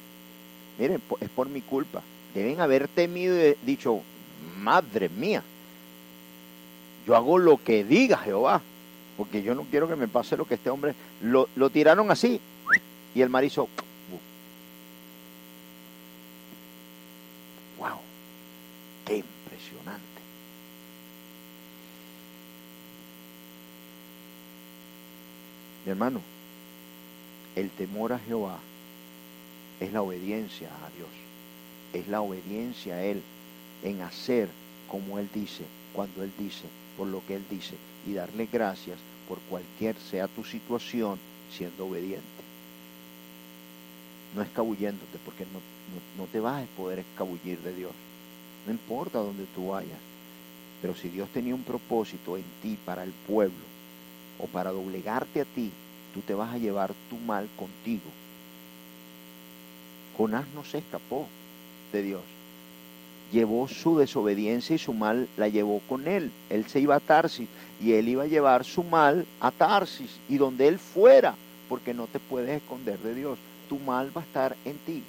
Miren, 0.78 1.02
es 1.20 1.28
por 1.28 1.48
mi 1.48 1.60
culpa. 1.60 2.02
Deben 2.34 2.60
haber 2.60 2.86
temido 2.86 3.36
y 3.36 3.56
dicho, 3.62 4.00
madre 4.58 5.08
mía, 5.08 5.42
yo 7.06 7.16
hago 7.16 7.36
lo 7.38 7.56
que 7.58 7.82
diga 7.84 8.16
Jehová, 8.18 8.62
porque 9.16 9.42
yo 9.42 9.54
no 9.56 9.64
quiero 9.64 9.88
que 9.88 9.96
me 9.96 10.06
pase 10.08 10.36
lo 10.36 10.46
que 10.46 10.54
este 10.54 10.70
hombre... 10.70 10.94
Lo, 11.20 11.48
lo 11.56 11.68
tiraron 11.68 12.10
así 12.10 12.40
y 13.14 13.20
el 13.20 13.28
mar 13.28 13.44
hizo... 13.44 13.68
¡Wow! 17.78 17.98
¡Qué 19.04 19.16
impresionante! 19.16 20.04
Mi 25.79 25.79
hermano, 25.90 26.20
el 27.56 27.70
temor 27.70 28.12
a 28.12 28.18
Jehová 28.18 28.58
es 29.80 29.92
la 29.92 30.02
obediencia 30.02 30.68
a 30.68 30.90
Dios, 30.96 31.08
es 31.92 32.08
la 32.08 32.20
obediencia 32.20 32.94
a 32.94 33.04
Él 33.04 33.22
en 33.82 34.02
hacer 34.02 34.48
como 34.88 35.18
Él 35.18 35.28
dice, 35.34 35.64
cuando 35.92 36.22
Él 36.22 36.32
dice, 36.38 36.64
por 36.96 37.06
lo 37.06 37.24
que 37.26 37.36
Él 37.36 37.44
dice, 37.48 37.74
y 38.06 38.14
darle 38.14 38.48
gracias 38.50 38.98
por 39.28 39.38
cualquier 39.40 39.96
sea 39.96 40.28
tu 40.28 40.44
situación, 40.44 41.18
siendo 41.50 41.86
obediente. 41.86 42.24
No 44.34 44.42
escabulléndote, 44.42 45.18
porque 45.24 45.44
no, 45.44 45.60
no, 46.22 46.28
te 46.30 46.40
vas 46.40 46.62
a 46.62 46.66
poder 46.76 47.00
escabullir 47.00 47.58
de 47.60 47.74
Dios. 47.74 47.92
No 48.66 48.72
importa 48.72 49.18
dónde 49.18 49.44
tú 49.54 49.68
vayas. 49.68 49.98
Pero 50.80 50.94
si 50.94 51.08
Dios 51.08 51.28
tenía 51.30 51.54
un 51.54 51.64
propósito 51.64 52.36
en 52.36 52.44
ti 52.62 52.78
para 52.84 53.02
el 53.02 53.10
pueblo, 53.10 53.70
o 54.40 54.46
para 54.46 54.72
doblegarte 54.72 55.40
a 55.40 55.44
ti, 55.44 55.70
tú 56.14 56.20
te 56.20 56.34
vas 56.34 56.54
a 56.54 56.58
llevar 56.58 56.92
tu 57.08 57.16
mal 57.16 57.48
contigo. 57.56 58.10
Jonás 60.16 60.46
no 60.54 60.64
se 60.64 60.78
escapó 60.78 61.26
de 61.92 62.02
Dios. 62.02 62.22
Llevó 63.32 63.68
su 63.68 63.96
desobediencia 63.96 64.74
y 64.74 64.78
su 64.78 64.92
mal 64.92 65.28
la 65.36 65.48
llevó 65.48 65.80
con 65.88 66.08
él. 66.08 66.32
Él 66.50 66.66
se 66.66 66.80
iba 66.80 66.96
a 66.96 67.00
Tarsis 67.00 67.48
y 67.80 67.92
él 67.92 68.08
iba 68.08 68.24
a 68.24 68.26
llevar 68.26 68.64
su 68.64 68.82
mal 68.82 69.24
a 69.40 69.50
Tarsis 69.50 70.18
y 70.28 70.36
donde 70.36 70.66
él 70.68 70.78
fuera, 70.78 71.34
porque 71.68 71.94
no 71.94 72.06
te 72.06 72.18
puedes 72.18 72.50
esconder 72.50 72.98
de 72.98 73.14
Dios. 73.14 73.38
Tu 73.68 73.78
mal 73.78 74.14
va 74.14 74.22
a 74.22 74.24
estar 74.24 74.56
en 74.64 74.76
ti, 74.78 75.02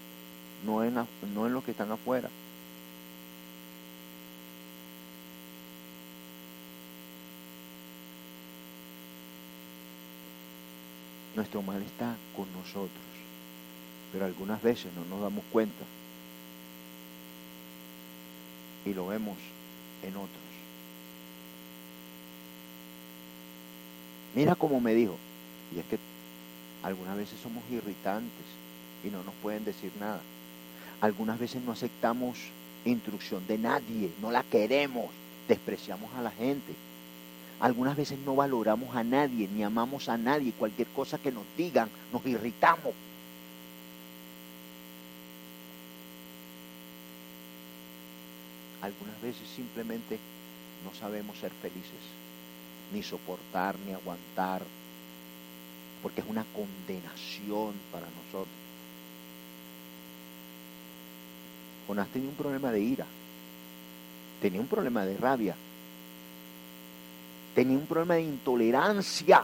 no 0.65 0.83
en, 0.83 0.93
no 1.33 1.47
en 1.47 1.53
los 1.53 1.63
que 1.63 1.71
están 1.71 1.91
afuera. 1.91 2.29
Nuestro 11.35 11.61
mal 11.61 11.81
está 11.81 12.15
con 12.35 12.51
nosotros, 12.53 12.91
pero 14.11 14.25
algunas 14.25 14.61
veces 14.61 14.91
no 14.93 15.05
nos 15.05 15.21
damos 15.21 15.43
cuenta 15.51 15.85
y 18.85 18.93
lo 18.93 19.07
vemos 19.07 19.37
en 20.03 20.15
otros. 20.15 20.29
Mira 24.35 24.55
cómo 24.55 24.79
me 24.79 24.93
dijo, 24.93 25.17
y 25.75 25.79
es 25.79 25.85
que 25.85 25.97
algunas 26.83 27.17
veces 27.17 27.39
somos 27.41 27.63
irritantes 27.69 28.45
y 29.03 29.09
no 29.09 29.23
nos 29.23 29.33
pueden 29.35 29.65
decir 29.65 29.91
nada. 29.99 30.21
Algunas 31.01 31.39
veces 31.39 31.61
no 31.63 31.71
aceptamos 31.71 32.37
instrucción 32.85 33.45
de 33.47 33.57
nadie, 33.57 34.11
no 34.21 34.31
la 34.31 34.43
queremos, 34.43 35.09
despreciamos 35.47 36.13
a 36.15 36.21
la 36.21 36.31
gente. 36.31 36.73
Algunas 37.61 37.95
veces 37.95 38.17
no 38.25 38.35
valoramos 38.35 38.95
a 38.95 39.03
nadie, 39.03 39.47
ni 39.47 39.61
amamos 39.61 40.09
a 40.09 40.17
nadie. 40.17 40.51
Cualquier 40.51 40.87
cosa 40.87 41.19
que 41.19 41.31
nos 41.31 41.43
digan, 41.55 41.89
nos 42.11 42.25
irritamos. 42.25 42.93
Algunas 48.81 49.21
veces 49.21 49.47
simplemente 49.55 50.17
no 50.83 50.99
sabemos 50.99 51.37
ser 51.37 51.51
felices, 51.51 52.01
ni 52.91 53.03
soportar, 53.03 53.75
ni 53.85 53.93
aguantar, 53.93 54.63
porque 56.01 56.21
es 56.21 56.27
una 56.27 56.43
condenación 56.45 57.75
para 57.91 58.07
nosotros. 58.07 58.55
Jonás 61.85 62.07
tenía 62.07 62.29
un 62.29 62.35
problema 62.35 62.71
de 62.71 62.81
ira, 62.81 63.05
tenía 64.41 64.59
un 64.59 64.67
problema 64.67 65.05
de 65.05 65.15
rabia, 65.15 65.55
tenía 67.55 67.77
un 67.77 67.85
problema 67.85 68.15
de 68.15 68.23
intolerancia. 68.23 69.43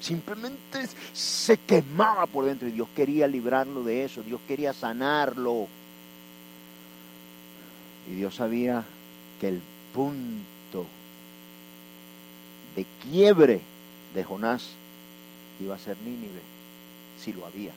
Simplemente 0.00 0.86
se 1.12 1.56
quemaba 1.58 2.26
por 2.26 2.44
dentro 2.44 2.68
y 2.68 2.72
Dios 2.72 2.88
quería 2.94 3.26
librarlo 3.26 3.82
de 3.82 4.04
eso, 4.04 4.22
Dios 4.22 4.40
quería 4.46 4.72
sanarlo. 4.72 5.68
Y 8.10 8.14
Dios 8.14 8.34
sabía 8.34 8.84
que 9.40 9.48
el 9.48 9.60
punto 9.92 10.86
de 12.76 12.86
quiebre 13.02 13.60
de 14.14 14.24
Jonás 14.24 14.70
iba 15.60 15.74
a 15.74 15.78
ser 15.78 15.96
Nínive, 16.04 16.42
si 17.18 17.32
lo 17.32 17.46
había, 17.46 17.72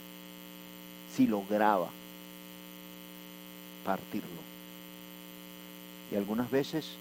si 1.16 1.26
lograba 1.26 1.90
partirlo. 3.86 4.28
Y 6.12 6.16
algunas 6.16 6.52
veces, 6.52 6.92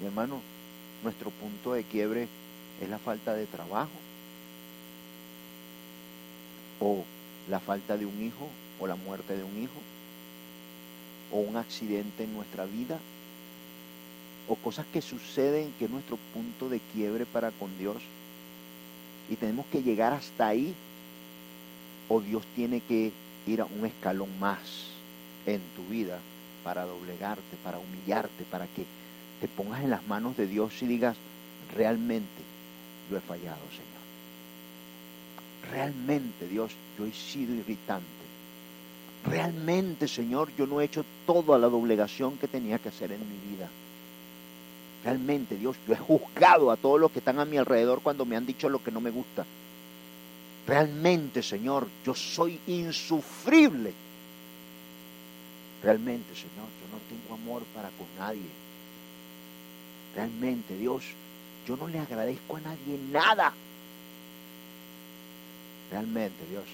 mi 0.00 0.06
hermano, 0.08 0.40
nuestro 1.02 1.30
punto 1.30 1.72
de 1.72 1.84
quiebre 1.84 2.28
es 2.80 2.88
la 2.88 2.98
falta 2.98 3.34
de 3.34 3.46
trabajo, 3.46 3.90
o 6.80 7.04
la 7.48 7.60
falta 7.60 7.96
de 7.96 8.06
un 8.06 8.22
hijo, 8.22 8.48
o 8.78 8.86
la 8.86 8.96
muerte 8.96 9.36
de 9.36 9.44
un 9.44 9.62
hijo, 9.62 9.80
o 11.32 11.38
un 11.38 11.56
accidente 11.56 12.24
en 12.24 12.34
nuestra 12.34 12.64
vida, 12.64 12.98
o 14.48 14.56
cosas 14.56 14.86
que 14.92 15.02
suceden 15.02 15.72
que 15.78 15.84
es 15.84 15.90
nuestro 15.90 16.18
punto 16.34 16.68
de 16.68 16.80
quiebre 16.92 17.26
para 17.26 17.50
con 17.52 17.76
Dios. 17.78 18.02
Y 19.28 19.36
tenemos 19.36 19.66
que 19.66 19.82
llegar 19.82 20.12
hasta 20.12 20.48
ahí, 20.48 20.74
o 22.08 22.20
Dios 22.20 22.44
tiene 22.56 22.80
que 22.80 23.12
ir 23.46 23.60
a 23.60 23.66
un 23.66 23.86
escalón 23.86 24.28
más 24.40 24.88
en 25.46 25.60
tu 25.76 25.84
vida 25.90 26.18
para 26.64 26.84
doblegarte, 26.84 27.56
para 27.62 27.78
humillarte, 27.78 28.44
para 28.50 28.66
que 28.66 28.84
te 29.40 29.48
pongas 29.48 29.82
en 29.82 29.90
las 29.90 30.06
manos 30.06 30.36
de 30.36 30.46
Dios 30.46 30.82
y 30.82 30.86
digas, 30.86 31.16
realmente 31.74 32.42
yo 33.10 33.16
he 33.16 33.20
fallado, 33.20 33.58
Señor. 33.70 33.90
Realmente, 35.70 36.48
Dios, 36.48 36.72
yo 36.98 37.06
he 37.06 37.12
sido 37.12 37.54
irritante. 37.54 38.06
Realmente, 39.26 40.08
Señor, 40.08 40.50
yo 40.56 40.66
no 40.66 40.80
he 40.80 40.84
hecho 40.84 41.04
toda 41.26 41.58
la 41.58 41.68
doblegación 41.68 42.36
que 42.38 42.48
tenía 42.48 42.78
que 42.78 42.88
hacer 42.88 43.12
en 43.12 43.20
mi 43.20 43.50
vida. 43.50 43.68
Realmente, 45.04 45.56
Dios, 45.56 45.76
yo 45.86 45.94
he 45.94 45.96
juzgado 45.96 46.70
a 46.70 46.76
todos 46.76 47.00
los 47.00 47.10
que 47.10 47.20
están 47.20 47.38
a 47.38 47.44
mi 47.44 47.56
alrededor 47.56 48.00
cuando 48.02 48.24
me 48.24 48.36
han 48.36 48.46
dicho 48.46 48.68
lo 48.68 48.82
que 48.82 48.90
no 48.90 49.00
me 49.00 49.10
gusta. 49.10 49.44
Realmente, 50.66 51.42
Señor, 51.42 51.88
yo 52.04 52.14
soy 52.14 52.58
insufrible. 52.66 53.92
Realmente, 55.82 56.34
Señor, 56.34 56.68
yo 56.80 56.88
no 56.92 57.00
tengo 57.08 57.34
amor 57.34 57.62
para 57.74 57.88
con 57.90 58.06
nadie. 58.18 58.59
Realmente, 60.14 60.76
Dios, 60.76 61.04
yo 61.66 61.76
no 61.76 61.86
le 61.88 61.98
agradezco 61.98 62.56
a 62.56 62.60
nadie 62.60 62.98
nada. 63.10 63.52
Realmente, 65.90 66.46
Dios, 66.48 66.64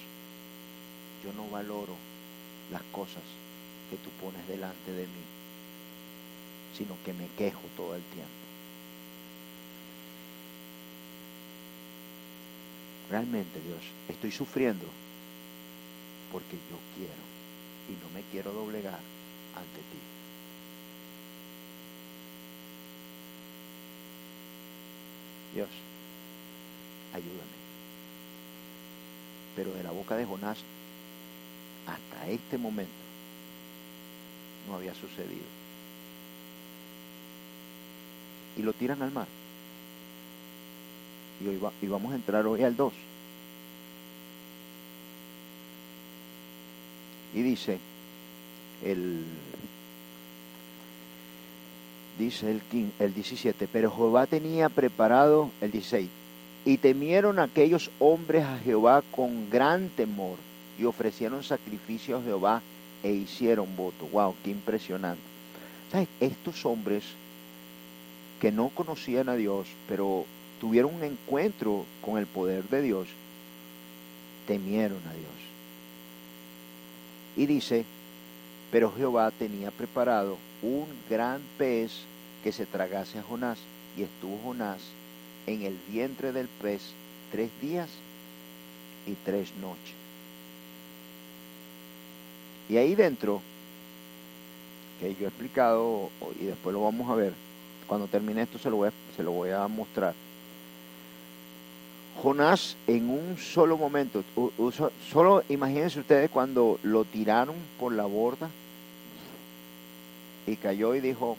yo 1.23 1.33
no 1.33 1.49
valoro 1.49 1.95
las 2.71 2.81
cosas 2.91 3.23
que 3.89 3.97
tú 3.97 4.09
pones 4.21 4.47
delante 4.47 4.91
de 4.91 5.03
mí, 5.03 5.23
sino 6.77 6.95
que 7.05 7.13
me 7.13 7.27
quejo 7.37 7.61
todo 7.75 7.95
el 7.95 8.03
tiempo. 8.03 8.31
Realmente, 13.09 13.61
Dios, 13.61 13.81
estoy 14.09 14.31
sufriendo 14.31 14.85
porque 16.31 16.57
yo 16.69 16.77
quiero 16.95 17.23
y 17.87 17.93
no 18.03 18.09
me 18.13 18.21
quiero 18.31 18.51
doblegar 18.51 18.99
ante 19.55 19.79
ti. 19.79 20.16
Dios, 25.57 25.69
ayúdame. 27.15 27.57
Pero 29.55 29.73
de 29.73 29.81
la 29.81 29.89
boca 29.89 30.15
de 30.15 30.23
Jonás 30.23 30.59
hasta 31.87 32.29
este 32.29 32.59
momento 32.59 32.91
no 34.67 34.75
había 34.75 34.93
sucedido. 34.93 35.47
Y 38.55 38.61
lo 38.61 38.71
tiran 38.73 39.01
al 39.01 39.11
mar. 39.11 39.25
Y, 41.41 41.47
hoy 41.47 41.59
y 41.81 41.87
vamos 41.87 42.11
a 42.13 42.17
entrar 42.17 42.45
hoy 42.45 42.61
al 42.61 42.75
2. 42.75 42.93
Y 47.33 47.41
dice 47.41 47.79
el 48.83 49.25
dice 52.17 52.51
el, 52.51 52.61
el 52.99 53.13
17, 53.13 53.67
pero 53.71 53.91
Jehová 53.91 54.25
tenía 54.25 54.69
preparado 54.69 55.51
el 55.61 55.71
16, 55.71 56.09
Y 56.65 56.77
temieron 56.77 57.39
aquellos 57.39 57.89
hombres 57.99 58.43
a 58.43 58.57
Jehová 58.57 59.03
con 59.11 59.49
gran 59.49 59.89
temor 59.89 60.37
y 60.77 60.85
ofrecieron 60.85 61.43
sacrificio 61.43 62.17
a 62.17 62.23
Jehová 62.23 62.61
e 63.03 63.11
hicieron 63.11 63.75
voto. 63.75 64.07
¡Wow! 64.11 64.35
¡Qué 64.43 64.51
impresionante! 64.51 65.21
¿Sabes? 65.91 66.09
Estos 66.19 66.65
hombres 66.65 67.03
que 68.41 68.51
no 68.51 68.69
conocían 68.69 69.29
a 69.29 69.35
Dios, 69.35 69.67
pero 69.87 70.25
tuvieron 70.59 70.95
un 70.95 71.03
encuentro 71.03 71.85
con 72.01 72.17
el 72.17 72.25
poder 72.25 72.63
de 72.65 72.81
Dios, 72.81 73.07
temieron 74.45 74.99
a 75.07 75.13
Dios. 75.13 75.31
Y 77.35 77.45
dice, 77.45 77.85
pero 78.71 78.93
Jehová 78.95 79.31
tenía 79.31 79.71
preparado 79.71 80.37
un 80.61 80.85
gran 81.09 81.41
pez 81.57 81.91
que 82.43 82.51
se 82.51 82.65
tragase 82.65 83.19
a 83.19 83.23
Jonás, 83.23 83.59
y 83.97 84.03
estuvo 84.03 84.39
Jonás 84.43 84.81
en 85.47 85.63
el 85.63 85.77
vientre 85.89 86.31
del 86.31 86.47
pez 86.47 86.81
tres 87.31 87.49
días 87.61 87.89
y 89.05 89.13
tres 89.25 89.53
noches. 89.61 89.95
Y 92.69 92.77
ahí 92.77 92.95
dentro, 92.95 93.41
que 94.99 95.15
yo 95.15 95.25
he 95.25 95.29
explicado 95.29 96.09
y 96.39 96.45
después 96.45 96.73
lo 96.73 96.83
vamos 96.83 97.09
a 97.09 97.15
ver, 97.15 97.33
cuando 97.87 98.07
termine 98.07 98.41
esto 98.41 98.59
se 98.59 98.69
lo 98.69 98.77
voy 98.77 98.89
a, 98.89 98.93
se 99.15 99.23
lo 99.23 99.31
voy 99.31 99.51
a 99.51 99.67
mostrar. 99.67 100.13
Jonás 102.21 102.75
en 102.87 103.09
un 103.09 103.37
solo 103.37 103.77
momento, 103.77 104.23
solo 105.11 105.43
imagínense 105.49 105.99
ustedes 105.99 106.29
cuando 106.29 106.79
lo 106.83 107.05
tiraron 107.05 107.55
por 107.79 107.93
la 107.93 108.05
borda 108.05 108.49
y 110.47 110.55
cayó 110.55 110.95
y 110.95 111.01
dijo, 111.01 111.37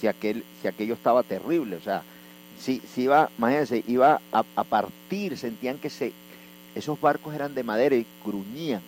si, 0.00 0.06
aquel, 0.06 0.44
si 0.60 0.68
aquello 0.68 0.94
estaba 0.94 1.22
terrible, 1.22 1.76
o 1.76 1.80
sea, 1.80 2.02
si, 2.58 2.80
si 2.92 3.02
iba, 3.02 3.30
imagínense, 3.38 3.84
iba 3.86 4.20
a, 4.32 4.64
partir, 4.64 5.36
sentían 5.36 5.78
que 5.78 5.90
se, 5.90 6.12
esos 6.74 7.00
barcos 7.00 7.34
eran 7.34 7.54
de 7.54 7.62
madera 7.62 7.94
y 7.94 8.06
gruñían 8.24 8.82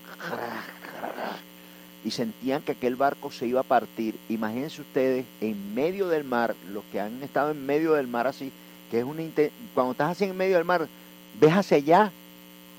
y 2.05 2.11
sentían 2.11 2.63
que 2.63 2.73
aquel 2.73 2.97
barco 2.97 3.31
se 3.31 3.47
iba 3.47 3.61
a 3.61 3.65
partir. 3.65 4.17
Imagínense 4.29 4.81
ustedes 4.81 5.27
en 5.41 5.75
medio 5.75 6.09
del 6.09 6.25
mar, 6.25 6.55
los 6.73 6.83
que 6.91 7.01
han 7.01 7.23
estado 7.23 7.51
en 7.51 7.65
medio 7.65 7.93
del 7.93 8.07
mar 8.07 8.27
así, 8.27 8.51
que 8.91 8.99
es 8.99 9.05
una 9.05 9.23
cuando 9.75 9.93
estás 9.93 10.13
así 10.13 10.25
en 10.25 10.37
medio 10.37 10.57
del 10.57 10.65
mar, 10.65 10.89
ves 11.39 11.53
hacia 11.53 11.77
allá 11.77 12.13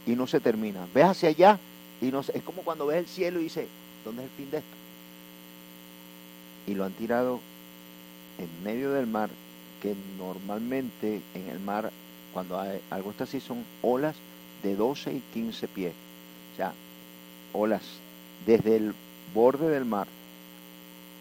y 0.05 0.15
no 0.15 0.27
se 0.27 0.39
termina, 0.39 0.87
ves 0.93 1.05
hacia 1.05 1.29
allá 1.29 1.59
y 2.01 2.05
no 2.05 2.23
se, 2.23 2.37
es 2.37 2.43
como 2.43 2.63
cuando 2.63 2.87
ves 2.87 2.97
el 2.97 3.07
cielo 3.07 3.39
y 3.39 3.43
dices, 3.43 3.67
¿dónde 4.03 4.23
es 4.23 4.29
el 4.29 4.35
fin 4.35 4.51
de 4.51 4.57
esto? 4.57 4.80
Y 6.67 6.75
lo 6.75 6.85
han 6.85 6.93
tirado 6.93 7.39
en 8.37 8.63
medio 8.63 8.91
del 8.91 9.07
mar, 9.07 9.29
que 9.81 9.95
normalmente 10.17 11.21
en 11.33 11.49
el 11.49 11.59
mar, 11.59 11.91
cuando 12.33 12.59
hay, 12.59 12.79
algo 12.89 13.11
está 13.11 13.23
así, 13.23 13.39
son 13.39 13.63
olas 13.81 14.15
de 14.63 14.75
12 14.75 15.13
y 15.13 15.23
15 15.33 15.67
pies. 15.67 15.93
O 16.53 16.55
sea, 16.57 16.73
olas 17.53 17.81
desde 18.45 18.75
el 18.77 18.93
borde 19.33 19.69
del 19.69 19.85
mar. 19.85 20.07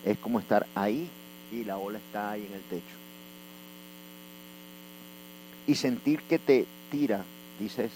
Es 0.05 0.19
como 0.19 0.41
estar 0.41 0.67
ahí 0.75 1.09
y 1.53 1.65
la 1.65 1.77
ola 1.77 1.99
está 1.99 2.33
ahí 2.33 2.47
en 2.47 2.55
el 2.55 2.63
techo. 2.63 2.97
Y 5.67 5.75
sentir 5.75 6.23
que 6.23 6.39
te 6.39 6.67
tira, 6.91 7.25
dices, 7.59 7.93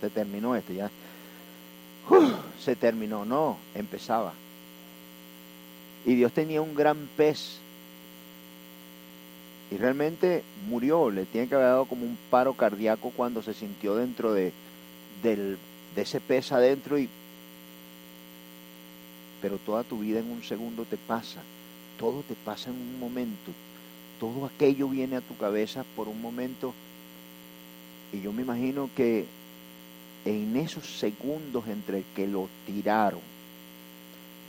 se 0.00 0.10
terminó 0.10 0.56
esto 0.56 0.72
ya. 0.72 0.90
se 2.60 2.76
terminó, 2.76 3.24
no, 3.24 3.58
empezaba. 3.74 4.32
Y 6.06 6.14
Dios 6.14 6.32
tenía 6.32 6.62
un 6.62 6.74
gran 6.74 7.08
pez. 7.16 7.58
Y 9.70 9.76
realmente 9.76 10.42
murió, 10.68 11.10
le 11.10 11.26
tiene 11.26 11.48
que 11.48 11.54
haber 11.54 11.68
dado 11.68 11.84
como 11.84 12.06
un 12.06 12.16
paro 12.30 12.54
cardíaco 12.54 13.12
cuando 13.14 13.42
se 13.42 13.52
sintió 13.52 13.94
dentro 13.96 14.32
de, 14.32 14.52
del, 15.22 15.58
de 15.94 16.02
ese 16.02 16.20
pez 16.20 16.52
adentro 16.52 16.96
pero 19.40 19.58
toda 19.58 19.84
tu 19.84 19.98
vida 20.00 20.20
en 20.20 20.30
un 20.30 20.42
segundo 20.42 20.84
te 20.84 20.96
pasa, 20.96 21.40
todo 21.98 22.22
te 22.22 22.34
pasa 22.34 22.70
en 22.70 22.76
un 22.76 22.98
momento, 22.98 23.52
todo 24.18 24.46
aquello 24.46 24.88
viene 24.88 25.16
a 25.16 25.20
tu 25.20 25.36
cabeza 25.36 25.84
por 25.94 26.08
un 26.08 26.20
momento. 26.20 26.74
Y 28.12 28.20
yo 28.20 28.32
me 28.32 28.42
imagino 28.42 28.90
que 28.96 29.26
en 30.24 30.56
esos 30.56 30.98
segundos 30.98 31.68
entre 31.68 32.02
que 32.16 32.26
lo 32.26 32.48
tiraron 32.66 33.20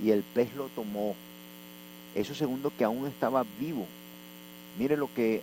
y 0.04 0.12
el 0.12 0.24
pez 0.24 0.56
lo 0.56 0.68
tomó, 0.70 1.16
esos 2.16 2.38
segundos 2.38 2.74
que 2.78 2.84
aún 2.84 3.08
estaba 3.08 3.46
vivo, 3.60 3.86
mire 4.78 4.98
lo 4.98 5.10
que 5.14 5.42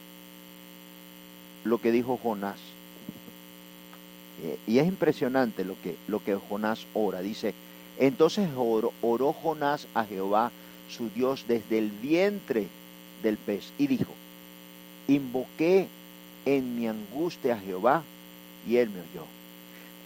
lo 1.64 1.78
que 1.78 1.92
dijo 1.92 2.18
Jonás. 2.22 2.58
Eh, 4.42 4.58
y 4.66 4.78
es 4.78 4.86
impresionante 4.86 5.64
lo 5.64 5.74
que, 5.82 5.96
lo 6.08 6.22
que 6.22 6.34
Jonás 6.34 6.86
ora. 6.94 7.20
Dice, 7.20 7.54
entonces 7.98 8.48
oró, 8.56 8.92
oró 9.02 9.32
Jonás 9.32 9.86
a 9.94 10.04
Jehová, 10.04 10.52
su 10.88 11.10
Dios, 11.10 11.44
desde 11.48 11.78
el 11.78 11.90
vientre 11.90 12.68
del 13.22 13.36
pez 13.36 13.72
y 13.78 13.86
dijo, 13.86 14.12
invoqué 15.08 15.88
en 16.44 16.76
mi 16.76 16.86
angustia 16.86 17.54
a 17.54 17.60
Jehová 17.60 18.02
y 18.66 18.76
él 18.76 18.90
me 18.90 19.00
oyó. 19.00 19.26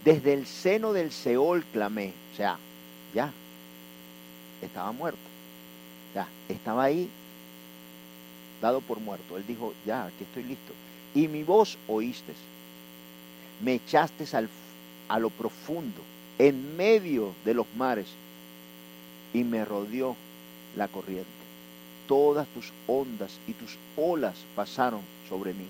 Desde 0.03 0.33
el 0.33 0.47
seno 0.47 0.93
del 0.93 1.11
Seol 1.11 1.63
clamé, 1.65 2.13
o 2.33 2.35
sea, 2.35 2.57
ya, 3.13 3.31
estaba 4.61 4.91
muerto, 4.91 5.19
ya, 6.13 6.27
estaba 6.49 6.83
ahí, 6.83 7.09
dado 8.61 8.81
por 8.81 8.99
muerto. 8.99 9.37
Él 9.37 9.43
dijo, 9.47 9.73
ya, 9.85 10.05
aquí 10.05 10.23
estoy 10.23 10.43
listo. 10.43 10.73
Y 11.13 11.27
mi 11.27 11.43
voz 11.43 11.77
oíste, 11.87 12.33
me 13.61 13.75
echaste 13.75 14.25
al, 14.35 14.49
a 15.07 15.19
lo 15.19 15.29
profundo 15.29 16.01
en 16.37 16.75
medio 16.77 17.33
de 17.45 17.53
los 17.53 17.67
mares 17.75 18.07
y 19.33 19.43
me 19.43 19.65
rodeó 19.65 20.15
la 20.75 20.87
corriente. 20.87 21.29
Todas 22.07 22.47
tus 22.49 22.71
ondas 22.87 23.37
y 23.47 23.53
tus 23.53 23.77
olas 23.95 24.35
pasaron 24.55 25.01
sobre 25.29 25.53
mí. 25.53 25.65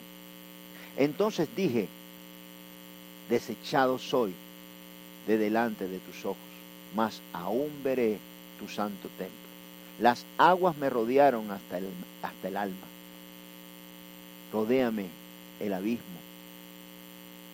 Entonces 0.97 1.47
dije, 1.55 1.87
desechado 3.29 3.97
soy 3.97 4.33
de 5.27 5.37
delante 5.37 5.87
de 5.87 5.99
tus 5.99 6.25
ojos, 6.25 6.37
mas 6.95 7.21
aún 7.33 7.71
veré 7.83 8.17
tu 8.59 8.67
santo 8.67 9.09
templo. 9.17 9.40
Las 10.01 10.25
aguas 10.39 10.75
me 10.77 10.89
rodearon 10.89 11.51
hasta 11.51 11.77
el, 11.77 11.87
hasta 12.23 12.47
el 12.47 12.57
alma. 12.57 12.87
Rodéame 14.51 15.05
el 15.59 15.73
abismo. 15.73 16.19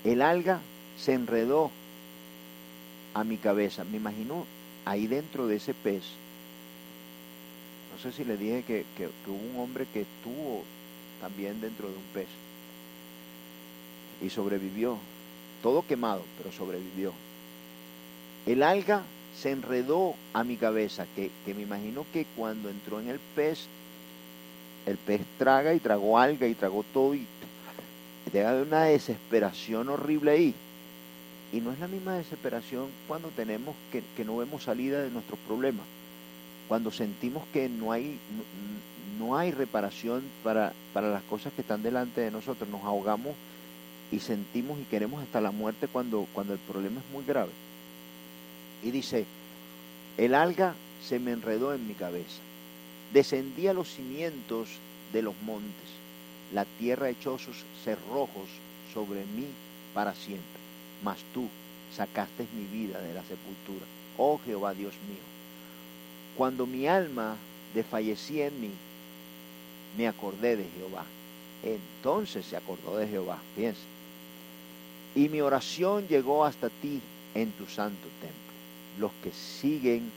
El 0.06 0.22
alga 0.22 0.62
se 0.98 1.14
enredó 1.14 1.72
a 3.14 3.26
mi 3.26 3.36
cabeza. 3.36 3.84
Me 3.84 3.98
imagino 3.98 4.46
ahí 4.86 5.08
dentro 5.08 5.48
de 5.48 5.58
ese 5.58 5.74
pez. 5.74 6.04
No 7.94 8.02
sé 8.02 8.16
si 8.16 8.24
le 8.24 8.38
dije 8.38 8.64
que, 8.66 8.86
que, 8.96 9.08
hubo 9.30 9.52
un 9.54 9.60
hombre 9.60 9.86
que 9.92 10.02
estuvo 10.02 10.64
también 11.20 11.60
dentro 11.60 11.90
de 11.90 11.96
un 11.96 12.04
pez 12.14 12.28
y 14.22 14.30
sobrevivió. 14.30 14.98
Todo 15.62 15.86
quemado, 15.86 16.24
pero 16.38 16.54
sobrevivió. 16.54 17.12
El 18.46 18.64
alga 18.64 19.04
se 19.42 19.52
enredó 19.52 20.16
a 20.34 20.44
mi 20.44 20.58
cabeza, 20.58 21.06
que, 21.16 21.30
que 21.46 21.54
me 21.54 21.62
imagino 21.62 22.06
que 22.12 22.26
cuando 22.36 22.70
entró 22.70 23.00
en 23.00 23.10
el 23.10 23.20
pez, 23.36 23.68
el 24.86 24.98
pez 24.98 25.22
traga 25.38 25.74
y 25.74 25.80
tragó 25.80 26.18
alga 26.18 26.48
y 26.48 26.56
tragó 26.56 26.84
todo 26.94 27.14
y 27.14 27.26
te 28.32 28.40
da 28.40 28.54
una 28.62 28.84
desesperación 28.84 29.90
horrible 29.90 30.32
ahí. 30.32 30.56
Y 31.54 31.62
no 31.62 31.72
es 31.72 31.80
la 31.80 31.88
misma 31.88 32.16
desesperación 32.16 32.88
cuando 33.08 33.30
tenemos 33.30 33.76
que, 33.92 34.26
no 34.26 34.38
vemos 34.38 34.64
salida 34.64 35.02
de 35.02 35.12
nuestros 35.12 35.40
problemas, 35.48 35.86
cuando 36.68 36.92
sentimos 36.92 37.44
que 37.54 37.70
no 37.70 37.92
hay, 37.92 38.20
no, 39.18 39.38
hay 39.38 39.52
reparación 39.52 40.24
para, 40.44 40.74
para 40.94 41.10
las 41.10 41.24
cosas 41.24 41.54
que 41.54 41.62
están 41.62 41.84
delante 41.84 42.22
de 42.22 42.32
nosotros, 42.32 42.68
nos 42.70 42.84
ahogamos 42.84 43.34
y 44.12 44.20
sentimos 44.20 44.78
y 44.80 44.84
queremos 44.84 45.24
hasta 45.24 45.40
la 45.40 45.52
muerte 45.52 45.88
cuando, 45.88 46.28
cuando 46.34 46.54
el 46.54 46.60
problema 46.60 47.00
es 47.00 47.14
muy 47.14 47.24
grave. 47.24 47.52
Y 48.84 48.92
dice, 48.92 49.26
el 50.18 50.34
alga 50.34 50.76
se 51.08 51.20
me 51.20 51.32
enredó 51.32 51.74
en 51.74 51.88
mi 51.88 51.94
cabeza, 51.94 52.42
descendí 53.14 53.68
a 53.68 53.74
los 53.74 53.90
cimientos 53.90 54.70
de 55.14 55.22
los 55.22 55.36
montes, 55.42 55.90
la 56.54 56.66
tierra 56.80 57.10
echó 57.10 57.38
sus 57.38 57.58
cerrojos 57.84 58.50
sobre 58.94 59.22
mí 59.26 59.48
para 59.94 60.14
siempre 60.14 60.68
mas 61.04 61.18
tú 61.34 61.48
sacaste 61.96 62.48
mi 62.54 62.66
vida 62.66 63.00
de 63.02 63.14
la 63.14 63.24
sepultura. 63.24 63.86
Oh 64.18 64.40
Jehová 64.44 64.74
Dios 64.74 64.94
mío, 65.08 65.24
cuando 66.36 66.66
mi 66.66 66.88
alma 66.88 67.36
desfallecía 67.74 68.48
en 68.48 68.62
mí, 68.62 68.72
me 69.98 70.08
acordé 70.08 70.56
de 70.56 70.66
Jehová. 70.78 71.06
Entonces 71.64 72.46
se 72.46 72.58
acordó 72.58 72.98
de 72.98 73.08
Jehová, 73.08 73.40
fíjense. 73.56 73.82
Y 75.16 75.30
mi 75.30 75.42
oración 75.42 76.08
llegó 76.08 76.46
hasta 76.46 76.70
ti 76.70 77.02
en 77.34 77.52
tu 77.52 77.66
santo 77.66 78.08
templo. 78.22 78.47
Los 79.00 79.12
que 79.24 79.32
siguen 79.32 80.12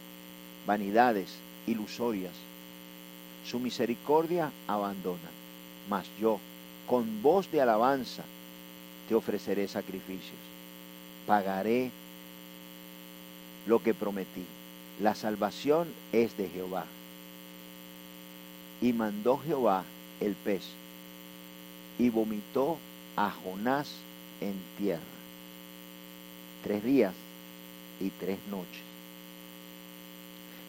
vanidades 0.67 1.37
ilusorias, 1.67 2.33
su 3.47 3.59
misericordia 3.59 4.53
abandonan, 4.67 5.21
mas 5.89 6.07
yo 6.21 6.39
con 6.87 7.23
voz 7.23 7.51
de 7.51 7.61
alabanza 7.61 8.25
te 9.09 9.15
ofreceré 9.15 9.69
sacrificios. 9.69 10.39
Pagaré 11.27 11.91
lo 13.67 13.83
que 13.83 13.95
prometí. 13.95 14.45
La 15.01 15.15
salvación 15.15 15.89
es 16.13 16.37
de 16.37 16.49
Jehová. 16.49 16.85
Y 18.81 18.93
mandó 18.93 19.39
Jehová 19.39 19.85
el 20.21 20.35
pez 20.35 20.63
y 21.99 22.09
vomitó 22.09 22.79
a 23.17 23.31
Jonás 23.31 23.97
en 24.41 24.55
tierra. 24.79 25.03
Tres 26.63 26.83
días 26.83 27.15
y 28.01 28.11
tres 28.11 28.39
noches. 28.51 28.83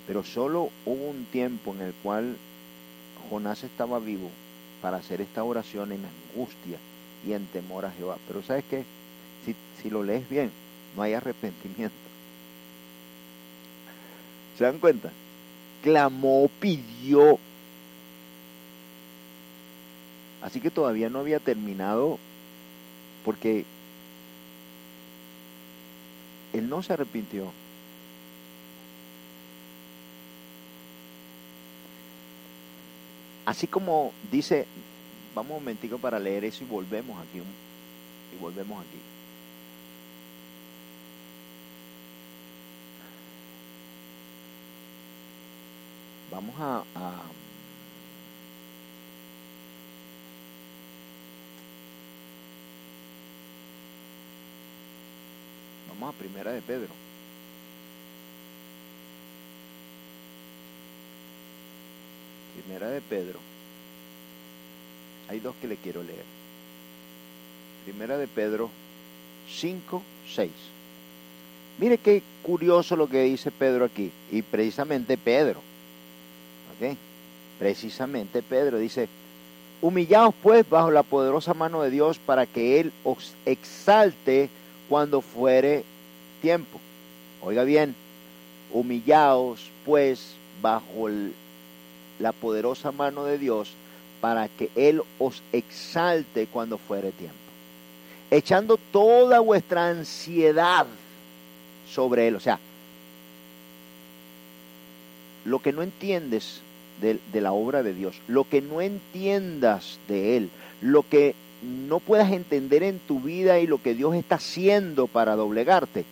Pero 0.08 0.24
solo 0.24 0.70
hubo 0.86 1.10
un 1.10 1.26
tiempo 1.26 1.74
en 1.74 1.82
el 1.82 1.94
cual 1.94 2.38
Jonás 3.30 3.64
estaba 3.64 4.00
vivo 4.00 4.30
para 4.82 4.98
hacer 4.98 5.22
esta 5.22 5.44
oración 5.44 5.92
en 5.92 6.06
angustia 6.06 6.78
y 7.26 7.34
en 7.34 7.46
temor 7.48 7.86
a 7.86 7.92
Jehová. 7.92 8.18
Pero 8.28 8.44
¿sabes 8.44 8.64
qué? 8.70 8.84
Si, 9.46 9.56
si 9.82 9.90
lo 9.90 10.04
lees 10.04 10.28
bien, 10.30 10.52
no 10.96 11.04
hay 11.04 11.14
arrepentimiento. 11.14 11.96
¿Se 14.58 14.64
dan 14.64 14.80
cuenta? 14.80 15.12
Clamó, 15.84 16.50
pidió. 16.60 17.40
Así 20.42 20.60
que 20.60 20.72
todavía 20.72 21.10
no 21.10 21.20
había 21.20 21.40
terminado 21.40 22.18
porque 23.24 23.66
él 26.54 26.70
no 26.70 26.84
se 26.84 26.94
arrepintió. 26.94 27.52
Así 33.46 33.68
como 33.68 34.14
dice, 34.32 34.66
vamos 35.36 35.58
un 35.58 35.64
momentico 35.64 35.98
para 35.98 36.20
leer 36.20 36.46
eso 36.46 36.64
y 36.64 36.68
volvemos 36.68 37.20
aquí. 37.20 37.40
Y 37.40 38.38
volvemos 38.40 38.80
aquí. 38.80 38.98
Vamos 46.32 46.56
a, 46.60 46.84
a 46.96 47.24
Vamos 56.02 56.16
a 56.16 56.18
Primera 56.18 56.52
de 56.52 56.62
Pedro. 56.62 56.88
Primera 62.56 62.90
de 62.90 63.02
Pedro. 63.02 63.38
Hay 65.30 65.40
dos 65.40 65.54
que 65.62 65.68
le 65.68 65.76
quiero 65.76 66.02
leer. 66.02 66.24
Primera 67.86 68.18
de 68.18 68.28
Pedro 68.28 68.72
5, 69.48 70.02
6. 70.34 70.50
Mire 71.78 72.00
qué 72.00 72.24
curioso 72.42 72.96
lo 72.96 73.08
que 73.08 73.22
dice 73.22 73.52
Pedro 73.52 73.86
aquí. 73.86 74.12
Y 74.32 74.42
precisamente 74.42 75.20
Pedro. 75.20 75.60
¿Ok? 76.80 76.98
Precisamente 77.60 78.42
Pedro 78.42 78.80
dice, 78.80 79.08
humillaos 79.84 80.34
pues 80.42 80.68
bajo 80.68 80.90
la 80.90 81.04
poderosa 81.04 81.54
mano 81.54 81.84
de 81.84 81.92
Dios 81.92 82.18
para 82.18 82.48
que 82.48 82.80
Él 82.80 82.92
os 83.04 83.36
exalte 83.46 84.50
cuando 84.90 85.22
fuere 85.22 85.86
tiempo. 86.42 86.80
Oiga 87.42 87.64
bien, 87.64 87.96
humillaos 88.72 89.70
pues 89.86 90.36
bajo 90.62 91.10
la 92.20 92.32
poderosa 92.32 92.92
mano 92.92 93.26
de 93.26 93.38
Dios 93.38 93.74
para 94.20 94.48
que 94.48 94.70
Él 94.76 95.02
os 95.18 95.42
exalte 95.52 96.48
cuando 96.48 96.78
fuere 96.78 97.12
tiempo. 97.12 97.36
Echando 98.30 98.78
toda 98.78 99.40
vuestra 99.40 99.90
ansiedad 99.90 100.86
sobre 101.92 102.28
Él. 102.28 102.36
O 102.36 102.40
sea, 102.40 102.60
lo 105.44 105.60
que 105.60 105.74
no 105.74 105.82
entiendes 105.82 106.62
de, 107.02 107.20
de, 107.34 107.42
la 107.42 107.52
obra 107.52 107.84
de 107.84 107.94
Dios, 107.94 108.16
lo 108.28 108.48
que 108.48 108.62
no 108.62 108.80
entiendas 108.82 109.98
de 110.08 110.38
Él, 110.38 110.50
lo 110.82 111.04
que 111.04 111.36
no 111.62 112.00
puedas 112.00 112.32
entender 112.32 112.84
en 112.84 113.00
tu 113.00 113.20
vida 113.20 113.60
y 113.60 113.68
lo 113.68 113.82
que 113.82 113.96
Dios 113.96 114.16
está 114.16 114.36
haciendo 114.36 115.08
para 115.08 115.36
doblegarte, 115.36 116.06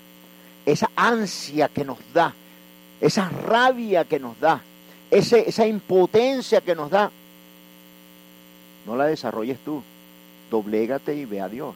esa 0.72 0.90
ansia 0.96 1.68
que 1.70 1.84
nos 1.84 1.98
da, 2.14 2.34
esa 3.02 3.30
rabia 3.30 4.06
que 4.06 4.20
nos 4.20 4.40
da, 4.40 4.62
esa 5.10 5.66
impotencia 5.66 6.62
que 6.62 6.76
nos 6.76 6.90
da, 6.92 7.12
no 8.86 8.96
la 8.96 9.06
desarrolles 9.06 9.60
tú. 9.60 9.84
Doblégate 10.50 11.16
y 11.16 11.26
ve 11.26 11.42
a 11.42 11.50
Dios. 11.50 11.76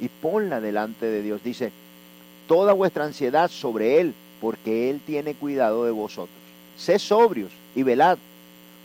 Y 0.00 0.08
ponla 0.08 0.60
delante 0.60 1.06
de 1.06 1.22
Dios. 1.22 1.42
Dice, 1.44 1.70
toda 2.48 2.72
vuestra 2.72 3.04
ansiedad 3.04 3.50
sobre 3.50 4.00
Él, 4.00 4.14
porque 4.40 4.90
Él 4.90 5.00
tiene 5.06 5.34
cuidado 5.34 5.84
de 5.84 5.92
vosotros. 5.92 6.36
Sé 6.76 6.98
sobrios 6.98 7.52
y 7.76 7.84
velad, 7.84 8.18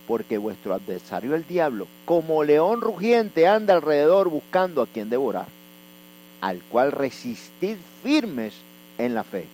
porque 0.08 0.38
vuestro 0.38 0.74
adversario 0.74 1.36
el 1.36 1.48
diablo, 1.48 1.88
como 2.06 2.44
león 2.44 2.82
rugiente, 2.82 3.48
anda 3.48 3.74
alrededor 3.74 4.30
buscando 4.30 4.84
a 4.84 4.88
quien 4.88 5.10
devorar, 5.10 5.48
al 6.42 6.60
cual 6.62 6.92
resistid 6.92 7.78
firmes 8.04 8.54
en 9.00 9.16
la 9.16 9.24
fe. 9.24 9.46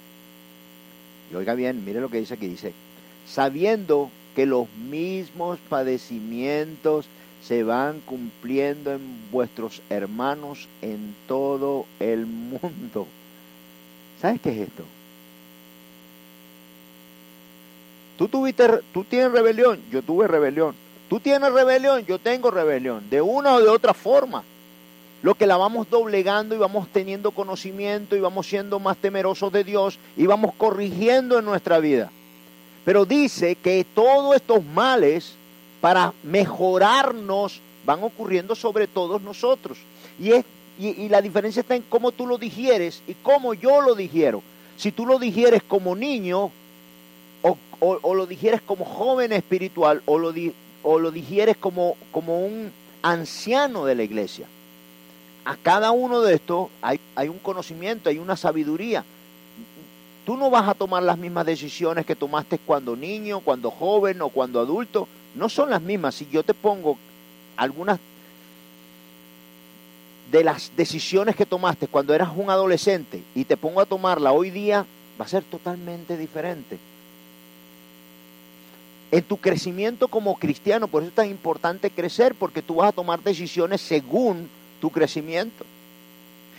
Y 1.32 1.36
oiga 1.36 1.54
bien, 1.54 1.86
mire 1.86 2.02
lo 2.02 2.10
que 2.10 2.20
dice 2.20 2.34
aquí, 2.34 2.48
dice, 2.48 2.74
sabiendo 3.26 4.12
que 4.36 4.46
los 4.46 4.68
mismos 4.90 5.58
padecimientos 5.70 7.06
se 7.42 7.64
van 7.64 8.02
cumpliendo 8.02 8.92
en 8.92 9.32
vuestros 9.32 9.82
hermanos 9.90 10.68
en 10.82 11.16
todo 11.28 11.86
el 12.00 12.26
mundo. 12.26 13.08
¿Sabes 14.22 14.42
qué 14.42 14.50
es 14.50 14.68
esto? 14.68 14.84
Tú 18.18 18.28
tuviste, 18.28 18.68
tú 18.94 19.04
tienes 19.04 19.32
rebelión, 19.32 19.80
yo 19.92 20.02
tuve 20.02 20.28
rebelión. 20.28 20.76
Tú 21.10 21.20
tienes 21.20 21.52
rebelión, 21.52 22.04
yo 22.06 22.18
tengo 22.18 22.50
rebelión, 22.50 23.08
de 23.10 23.22
una 23.22 23.54
o 23.54 23.62
de 23.62 23.70
otra 23.70 23.94
forma 23.94 24.44
lo 25.26 25.34
que 25.34 25.48
la 25.48 25.58
vamos 25.58 25.90
doblegando 25.90 26.54
y 26.54 26.60
vamos 26.60 26.88
teniendo 26.90 27.32
conocimiento 27.32 28.16
y 28.16 28.20
vamos 28.20 28.46
siendo 28.46 28.80
más 28.80 28.96
temerosos 28.98 29.52
de 29.52 29.64
Dios 29.64 29.98
y 30.16 30.28
vamos 30.28 30.54
corrigiendo 30.56 31.40
en 31.40 31.46
nuestra 31.46 31.80
vida. 31.80 32.12
Pero 32.86 33.08
dice 33.08 33.56
que 33.56 33.84
todos 33.96 34.36
estos 34.36 34.64
males 34.64 35.34
para 35.82 36.14
mejorarnos 36.22 37.60
van 37.88 38.04
ocurriendo 38.04 38.54
sobre 38.54 38.86
todos 38.86 39.24
nosotros. 39.24 39.80
Y, 40.20 40.32
es, 40.32 40.46
y, 40.78 41.10
la 41.10 41.24
diferencia 41.24 41.62
está 41.62 41.76
en 41.76 41.86
cómo 41.90 42.12
tú 42.12 42.28
lo 42.28 42.38
digieres 42.38 43.02
y 43.08 43.16
cómo 43.16 43.56
yo 43.56 43.82
lo 43.82 43.96
digiero. 43.96 44.44
Si 44.78 44.92
tú 44.92 45.08
lo 45.08 45.18
digieres 45.18 45.64
como 45.64 45.96
niño 45.96 46.52
o, 47.42 47.58
o, 47.80 48.14
lo 48.14 48.28
digieres 48.28 48.62
como 48.62 48.86
joven 48.86 49.34
espiritual 49.34 50.04
o 50.06 50.20
lo, 50.20 50.32
o 50.84 51.00
lo 51.00 51.10
digieres 51.10 51.58
como, 51.58 51.98
como 52.12 52.46
un 52.46 52.72
anciano 53.02 53.86
de 53.86 53.96
la 53.96 54.04
iglesia 54.04 54.46
a 55.46 55.56
cada 55.58 55.92
uno 55.92 56.22
de 56.22 56.34
estos 56.34 56.70
hay, 56.82 57.30
un 57.30 57.38
conocimiento, 57.38 58.10
hay 58.10 58.18
una 58.18 58.36
sabiduría. 58.36 59.06
Tú 60.26 60.36
no 60.36 60.50
vas 60.50 60.68
a 60.68 60.74
tomar 60.74 61.04
las 61.04 61.20
mismas 61.20 61.46
decisiones 61.46 62.04
que 62.04 62.16
tomaste 62.16 62.58
cuando 62.58 62.96
niño, 62.96 63.42
cuando 63.42 63.70
joven 63.70 64.24
o 64.24 64.30
cuando 64.30 64.60
adulto. 64.60 65.08
No 65.36 65.48
son 65.48 65.70
las 65.70 65.84
mismas. 65.84 66.16
Si 66.16 66.28
yo 66.32 66.42
te 66.42 66.56
pongo 66.56 66.98
algunas 67.58 68.00
de 70.32 70.44
las 70.44 70.72
decisiones 70.76 71.36
que 71.36 71.46
tomaste 71.46 71.88
cuando 71.88 72.16
eras 72.16 72.30
un 72.36 72.50
adolescente 72.50 73.22
y 73.36 73.46
te 73.46 73.56
pongo 73.56 73.82
a 73.82 73.86
tomarla 73.86 74.32
hoy 74.32 74.50
día, 74.50 74.84
va 75.22 75.26
a 75.26 75.28
ser 75.28 75.44
totalmente 75.44 76.18
diferente. 76.18 76.80
En 79.12 79.24
tu 79.24 79.38
crecimiento 79.38 80.08
como 80.08 80.36
cristiano, 80.38 80.88
por 80.88 81.04
eso 81.04 81.10
es 81.10 81.16
tan 81.16 81.30
importante 81.30 81.92
crecer, 81.92 82.34
porque 82.34 82.64
tú 82.64 82.76
vas 82.76 82.90
a 82.90 82.94
tomar 82.94 83.22
decisiones 83.22 83.82
según 83.82 84.50
tu 84.80 84.90
crecimiento. 84.90 85.66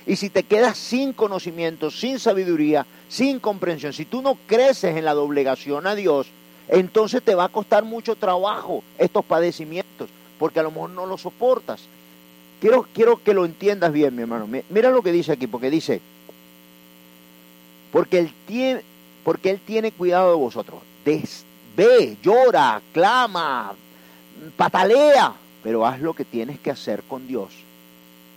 Y 0.07 0.17
si 0.17 0.31
te 0.31 0.45
quedas 0.45 0.79
sin 0.79 1.13
conocimiento, 1.13 1.91
sin 1.91 2.21
sabiduría, 2.21 2.87
sin 3.09 3.41
comprensión, 3.41 3.93
si 3.93 4.05
tú 4.05 4.23
no 4.23 4.39
creces 4.47 4.97
en 4.97 5.05
la 5.05 5.15
doblegación 5.15 5.87
a 5.87 5.97
Dios, 5.97 6.29
entonces 6.69 7.23
te 7.23 7.35
va 7.35 7.45
a 7.45 7.49
costar 7.49 7.85
mucho 7.85 8.15
trabajo 8.15 8.85
estos 8.99 9.25
padecimientos, 9.25 10.09
porque 10.39 10.61
a 10.61 10.63
lo 10.63 10.71
mejor 10.71 10.91
no 10.91 11.07
lo 11.07 11.19
soportas. 11.19 11.83
Quiero, 12.61 12.87
quiero 12.95 13.23
que 13.23 13.35
lo 13.35 13.45
entiendas 13.45 13.93
bien, 13.93 14.15
mi 14.15 14.23
hermano. 14.23 14.49
Mira 14.71 14.91
lo 14.91 15.03
que 15.03 15.11
dice 15.11 15.33
aquí, 15.33 15.49
porque 15.49 15.71
dice, 15.71 16.01
porque 17.91 18.19
él 18.19 18.33
tiene, 18.47 18.83
porque 19.25 19.51
él 19.51 19.61
tiene 19.61 19.91
cuidado 19.91 20.31
de 20.31 20.37
vosotros. 20.37 20.81
ve, 21.05 22.17
llora, 22.23 22.81
clama, 22.93 23.75
patalea, 24.57 25.35
pero 25.65 25.85
haz 25.85 26.01
lo 26.01 26.15
que 26.15 26.25
tienes 26.25 26.61
que 26.61 26.71
hacer 26.71 27.03
con 27.03 27.27
Dios 27.27 27.66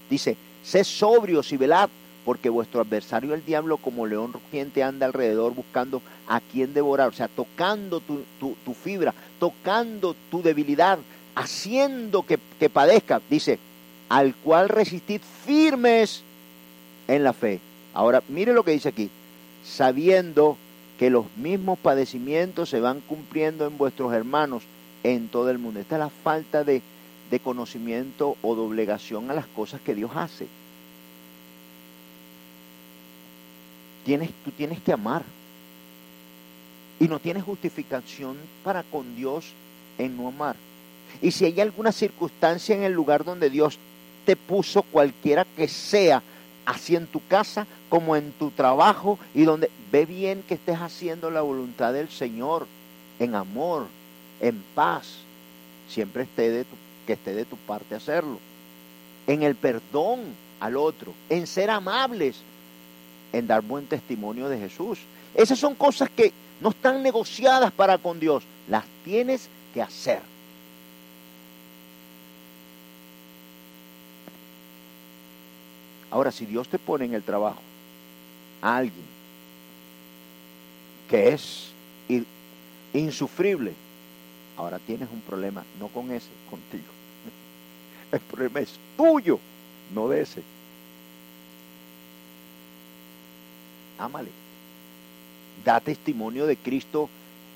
Dice, 0.09 0.37
sé 0.63 0.83
sobrios 0.83 1.51
y 1.51 1.57
velad, 1.57 1.89
porque 2.25 2.49
vuestro 2.49 2.81
adversario 2.81 3.33
el 3.33 3.45
diablo 3.45 3.77
como 3.77 4.05
león 4.05 4.33
rugiente 4.33 4.83
anda 4.83 5.05
alrededor 5.05 5.53
buscando 5.53 6.01
a 6.27 6.41
quien 6.41 6.73
devorar, 6.73 7.09
o 7.09 7.13
sea, 7.13 7.27
tocando 7.27 7.99
tu, 8.01 8.23
tu, 8.39 8.73
fibra, 8.73 9.13
tocando 9.39 10.15
tu 10.29 10.41
debilidad, 10.41 10.99
haciendo 11.35 12.23
que, 12.23 12.37
que 12.59 12.69
padezca. 12.69 13.21
Dice, 13.29 13.57
al 14.09 14.35
cual 14.35 14.69
resistid 14.69 15.21
firmes 15.45 16.23
en 17.07 17.23
la 17.23 17.33
fe. 17.33 17.59
Ahora, 17.93 18.21
mire 18.27 18.53
lo 18.53 18.63
que 18.63 18.71
dice 18.71 18.89
aquí, 18.89 19.09
sabiendo 19.63 20.57
que 20.99 21.09
los 21.09 21.25
mismos 21.37 21.79
padecimientos 21.79 22.69
se 22.69 22.81
van 22.81 22.99
cumpliendo 23.01 23.65
en 23.65 23.77
vuestros 23.77 24.13
hermanos 24.13 24.63
en 25.03 25.29
todo 25.29 25.49
el 25.49 25.57
mundo. 25.57 25.79
Esta 25.79 25.95
es 25.95 25.99
la 25.99 26.09
falta 26.09 26.63
de, 26.63 26.81
de 27.29 27.39
conocimiento 27.39 28.37
o 28.41 28.55
doblegación 28.55 29.29
a 29.29 29.33
las 29.33 29.47
cosas 29.47 29.81
que 29.81 29.95
Dios 29.95 30.11
hace. 30.15 30.47
Tienes, 34.05 34.31
tú 34.43 34.51
tienes 34.51 34.79
que 34.79 34.93
amar. 34.93 35.23
Y 36.99 37.07
no 37.07 37.19
tienes 37.19 37.43
justificación 37.43 38.37
para 38.63 38.83
con 38.83 39.15
Dios 39.15 39.45
en 39.97 40.17
no 40.17 40.27
amar. 40.27 40.55
Y 41.21 41.31
si 41.31 41.45
hay 41.45 41.59
alguna 41.61 41.91
circunstancia 41.91 42.75
en 42.75 42.83
el 42.83 42.93
lugar 42.93 43.23
donde 43.23 43.49
Dios 43.49 43.77
te 44.25 44.35
puso, 44.35 44.83
cualquiera 44.83 45.45
que 45.45 45.67
sea, 45.67 46.21
así 46.65 46.95
en 46.95 47.07
tu 47.07 47.25
casa 47.27 47.65
como 47.89 48.15
en 48.15 48.31
tu 48.33 48.51
trabajo, 48.51 49.17
y 49.33 49.43
donde 49.43 49.71
ve 49.91 50.05
bien 50.05 50.43
que 50.47 50.55
estés 50.55 50.77
haciendo 50.77 51.31
la 51.31 51.41
voluntad 51.41 51.93
del 51.93 52.09
Señor, 52.09 52.67
en 53.19 53.35
amor, 53.35 53.87
en 54.39 54.61
paz, 54.75 55.19
siempre 55.87 56.23
esté 56.23 56.49
de 56.51 56.63
tu, 56.63 56.75
que 57.09 57.13
esté 57.13 57.33
de 57.33 57.43
tu 57.43 57.57
parte 57.57 57.95
hacerlo. 57.95 58.37
En 59.25 59.41
el 59.41 59.55
perdón 59.55 60.19
al 60.59 60.77
otro, 60.77 61.11
en 61.27 61.47
ser 61.47 61.71
amables, 61.71 62.35
en 63.33 63.47
dar 63.47 63.63
buen 63.63 63.87
testimonio 63.87 64.47
de 64.47 64.59
Jesús. 64.59 64.99
Esas 65.33 65.57
son 65.57 65.73
cosas 65.73 66.07
que 66.11 66.31
no 66.61 66.69
están 66.69 67.01
negociadas 67.01 67.71
para 67.71 67.97
con 67.97 68.19
Dios, 68.19 68.43
las 68.67 68.85
tienes 69.03 69.49
que 69.73 69.81
hacer. 69.81 70.21
Ahora, 76.11 76.31
si 76.31 76.45
Dios 76.45 76.67
te 76.67 76.77
pone 76.77 77.05
en 77.05 77.15
el 77.15 77.23
trabajo 77.23 77.61
a 78.61 78.77
alguien 78.77 79.05
que 81.09 81.29
es 81.29 81.71
insufrible, 82.93 83.73
ahora 84.57 84.77
tienes 84.77 85.09
un 85.11 85.21
problema, 85.21 85.63
no 85.79 85.87
con 85.87 86.11
ese, 86.11 86.29
contigo. 86.51 86.98
El 88.11 88.19
problema 88.19 88.59
es 88.61 88.79
tuyo, 88.97 89.39
no 89.93 90.07
de 90.07 90.21
ese. 90.21 90.41
Ámale. 93.97 94.29
Da 95.63 95.79
testimonio 95.79 96.47
de 96.47 96.55
Cristo 96.55 97.09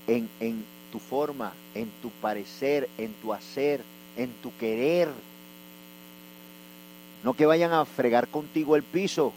en, 0.07 0.29
en 0.39 0.65
tu 0.91 0.99
forma, 0.99 1.53
en 1.73 1.89
tu 2.01 2.09
parecer, 2.09 2.89
en 2.97 3.13
tu 3.13 3.33
hacer, 3.33 3.81
en 4.17 4.31
tu 4.41 4.55
querer. 4.57 5.09
No 7.23 7.33
que 7.33 7.45
vayan 7.45 7.71
a 7.71 7.85
fregar 7.85 8.27
contigo 8.27 8.75
el 8.75 8.83
piso, 8.83 9.33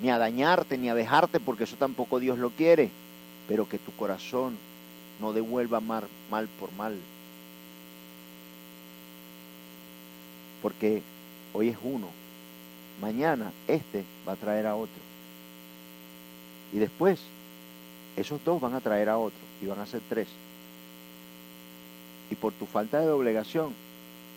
ni 0.00 0.10
a 0.10 0.18
dañarte, 0.18 0.78
ni 0.78 0.88
a 0.88 0.94
dejarte, 0.94 1.40
porque 1.40 1.64
eso 1.64 1.76
tampoco 1.76 2.20
Dios 2.20 2.38
lo 2.38 2.50
quiere. 2.50 2.90
Pero 3.48 3.68
que 3.68 3.78
tu 3.78 3.92
corazón 3.92 4.56
no 5.20 5.32
devuelva 5.32 5.80
mal, 5.80 6.04
mal 6.30 6.48
por 6.60 6.72
mal. 6.72 6.96
Porque 10.66 11.00
hoy 11.52 11.68
es 11.68 11.76
uno, 11.84 12.08
mañana 13.00 13.52
este 13.68 14.02
va 14.26 14.32
a 14.32 14.36
traer 14.36 14.66
a 14.66 14.74
otro. 14.74 15.00
Y 16.72 16.78
después, 16.78 17.20
esos 18.16 18.44
dos 18.44 18.60
van 18.60 18.74
a 18.74 18.80
traer 18.80 19.08
a 19.08 19.16
otro 19.16 19.38
y 19.62 19.66
van 19.66 19.78
a 19.78 19.86
ser 19.86 20.00
tres. 20.08 20.26
Y 22.32 22.34
por 22.34 22.52
tu 22.52 22.66
falta 22.66 23.00
de 23.00 23.08
obligación 23.10 23.72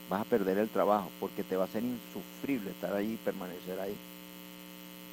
vas 0.07 0.21
a 0.21 0.25
perder 0.25 0.59
el 0.59 0.69
trabajo 0.69 1.09
porque 1.19 1.43
te 1.43 1.55
va 1.55 1.63
a 1.63 1.67
ser 1.67 1.81
insufrible 1.83 2.69
estar 2.69 2.93
ahí 2.93 3.13
y 3.13 3.25
permanecer 3.25 3.79
ahí. 3.79 3.95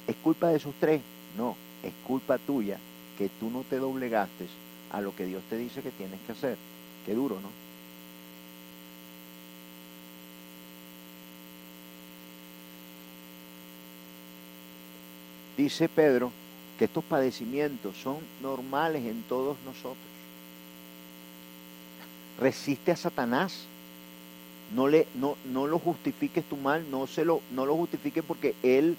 ¿Es 0.05 0.15
culpa 0.17 0.49
de 0.49 0.57
esos 0.57 0.75
tres? 0.79 1.01
No, 1.35 1.55
es 1.81 1.93
culpa 2.05 2.37
tuya 2.37 2.77
que 3.17 3.27
tú 3.39 3.49
no 3.49 3.63
te 3.67 3.77
doblegaste 3.77 4.45
a 4.91 5.01
lo 5.01 5.15
que 5.15 5.25
Dios 5.25 5.41
te 5.49 5.57
dice 5.57 5.81
que 5.81 5.89
tienes 5.89 6.19
que 6.27 6.33
hacer. 6.33 6.57
Qué 7.07 7.15
duro, 7.15 7.39
¿no? 7.41 7.66
Dice 15.57 15.89
Pedro 15.89 16.31
que 16.77 16.85
estos 16.85 17.03
padecimientos 17.03 17.97
son 17.97 18.17
normales 18.41 19.03
en 19.05 19.23
todos 19.23 19.57
nosotros. 19.65 19.97
Resiste 22.39 22.91
a 22.91 22.95
Satanás. 22.95 23.65
No, 24.75 24.87
le, 24.87 25.07
no, 25.15 25.37
no 25.45 25.65
lo 25.65 25.79
justifiques 25.79 26.43
tu 26.43 26.57
mal, 26.57 26.85
no, 26.91 27.07
se 27.07 27.23
lo, 27.23 27.41
no 27.51 27.65
lo 27.65 27.75
justifiques 27.75 28.23
porque 28.23 28.53
él 28.61 28.97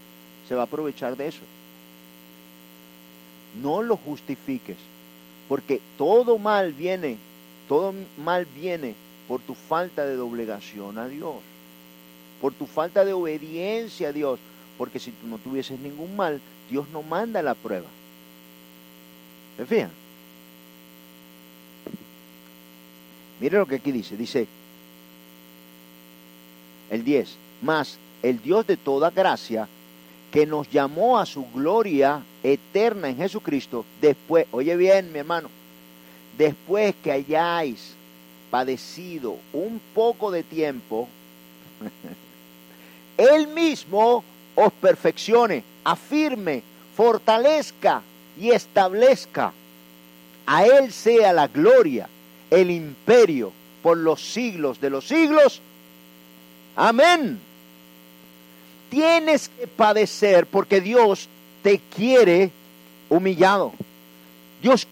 se 0.48 0.54
va 0.54 0.62
a 0.62 0.64
aprovechar 0.64 1.16
de 1.16 1.28
eso. 1.28 1.42
No 3.60 3.82
lo 3.82 3.96
justifiques, 3.96 4.78
porque 5.46 5.80
todo 5.98 6.38
mal 6.38 6.72
viene, 6.72 7.18
todo 7.68 7.94
mal 8.16 8.46
viene 8.46 8.94
por 9.28 9.42
tu 9.42 9.54
falta 9.54 10.06
de 10.06 10.16
doblegación 10.16 10.96
a 10.96 11.06
Dios, 11.06 11.36
por 12.40 12.54
tu 12.54 12.66
falta 12.66 13.04
de 13.04 13.12
obediencia 13.12 14.08
a 14.08 14.12
Dios, 14.12 14.40
porque 14.78 15.00
si 15.00 15.10
tú 15.10 15.26
no 15.26 15.38
tuvieses 15.38 15.78
ningún 15.80 16.16
mal, 16.16 16.40
Dios 16.70 16.88
no 16.90 17.02
manda 17.02 17.42
la 17.42 17.54
prueba. 17.54 17.88
¿Se 19.56 19.66
fijan? 19.66 19.90
Mire 23.40 23.58
lo 23.58 23.66
que 23.66 23.76
aquí 23.76 23.92
dice, 23.92 24.16
dice 24.16 24.46
el 26.90 27.04
10, 27.04 27.36
más 27.62 27.98
el 28.22 28.40
Dios 28.40 28.66
de 28.66 28.76
toda 28.76 29.10
gracia, 29.10 29.68
que 30.32 30.46
nos 30.46 30.70
llamó 30.70 31.18
a 31.18 31.26
su 31.26 31.46
gloria 31.52 32.22
eterna 32.42 33.08
en 33.08 33.16
Jesucristo, 33.16 33.84
después, 34.00 34.46
oye 34.50 34.76
bien 34.76 35.12
mi 35.12 35.20
hermano, 35.20 35.48
después 36.36 36.94
que 37.02 37.12
hayáis 37.12 37.94
padecido 38.50 39.36
un 39.52 39.80
poco 39.94 40.30
de 40.30 40.42
tiempo, 40.42 41.08
Él 43.16 43.48
mismo 43.48 44.24
os 44.60 44.72
perfeccione, 44.72 45.62
afirme, 45.84 46.62
fortalezca 46.96 48.02
y 48.40 48.50
establezca. 48.50 49.52
A 50.46 50.64
Él 50.66 50.92
sea 50.92 51.32
la 51.32 51.46
gloria, 51.46 52.08
el 52.50 52.72
imperio 52.72 53.52
por 53.82 53.96
los 53.96 54.20
siglos 54.20 54.80
de 54.80 54.90
los 54.90 55.06
siglos. 55.06 55.60
Amén. 56.74 57.38
Tienes 58.90 59.48
que 59.48 59.68
padecer 59.68 60.46
porque 60.46 60.80
Dios 60.80 61.28
te 61.62 61.80
quiere 61.94 62.50
humillado. 63.08 63.72
Dios, 64.60 64.88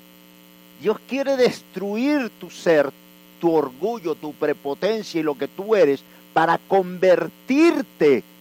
Dios 0.81 0.97
quiere 1.09 1.37
destruir 1.37 2.31
tu 2.39 2.51
ser, 2.51 2.93
tu 3.41 3.53
orgullo, 3.53 4.15
tu 4.15 4.33
prepotencia 4.33 5.19
y 5.19 5.25
lo 5.25 5.37
que 5.37 5.49
tú 5.49 5.75
eres 5.75 6.05
para 6.33 6.59
convertirte 6.59 8.17
en 8.19 8.36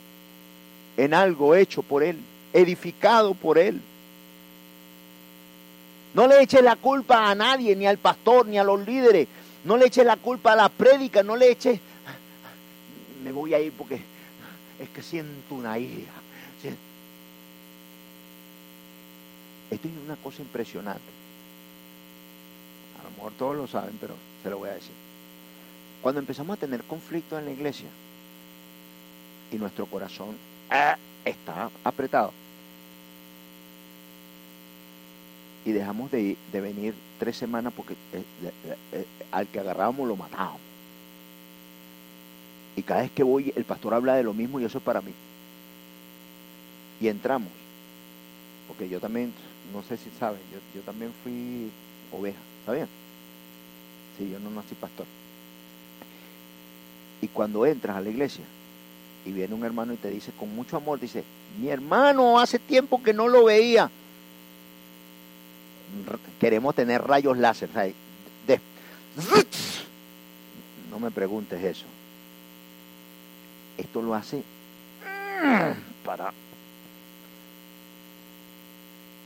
algo 1.13 1.55
hecho 1.55 1.83
por 1.83 2.03
Él, 2.03 2.19
edificado 2.53 3.33
por 3.33 3.57
Él. 3.57 3.81
No 6.13 6.27
le 6.27 6.41
eches 6.41 6.63
la 6.63 6.77
culpa 6.77 7.29
a 7.29 7.35
nadie, 7.35 7.75
ni 7.75 7.85
al 7.85 7.97
pastor, 7.97 8.47
ni 8.47 8.57
a 8.57 8.63
los 8.63 8.85
líderes. 8.85 9.27
No 9.65 9.75
le 9.75 9.87
eches 9.87 10.05
la 10.05 10.15
culpa 10.15 10.53
a 10.53 10.55
la 10.55 10.69
prédica, 10.69 11.23
no 11.23 11.35
le 11.35 11.51
eches... 11.51 11.79
Me 13.23 13.31
voy 13.31 13.53
a 13.53 13.59
ir 13.59 13.73
porque 13.73 13.99
es 14.79 14.89
que 14.89 15.01
siento 15.01 15.55
una 15.55 15.77
ira. 15.77 16.13
Esto 19.71 19.87
es 19.87 19.93
una 20.05 20.15
cosa 20.17 20.41
impresionante. 20.41 21.01
A 22.99 23.03
lo 23.03 23.09
mejor 23.09 23.33
todos 23.33 23.55
lo 23.57 23.67
saben, 23.67 23.97
pero 23.99 24.13
se 24.43 24.49
lo 24.49 24.59
voy 24.59 24.69
a 24.69 24.75
decir. 24.75 24.93
Cuando 26.01 26.19
empezamos 26.19 26.55
a 26.55 26.59
tener 26.59 26.83
conflictos 26.83 27.39
en 27.39 27.45
la 27.45 27.51
iglesia 27.51 27.87
y 29.51 29.55
nuestro 29.55 29.87
corazón 29.87 30.37
ah, 30.69 30.97
está 31.25 31.69
apretado 31.83 32.31
y 35.65 35.71
dejamos 35.71 36.11
de, 36.11 36.37
de 36.51 36.61
venir 36.61 36.93
tres 37.19 37.35
semanas 37.35 37.73
porque 37.75 37.95
eh, 38.13 38.23
eh, 38.93 39.05
al 39.31 39.47
que 39.47 39.59
agarrábamos 39.59 40.07
lo 40.07 40.15
matábamos. 40.15 40.61
Y 42.75 42.83
cada 42.83 43.01
vez 43.01 43.11
que 43.11 43.23
voy, 43.23 43.51
el 43.55 43.63
pastor 43.63 43.95
habla 43.95 44.15
de 44.15 44.23
lo 44.23 44.33
mismo 44.33 44.59
y 44.59 44.65
eso 44.65 44.77
es 44.77 44.83
para 44.83 45.01
mí. 45.01 45.11
Y 47.01 47.07
entramos. 47.07 47.49
Porque 48.67 48.87
yo 48.87 48.99
también, 48.99 49.33
no 49.73 49.81
sé 49.81 49.97
si 49.97 50.09
saben, 50.19 50.39
yo, 50.51 50.59
yo 50.75 50.81
también 50.81 51.11
fui 51.23 51.71
oveja, 52.11 52.37
¿sabían? 52.65 52.87
Sí, 54.17 54.29
yo 54.29 54.39
no 54.39 54.51
nací 54.51 54.75
pastor. 54.75 55.07
Y 57.21 57.27
cuando 57.29 57.65
entras 57.65 57.97
a 57.97 58.01
la 58.01 58.09
iglesia 58.09 58.43
y 59.25 59.31
viene 59.31 59.55
un 59.55 59.65
hermano 59.65 59.93
y 59.93 59.97
te 59.97 60.09
dice 60.09 60.31
con 60.37 60.55
mucho 60.55 60.77
amor, 60.77 60.99
dice, 60.99 61.23
mi 61.59 61.69
hermano 61.69 62.39
hace 62.39 62.59
tiempo 62.59 63.01
que 63.01 63.13
no 63.13 63.27
lo 63.27 63.45
veía. 63.45 63.89
Queremos 66.39 66.75
tener 66.75 67.01
rayos 67.01 67.37
láser. 67.37 67.69
No 70.91 70.99
me 70.99 71.11
preguntes 71.11 71.63
eso. 71.63 71.85
Esto 73.77 74.01
lo 74.01 74.13
hace 74.13 74.43
para. 76.05 76.31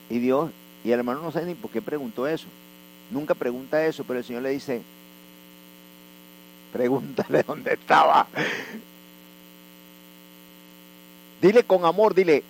Y 0.09 0.19
Dios, 0.19 0.51
y 0.83 0.91
el 0.91 0.99
hermano 0.99 1.21
no 1.21 1.31
sabe 1.31 1.45
ni 1.45 1.55
por 1.55 1.69
qué 1.69 1.81
preguntó 1.81 2.27
eso. 2.27 2.47
Nunca 3.11 3.35
pregunta 3.35 3.85
eso, 3.85 4.03
pero 4.03 4.19
el 4.19 4.25
Señor 4.25 4.43
le 4.43 4.49
dice, 4.49 4.81
pregúntale 6.71 7.43
dónde 7.47 7.73
estaba. 7.73 8.27
Dile 11.41 11.63
con 11.63 11.85
amor, 11.85 12.13
dile, 12.13 12.43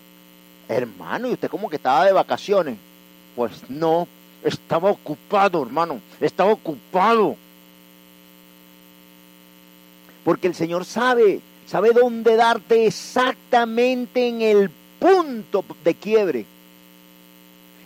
hermano, 0.68 1.28
¿y 1.28 1.34
usted 1.34 1.50
como 1.50 1.70
que 1.70 1.76
estaba 1.76 2.06
de 2.06 2.12
vacaciones? 2.12 2.78
Pues 3.36 3.70
no, 3.70 4.08
estaba 4.44 4.90
ocupado, 4.90 5.62
hermano, 5.62 6.02
estaba 6.20 6.52
ocupado. 6.52 7.36
Porque 10.24 10.48
el 10.48 10.56
Señor 10.56 10.86
sabe, 10.86 11.42
sabe 11.68 11.92
dónde 11.92 12.36
darte 12.36 12.88
exactamente 12.88 14.28
en 14.28 14.42
el 14.42 14.70
punto 15.00 15.64
de 15.84 15.96
quiebre. 15.96 16.46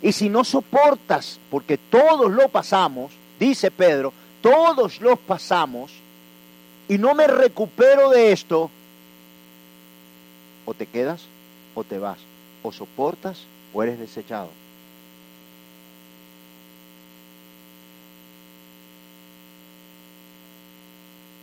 Y 0.02 0.12
si 0.12 0.30
no 0.30 0.44
soportas, 0.44 1.40
porque 1.50 1.78
todos 1.78 2.32
lo 2.32 2.50
pasamos, 2.50 3.14
dice 3.40 3.72
Pedro, 3.72 4.14
todos 4.42 5.00
los 5.00 5.18
pasamos, 5.20 5.92
y 6.90 6.98
no 6.98 7.16
me 7.16 7.28
recupero 7.28 8.10
de 8.10 8.34
esto, 8.34 8.70
o 10.66 10.74
te 10.74 10.86
quedas 10.86 11.26
o 11.76 11.84
te 11.84 11.98
vas, 11.98 12.20
o 12.62 12.72
soportas 12.72 13.46
o 13.74 13.84
eres 13.84 14.00
desechado. 14.00 14.50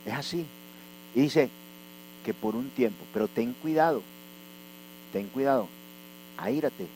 Es 0.05 0.13
así. 0.13 0.45
Y 1.13 1.21
dice 1.21 1.49
que 2.25 2.33
por 2.33 2.55
un 2.55 2.69
tiempo, 2.69 3.03
pero 3.13 3.27
ten 3.27 3.53
cuidado, 3.61 4.01
ten 5.11 5.27
cuidado, 5.27 5.67
aírate, 6.37 6.87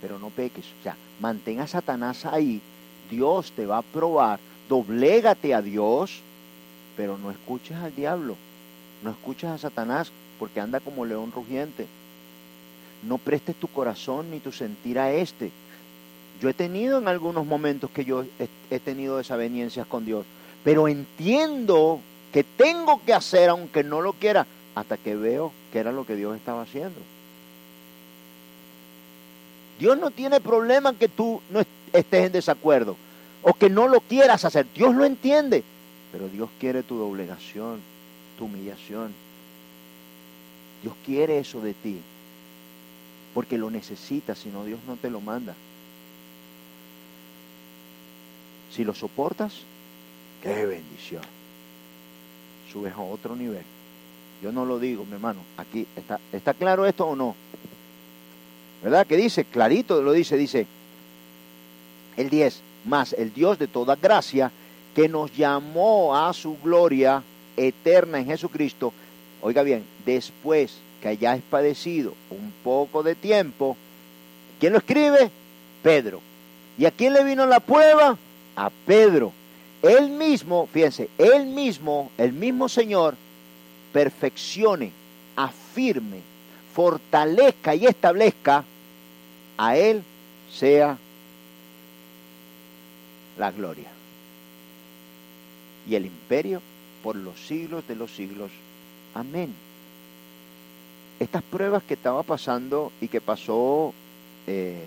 pero 0.00 0.18
no 0.18 0.30
peques. 0.30 0.64
O 0.80 0.82
sea, 0.82 0.96
mantén 1.20 1.60
a 1.60 1.66
Satanás 1.66 2.26
ahí, 2.26 2.60
Dios 3.10 3.52
te 3.52 3.66
va 3.66 3.78
a 3.78 3.82
probar, 3.82 4.40
doblégate 4.68 5.54
a 5.54 5.62
Dios, 5.62 6.20
pero 6.96 7.16
no 7.18 7.30
escuches 7.30 7.76
al 7.76 7.94
diablo, 7.94 8.36
no 9.04 9.10
escuches 9.10 9.50
a 9.50 9.58
Satanás 9.58 10.10
porque 10.38 10.60
anda 10.60 10.80
como 10.80 11.04
león 11.04 11.30
rugiente. 11.30 11.86
No 13.06 13.18
prestes 13.18 13.54
tu 13.56 13.68
corazón 13.68 14.30
ni 14.30 14.40
tu 14.40 14.50
sentir 14.50 14.98
a 14.98 15.12
este. 15.12 15.50
Yo 16.40 16.48
he 16.48 16.54
tenido 16.54 16.98
en 16.98 17.06
algunos 17.06 17.46
momentos 17.46 17.90
que 17.90 18.04
yo 18.04 18.24
he, 18.70 18.78
tenido 18.80 19.18
desavenencias 19.18 19.86
con 19.86 20.06
Dios, 20.06 20.24
pero 20.64 20.88
entiendo 20.88 22.00
que 22.32 22.42
tengo 22.42 23.00
que 23.04 23.12
hacer 23.12 23.50
aunque 23.50 23.84
no 23.84 24.00
lo 24.00 24.14
quiera, 24.14 24.46
hasta 24.74 24.96
que 24.96 25.14
veo 25.14 25.52
que 25.70 25.78
era 25.78 25.92
lo 25.92 26.06
que 26.06 26.16
Dios 26.16 26.34
estaba 26.34 26.62
haciendo. 26.62 26.98
Dios 29.78 29.98
no 29.98 30.10
tiene 30.10 30.40
problema 30.40 30.94
que 30.94 31.08
tú 31.08 31.42
no 31.50 31.60
estés 31.92 32.26
en 32.26 32.32
desacuerdo 32.32 32.96
o 33.42 33.52
que 33.52 33.68
no 33.68 33.86
lo 33.86 34.00
quieras 34.00 34.44
hacer. 34.44 34.66
Dios 34.74 34.94
lo 34.94 35.04
entiende, 35.04 35.62
pero 36.10 36.28
Dios 36.28 36.48
quiere 36.58 36.82
tu 36.82 36.96
doblegación, 36.96 37.80
tu 38.38 38.44
humillación. 38.46 39.12
Dios 40.82 40.94
quiere 41.04 41.38
eso 41.38 41.60
de 41.60 41.74
ti, 41.74 42.00
porque 43.32 43.58
lo 43.58 43.70
necesitas, 43.70 44.38
si 44.38 44.50
no 44.50 44.64
Dios 44.64 44.80
no 44.86 44.96
te 44.96 45.10
lo 45.10 45.20
manda. 45.20 45.54
Si 48.70 48.84
lo 48.84 48.94
soportas, 48.94 49.60
qué 50.42 50.66
bendición 50.66 51.22
subes 52.74 52.92
a 52.92 53.00
otro 53.00 53.36
nivel. 53.36 53.62
Yo 54.42 54.50
no 54.50 54.64
lo 54.64 54.78
digo, 54.78 55.04
mi 55.04 55.12
hermano. 55.12 55.40
Aquí 55.56 55.86
está, 55.94 56.18
¿está 56.32 56.52
claro 56.52 56.84
esto 56.86 57.06
o 57.06 57.16
no? 57.16 57.36
¿Verdad? 58.82 59.06
Que 59.06 59.16
dice, 59.16 59.44
clarito 59.44 60.02
lo 60.02 60.12
dice, 60.12 60.36
dice 60.36 60.66
el 62.16 62.28
10, 62.28 62.60
más 62.84 63.12
el 63.14 63.32
Dios 63.32 63.58
de 63.58 63.68
toda 63.68 63.96
gracia, 63.96 64.50
que 64.94 65.08
nos 65.08 65.34
llamó 65.34 66.16
a 66.16 66.32
su 66.32 66.58
gloria 66.62 67.22
eterna 67.56 68.18
en 68.18 68.26
Jesucristo. 68.26 68.92
Oiga 69.40 69.62
bien, 69.62 69.84
después 70.04 70.78
que 71.00 71.08
hayáis 71.08 71.42
padecido 71.48 72.14
un 72.30 72.52
poco 72.62 73.02
de 73.02 73.14
tiempo, 73.14 73.76
¿quién 74.58 74.72
lo 74.72 74.78
escribe? 74.78 75.30
Pedro. 75.82 76.20
¿Y 76.78 76.86
a 76.86 76.90
quién 76.90 77.12
le 77.12 77.24
vino 77.24 77.46
la 77.46 77.60
prueba? 77.60 78.16
A 78.56 78.70
Pedro 78.86 79.32
él 79.84 80.08
mismo, 80.08 80.66
fíjense, 80.72 81.10
él 81.18 81.44
mismo, 81.44 82.10
el 82.16 82.32
mismo 82.32 82.70
Señor, 82.70 83.16
perfeccione, 83.92 84.92
afirme, 85.36 86.20
fortalezca 86.72 87.74
y 87.74 87.84
establezca, 87.84 88.64
a 89.58 89.76
Él 89.76 90.02
sea 90.50 90.96
la 93.38 93.50
gloria 93.50 93.90
y 95.86 95.94
el 95.94 96.06
imperio 96.06 96.62
por 97.04 97.16
los 97.16 97.38
siglos 97.38 97.86
de 97.86 97.96
los 97.96 98.10
siglos. 98.10 98.50
Amén. 99.12 99.54
Estas 101.20 101.42
pruebas 101.42 101.82
que 101.82 101.94
estaba 101.94 102.22
pasando 102.22 102.90
y 102.98 103.08
que 103.08 103.20
pasó 103.20 103.92
eh, 104.46 104.82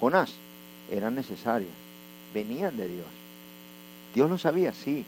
Jonás 0.00 0.32
eran 0.90 1.14
necesarias, 1.14 1.70
venían 2.32 2.76
de 2.78 2.88
Dios. 2.88 3.06
Dios 4.14 4.30
lo 4.30 4.38
sabía, 4.38 4.72
sí, 4.72 5.04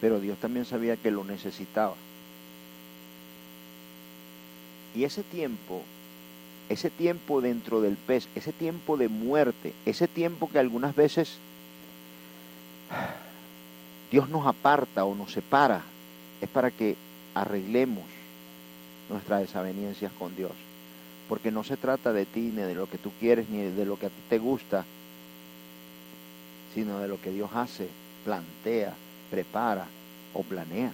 pero 0.00 0.20
Dios 0.20 0.38
también 0.38 0.64
sabía 0.64 0.96
que 0.96 1.10
lo 1.10 1.24
necesitaba. 1.24 1.96
Y 4.94 5.02
ese 5.02 5.24
tiempo, 5.24 5.82
ese 6.68 6.88
tiempo 6.88 7.40
dentro 7.40 7.80
del 7.80 7.96
pez, 7.96 8.28
ese 8.36 8.52
tiempo 8.52 8.96
de 8.96 9.08
muerte, 9.08 9.72
ese 9.86 10.06
tiempo 10.06 10.48
que 10.48 10.60
algunas 10.60 10.94
veces 10.94 11.38
Dios 14.14 14.28
nos 14.28 14.46
aparta 14.46 15.04
o 15.04 15.12
nos 15.16 15.32
separa, 15.32 15.82
es 16.40 16.48
para 16.48 16.70
que 16.70 16.94
arreglemos 17.34 18.04
nuestras 19.10 19.40
desavenencias 19.40 20.12
con 20.12 20.36
Dios. 20.36 20.52
Porque 21.28 21.50
no 21.50 21.64
se 21.64 21.76
trata 21.76 22.12
de 22.12 22.24
ti, 22.24 22.52
ni 22.54 22.62
de 22.62 22.76
lo 22.76 22.88
que 22.88 22.96
tú 22.96 23.10
quieres, 23.18 23.48
ni 23.48 23.62
de 23.62 23.84
lo 23.84 23.98
que 23.98 24.06
a 24.06 24.10
ti 24.10 24.22
te 24.28 24.38
gusta, 24.38 24.84
sino 26.76 27.00
de 27.00 27.08
lo 27.08 27.20
que 27.20 27.32
Dios 27.32 27.50
hace 27.54 27.88
plantea, 28.24 28.94
prepara 29.32 29.86
o 30.32 30.44
planea. 30.44 30.92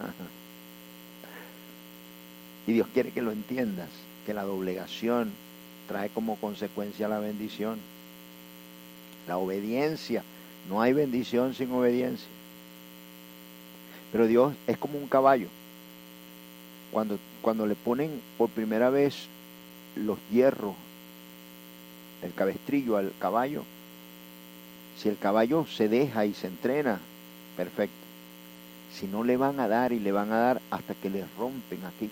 Y 2.66 2.72
Dios 2.72 2.88
quiere 2.92 3.12
que 3.12 3.22
lo 3.22 3.30
entiendas, 3.30 3.88
que 4.26 4.34
la 4.34 4.42
doblegación 4.42 5.32
trae 5.86 6.10
como 6.10 6.34
consecuencia 6.36 7.06
la 7.06 7.20
bendición. 7.20 7.78
La 9.28 9.36
obediencia. 9.36 10.24
No 10.68 10.80
hay 10.80 10.92
bendición 10.92 11.54
sin 11.54 11.72
obediencia. 11.72 12.28
Pero 14.12 14.26
Dios 14.26 14.54
es 14.66 14.76
como 14.76 14.98
un 14.98 15.08
caballo. 15.08 15.48
Cuando, 16.92 17.18
cuando 17.40 17.66
le 17.66 17.74
ponen 17.74 18.20
por 18.36 18.50
primera 18.50 18.90
vez 18.90 19.26
los 19.96 20.18
hierros, 20.30 20.74
el 22.22 22.32
cabestrillo 22.34 22.96
al 22.96 23.12
caballo, 23.18 23.64
si 24.98 25.08
el 25.08 25.18
caballo 25.18 25.66
se 25.66 25.88
deja 25.88 26.26
y 26.26 26.34
se 26.34 26.46
entrena, 26.46 27.00
perfecto. 27.56 27.96
Si 28.94 29.06
no 29.06 29.24
le 29.24 29.38
van 29.38 29.58
a 29.58 29.68
dar 29.68 29.92
y 29.92 29.98
le 29.98 30.12
van 30.12 30.30
a 30.32 30.38
dar 30.38 30.62
hasta 30.70 30.94
que 30.94 31.08
le 31.08 31.24
rompen 31.38 31.84
aquí, 31.86 32.10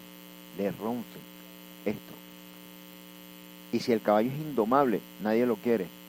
le 0.57 0.71
rompen 0.73 1.23
esto. 1.85 2.15
Y 3.73 3.81
si 3.81 3.93
el 3.93 4.01
caballo 4.01 4.31
es 4.31 4.37
indomable, 4.37 5.01
nadie 5.23 5.47
lo 5.47 5.57
quiere. 5.57 6.00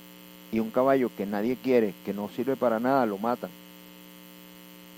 Y 0.52 0.60
un 0.60 0.70
caballo 0.70 1.10
que 1.16 1.26
nadie 1.26 1.56
quiere, 1.56 1.94
que 2.06 2.14
no 2.14 2.30
sirve 2.30 2.56
para 2.56 2.80
nada, 2.80 3.06
lo 3.06 3.18
matan. 3.18 3.50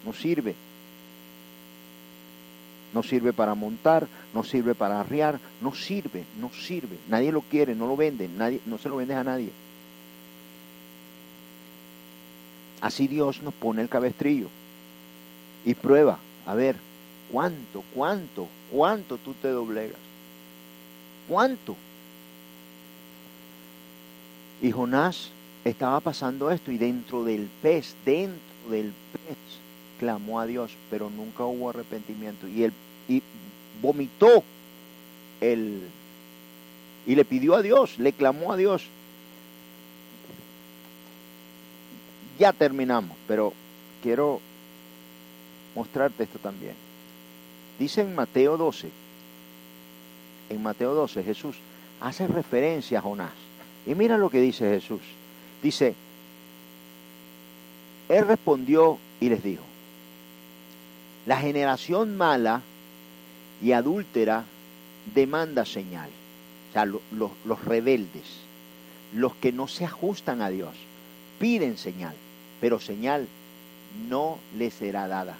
No 0.06 0.14
sirve. 0.14 0.56
No 2.94 3.04
sirve 3.04 3.34
para 3.34 3.56
montar, 3.56 4.08
no 4.34 4.44
sirve 4.44 4.76
para 4.76 5.00
arriar, 5.00 5.40
no 5.62 5.74
sirve, 5.74 6.26
no 6.40 6.52
sirve. 6.52 6.98
Nadie 7.08 7.32
lo 7.32 7.42
quiere, 7.42 7.74
no 7.76 7.88
lo 7.88 7.98
venden, 7.98 8.38
nadie, 8.38 8.62
no 8.66 8.78
se 8.78 8.90
lo 8.90 8.98
vendes 8.98 9.18
a 9.18 9.24
nadie. 9.24 9.52
Así 12.82 13.08
Dios 13.08 13.42
nos 13.42 13.54
pone 13.54 13.82
el 13.82 13.90
cabestrillo 13.90 14.50
y 15.66 15.74
prueba, 15.74 16.20
a 16.46 16.54
ver, 16.54 16.76
¿cuánto, 17.32 17.84
cuánto, 17.94 18.48
cuánto 18.70 19.18
tú 19.18 19.34
te 19.36 19.48
doblegas? 19.48 20.00
¿Cuánto? 21.28 21.76
Y 24.62 24.72
Jonás 24.72 25.32
estaba 25.66 26.00
pasando 26.00 26.52
esto 26.52 26.72
y 26.72 26.78
dentro 26.78 27.24
del 27.24 27.50
pez, 27.62 27.96
dentro 28.06 28.70
del 28.70 28.94
pez, 29.12 29.38
clamó 30.00 30.40
a 30.40 30.46
Dios, 30.46 30.72
pero 30.90 31.10
nunca 31.10 31.46
hubo 31.46 31.70
arrepentimiento. 31.70 32.48
Y 32.48 32.64
él 32.64 32.74
y 33.08 33.22
vomitó 33.82 34.44
el 35.42 35.82
y 37.06 37.16
le 37.16 37.26
pidió 37.26 37.56
a 37.56 37.62
Dios, 37.62 38.00
le 38.00 38.14
clamó 38.14 38.54
a 38.54 38.58
Dios. 38.58 38.88
ya 42.40 42.52
terminamos, 42.52 43.16
pero 43.28 43.54
quiero 44.02 44.42
mostrarte 45.76 46.24
esto 46.24 46.40
también. 46.40 46.76
Dice 47.80 48.02
en 48.02 48.16
Mateo 48.16 48.58
12, 48.58 48.90
en 50.50 50.64
Mateo 50.64 50.94
12, 50.94 51.24
Jesús 51.24 51.56
hace 52.02 52.28
referencia 52.28 53.00
a 53.00 53.02
Jonás. 53.02 53.34
Y 53.86 53.96
mira 53.96 54.18
lo 54.18 54.30
que 54.30 54.42
dice 54.42 54.70
Jesús. 54.70 55.02
Dice, 55.64 55.96
Él 58.10 58.28
respondió 58.28 59.00
y 59.22 59.30
les 59.30 59.42
dijo, 59.42 59.64
la 61.26 61.38
generación 61.38 62.18
mala 62.18 62.62
y 63.62 63.72
adúltera 63.72 64.44
demanda 65.16 65.64
señal. 65.66 66.10
O 66.70 66.74
sea, 66.74 66.86
los 66.86 67.66
rebeldes, 67.66 68.26
los 69.14 69.34
que 69.36 69.54
no 69.54 69.70
se 69.70 69.86
ajustan 69.86 70.42
a 70.42 70.50
Dios, 70.50 70.76
piden 71.40 71.78
señal, 71.78 72.16
pero 72.60 72.82
señal 72.82 73.28
no 74.10 74.40
les 74.58 74.74
será 74.74 75.08
dada, 75.08 75.38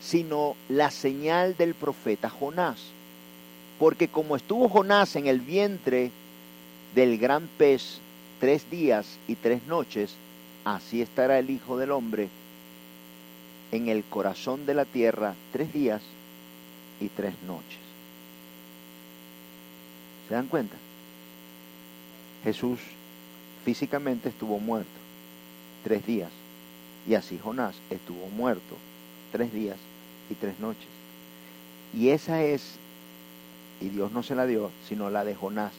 sino 0.00 0.56
la 0.70 0.90
señal 0.90 1.56
del 1.58 1.74
profeta 1.74 2.30
Jonás. 2.30 2.78
Porque 3.78 4.08
como 4.08 4.36
estuvo 4.36 4.70
Jonás 4.70 5.16
en 5.16 5.26
el 5.26 5.40
vientre 5.40 6.10
del 6.94 7.18
gran 7.18 7.48
pez 7.58 7.98
tres 8.42 8.68
días 8.68 9.06
y 9.28 9.36
tres 9.36 9.64
noches, 9.68 10.16
así 10.64 11.00
estará 11.00 11.38
el 11.38 11.48
Hijo 11.48 11.78
del 11.78 11.92
Hombre 11.92 12.28
en 13.70 13.88
el 13.88 14.02
corazón 14.02 14.66
de 14.66 14.74
la 14.74 14.84
tierra 14.84 15.36
tres 15.52 15.72
días 15.72 16.02
y 17.00 17.06
tres 17.06 17.34
noches. 17.46 17.78
¿Se 20.26 20.34
dan 20.34 20.48
cuenta? 20.48 20.74
Jesús 22.42 22.80
físicamente 23.64 24.30
estuvo 24.30 24.58
muerto 24.58 24.90
tres 25.84 26.04
días 26.04 26.32
y 27.08 27.14
así 27.14 27.38
Jonás 27.38 27.76
estuvo 27.90 28.26
muerto 28.26 28.76
tres 29.30 29.52
días 29.52 29.78
y 30.28 30.34
tres 30.34 30.58
noches. 30.58 30.88
Y 31.94 32.08
esa 32.08 32.42
es, 32.42 32.74
y 33.80 33.90
Dios 33.90 34.10
no 34.10 34.24
se 34.24 34.34
la 34.34 34.46
dio, 34.46 34.72
sino 34.88 35.10
la 35.10 35.24
de 35.24 35.36
Jonás, 35.36 35.74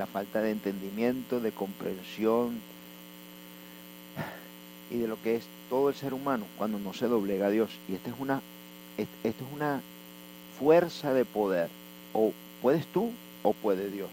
la 0.00 0.06
falta 0.06 0.40
de 0.40 0.50
entendimiento, 0.50 1.40
de 1.40 1.52
comprensión 1.52 2.58
y 4.90 4.96
de 4.96 5.06
lo 5.06 5.20
que 5.20 5.36
es 5.36 5.44
todo 5.68 5.90
el 5.90 5.94
ser 5.94 6.14
humano 6.14 6.46
cuando 6.56 6.78
no 6.78 6.94
se 6.94 7.06
doblega 7.06 7.48
a 7.48 7.50
Dios. 7.50 7.70
Y 7.86 7.96
esta 7.96 8.08
es 8.08 8.16
una, 8.18 8.40
esto 8.96 9.44
es 9.44 9.52
una 9.54 9.82
fuerza 10.58 11.12
de 11.12 11.26
poder. 11.26 11.68
O 12.14 12.32
puedes 12.62 12.86
tú 12.86 13.12
o 13.42 13.52
puede 13.52 13.90
Dios. 13.90 14.08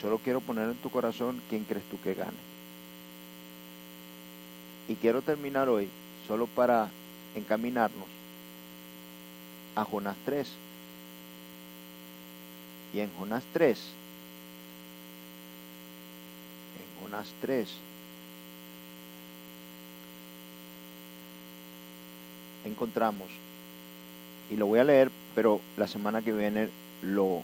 Solo 0.00 0.16
quiero 0.16 0.40
poner 0.40 0.70
en 0.70 0.76
tu 0.76 0.88
corazón 0.88 1.42
quién 1.50 1.64
crees 1.64 1.84
tú 1.90 2.00
que 2.00 2.14
gane. 2.14 2.32
Y 4.88 4.94
quiero 4.94 5.20
terminar 5.20 5.68
hoy 5.68 5.90
solo 6.26 6.46
para 6.46 6.88
encaminarnos 7.34 8.08
a 9.76 9.84
Jonás 9.84 10.16
3. 10.24 10.63
Y 12.94 13.00
en 13.00 13.10
Jonás 13.18 13.42
3, 13.52 13.76
en 16.78 17.02
Jonás 17.02 17.32
3, 17.40 17.68
encontramos, 22.66 23.28
y 24.48 24.56
lo 24.56 24.66
voy 24.66 24.78
a 24.78 24.84
leer, 24.84 25.10
pero 25.34 25.60
la 25.76 25.88
semana 25.88 26.22
que 26.22 26.32
viene 26.32 26.68
lo, 27.02 27.42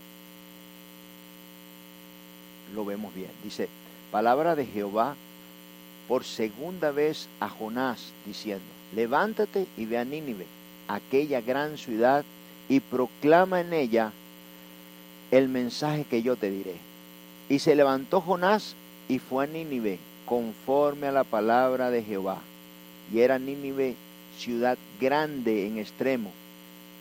lo 2.72 2.85
vemos 2.85 3.12
bien. 3.12 3.31
Dice, 3.43 3.68
palabra 4.12 4.55
de 4.55 4.66
Jehová 4.66 5.16
por 6.06 6.22
segunda 6.22 6.93
vez 6.93 7.28
a 7.40 7.48
Jonás, 7.48 8.12
diciendo, 8.24 8.64
levántate 8.94 9.66
y 9.77 9.85
ve 9.86 9.98
a 9.98 10.05
Nínive, 10.05 10.47
aquella 10.86 11.40
gran 11.40 11.77
ciudad, 11.77 12.24
y 12.68 12.78
proclama 12.78 13.60
en 13.60 13.72
ella 13.72 14.12
el 15.31 15.48
mensaje 15.48 16.05
que 16.05 16.23
yo 16.23 16.36
te 16.36 16.51
diré. 16.51 16.77
Y 17.48 17.59
se 17.59 17.74
levantó 17.74 18.20
Jonás 18.20 18.74
y 19.09 19.19
fue 19.19 19.44
a 19.44 19.47
Nínive, 19.47 19.98
conforme 20.27 21.09
a 21.09 21.12
la 21.12 21.24
palabra 21.24 21.90
de 21.90 22.02
Jehová. 22.02 22.39
Y 23.12 23.20
era 23.20 23.39
Nínive 23.39 23.97
ciudad 24.39 24.78
grande 25.01 25.66
en 25.66 25.78
extremo, 25.78 26.31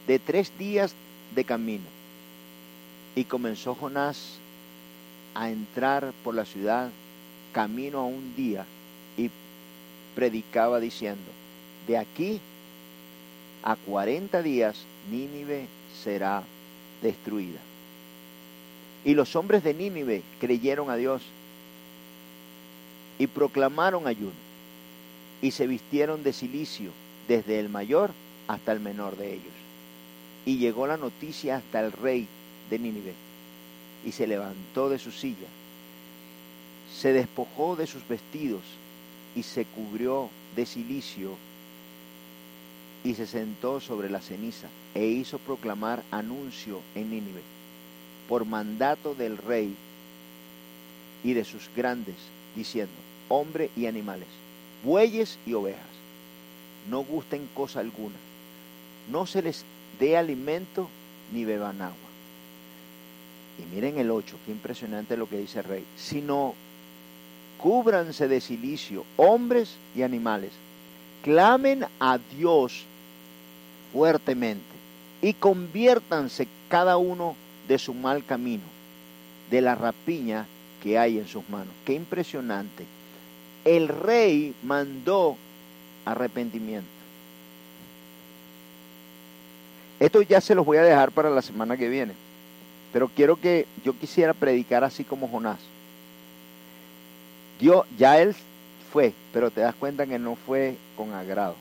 de 0.07 0.19
tres 0.19 0.51
días 0.57 0.93
de 1.35 1.43
camino. 1.43 1.85
Y 3.15 3.23
comenzó 3.25 3.75
Jonás 3.75 4.37
a 5.35 5.49
entrar 5.49 6.11
por 6.23 6.35
la 6.35 6.45
ciudad 6.45 6.89
camino 7.53 7.99
a 7.99 8.05
un 8.05 8.35
día 8.35 8.65
y 9.17 9.29
predicaba 10.15 10.79
diciendo, 10.79 11.31
de 11.87 11.97
aquí 11.97 12.39
a 13.63 13.75
cuarenta 13.75 14.41
días 14.41 14.83
Nínive 15.11 15.65
será 16.03 16.43
destruida. 17.01 17.59
Y 19.05 19.13
los 19.13 19.35
hombres 19.35 19.63
de 19.63 19.73
Nínive 19.73 20.23
creyeron 20.39 20.89
a 20.89 20.95
Dios 20.95 21.21
y 23.17 23.27
proclamaron 23.27 24.07
ayuno 24.07 24.31
y 25.41 25.51
se 25.51 25.67
vistieron 25.67 26.23
de 26.23 26.33
silicio 26.33 26.91
desde 27.27 27.59
el 27.59 27.69
mayor 27.69 28.11
hasta 28.47 28.71
el 28.71 28.79
menor 28.79 29.15
de 29.17 29.33
ellos. 29.33 29.53
Y 30.45 30.57
llegó 30.57 30.87
la 30.87 30.97
noticia 30.97 31.57
hasta 31.57 31.79
el 31.79 31.91
rey 31.91 32.27
de 32.69 32.79
Nínive, 32.79 33.13
y 34.05 34.11
se 34.11 34.27
levantó 34.27 34.89
de 34.89 34.99
su 34.99 35.11
silla, 35.11 35.47
se 36.93 37.13
despojó 37.13 37.75
de 37.75 37.87
sus 37.87 38.07
vestidos 38.07 38.61
y 39.35 39.43
se 39.43 39.65
cubrió 39.65 40.29
de 40.55 40.65
silicio 40.65 41.35
y 43.03 43.13
se 43.13 43.27
sentó 43.27 43.79
sobre 43.79 44.09
la 44.09 44.21
ceniza 44.21 44.67
e 44.93 45.05
hizo 45.05 45.37
proclamar 45.37 46.03
anuncio 46.11 46.81
en 46.95 47.11
Nínive 47.11 47.58
por 48.29 48.45
mandato 48.45 49.15
del 49.15 49.37
rey 49.37 49.75
y 51.23 51.33
de 51.33 51.43
sus 51.43 51.67
grandes, 51.75 52.15
diciendo, 52.55 52.93
hombre 53.27 53.71
y 53.75 53.87
animales, 53.87 54.27
bueyes 54.83 55.39
y 55.47 55.53
ovejas 55.53 55.81
no 56.89 57.03
gusten 57.03 57.49
cosa 57.55 57.79
alguna, 57.79 58.15
no 59.11 59.25
se 59.25 59.41
les 59.41 59.65
dé 59.99 60.15
alimento 60.15 60.87
ni 61.33 61.43
beban 61.43 61.81
agua. 61.81 61.95
Y 63.57 63.75
miren 63.75 63.97
el 63.97 64.11
8, 64.11 64.37
qué 64.45 64.51
impresionante 64.51 65.17
lo 65.17 65.27
que 65.27 65.39
dice 65.39 65.59
el 65.59 65.65
rey, 65.65 65.85
sino 65.97 66.53
cúbranse 67.57 68.27
de 68.27 68.41
silicio, 68.41 69.05
hombres 69.17 69.75
y 69.95 70.03
animales, 70.03 70.51
clamen 71.23 71.83
a 71.99 72.19
Dios 72.37 72.83
fuertemente 73.91 74.63
y 75.21 75.33
conviértanse 75.33 76.47
cada 76.69 76.97
uno 76.97 77.35
de 77.69 77.77
su 77.77 77.93
mal 77.93 78.25
camino, 78.25 78.63
de 79.49 79.61
la 79.61 79.75
rapiña 79.75 80.47
que 80.83 80.97
hay 80.97 81.19
en 81.19 81.27
sus 81.27 81.47
manos. 81.49 81.73
Qué 81.85 81.93
impresionante. 81.93 82.83
El 83.63 83.87
rey 83.87 84.55
mandó 84.63 85.37
arrepentimiento. 86.03 86.89
Esto 89.99 90.21
ya 90.23 90.41
se 90.41 90.55
los 90.55 90.65
voy 90.65 90.77
a 90.77 90.83
dejar 90.83 91.11
para 91.11 91.29
la 91.29 91.41
semana 91.41 91.77
que 91.77 91.89
viene, 91.89 92.13
pero 92.91 93.07
quiero 93.07 93.35
que 93.35 93.67
yo 93.85 93.93
quisiera 93.93 94.33
predicar 94.33 94.83
así 94.83 95.03
como 95.03 95.27
Jonás. 95.27 95.59
Dios, 97.59 97.85
ya 97.97 98.19
él 98.19 98.33
fue, 98.91 99.13
pero 99.31 99.51
te 99.51 99.61
das 99.61 99.75
cuenta 99.75 100.07
que 100.07 100.17
no 100.17 100.35
fue 100.35 100.75
con 100.95 101.13
agrado. 101.13 101.55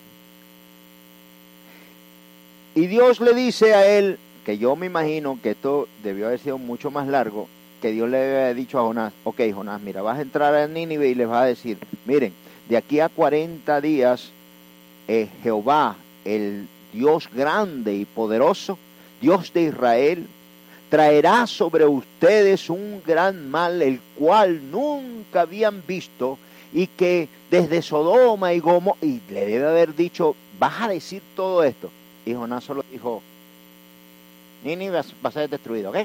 Y 2.75 2.87
Dios 2.87 3.21
le 3.21 3.35
dice 3.35 3.75
a 3.75 3.87
él, 3.87 4.19
que 4.49 4.57
yo 4.57 4.77
me 4.77 4.87
imagino 4.87 5.39
que 5.43 5.51
esto 5.51 5.89
debió 6.03 6.29
haber 6.29 6.39
sido 6.39 6.57
mucho 6.57 6.91
más 6.91 7.07
largo, 7.07 7.47
que 7.83 7.93
Dios 7.93 8.09
le 8.09 8.17
había 8.17 8.55
dicho 8.55 8.79
a 8.79 8.83
Jonás, 8.83 9.13
ok 9.25 9.43
Jonás, 9.53 9.79
mira, 9.83 10.01
vas 10.01 10.19
a 10.19 10.23
entrar 10.23 10.55
a 10.55 10.67
Nínive 10.67 11.07
y 11.07 11.15
les 11.15 11.29
vas 11.29 11.43
a 11.43 11.47
decir, 11.49 11.77
miren, 12.07 12.33
de 12.67 12.79
aquí 12.79 12.99
a 12.99 13.11
40 13.11 13.79
días, 13.83 14.31
eh, 15.07 15.29
Jehová, 15.43 15.97
el 16.25 16.67
Dios 16.95 17.29
grande 17.31 17.93
y 17.93 18.07
poderoso, 18.07 18.79
Dios 19.21 19.53
de 19.53 19.65
Israel, 19.65 20.27
traerá 20.89 21.47
sobre 21.47 21.85
ustedes 21.85 22.71
un 22.71 23.03
gran 23.07 23.51
mal, 23.51 23.83
el 23.83 24.01
cual 24.17 24.71
nunca 24.71 25.43
habían 25.43 25.83
visto, 25.87 26.39
y 26.73 26.87
que 26.87 27.29
desde 27.51 27.83
Sodoma 27.83 28.55
y 28.55 28.61
Gomo, 28.61 28.97
y 29.03 29.21
le 29.29 29.45
debe 29.45 29.69
haber 29.69 29.95
dicho, 29.95 30.35
vas 30.59 30.81
a 30.81 30.89
decir 30.89 31.21
todo 31.37 31.63
esto. 31.65 31.91
Y 32.25 32.33
Jonás 32.33 32.65
solo 32.65 32.83
dijo, 32.91 33.23
Nini 34.65 34.89
va 34.89 35.01
a 35.01 35.31
ser 35.31 35.49
destruido, 35.49 35.91
¿ok? 35.91 35.97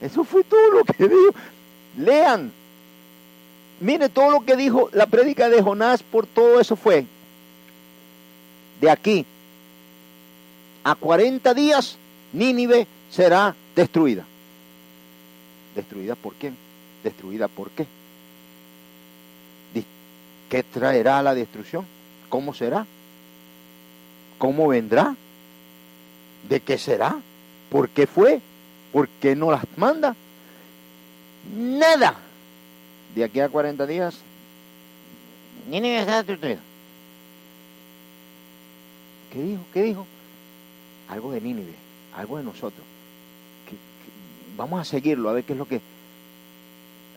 Eso 0.00 0.24
fue 0.24 0.44
todo 0.44 0.70
lo 0.70 0.84
que 0.84 1.08
dijo. 1.08 1.34
Lean. 1.98 2.52
Mire 3.80 4.08
todo 4.08 4.30
lo 4.30 4.40
que 4.44 4.56
dijo 4.56 4.88
la 4.92 5.06
prédica 5.06 5.48
de 5.48 5.62
Jonás 5.62 6.02
por 6.02 6.26
todo 6.26 6.60
eso 6.60 6.76
fue. 6.76 7.06
De 8.80 8.90
aquí 8.90 9.24
a 10.84 10.94
40 10.94 11.54
días 11.54 11.96
Nínive 12.32 12.86
será 13.10 13.54
destruida. 13.74 14.24
¿Destruida 15.74 16.14
por 16.14 16.34
quién? 16.34 16.56
¿Destruida 17.02 17.48
por 17.48 17.70
qué? 17.70 17.86
¿Qué 20.48 20.62
traerá 20.62 21.22
la 21.22 21.34
destrucción? 21.34 21.84
¿Cómo 22.28 22.54
será? 22.54 22.86
¿Cómo 24.44 24.68
vendrá? 24.68 25.16
¿De 26.50 26.60
qué 26.60 26.76
será? 26.76 27.16
¿Por 27.70 27.88
qué 27.88 28.06
fue? 28.06 28.42
¿Por 28.92 29.08
qué 29.08 29.34
no 29.34 29.50
las 29.50 29.64
manda? 29.78 30.14
Nada. 31.56 32.16
De 33.14 33.24
aquí 33.24 33.40
a 33.40 33.48
40 33.48 33.86
días, 33.86 34.18
Nínive 35.66 35.98
está 35.98 36.22
destruida. 36.22 36.58
¿Qué 39.32 39.42
dijo? 39.42 39.62
¿Qué 39.72 39.82
dijo? 39.82 40.06
Algo 41.08 41.32
de 41.32 41.40
Nínive, 41.40 41.72
algo 42.14 42.36
de 42.36 42.44
nosotros. 42.44 42.84
vamos 44.58 44.78
a 44.78 44.84
seguirlo, 44.84 45.30
a 45.30 45.32
ver 45.32 45.44
qué 45.44 45.54
es 45.54 45.58
lo 45.58 45.66
que... 45.66 45.80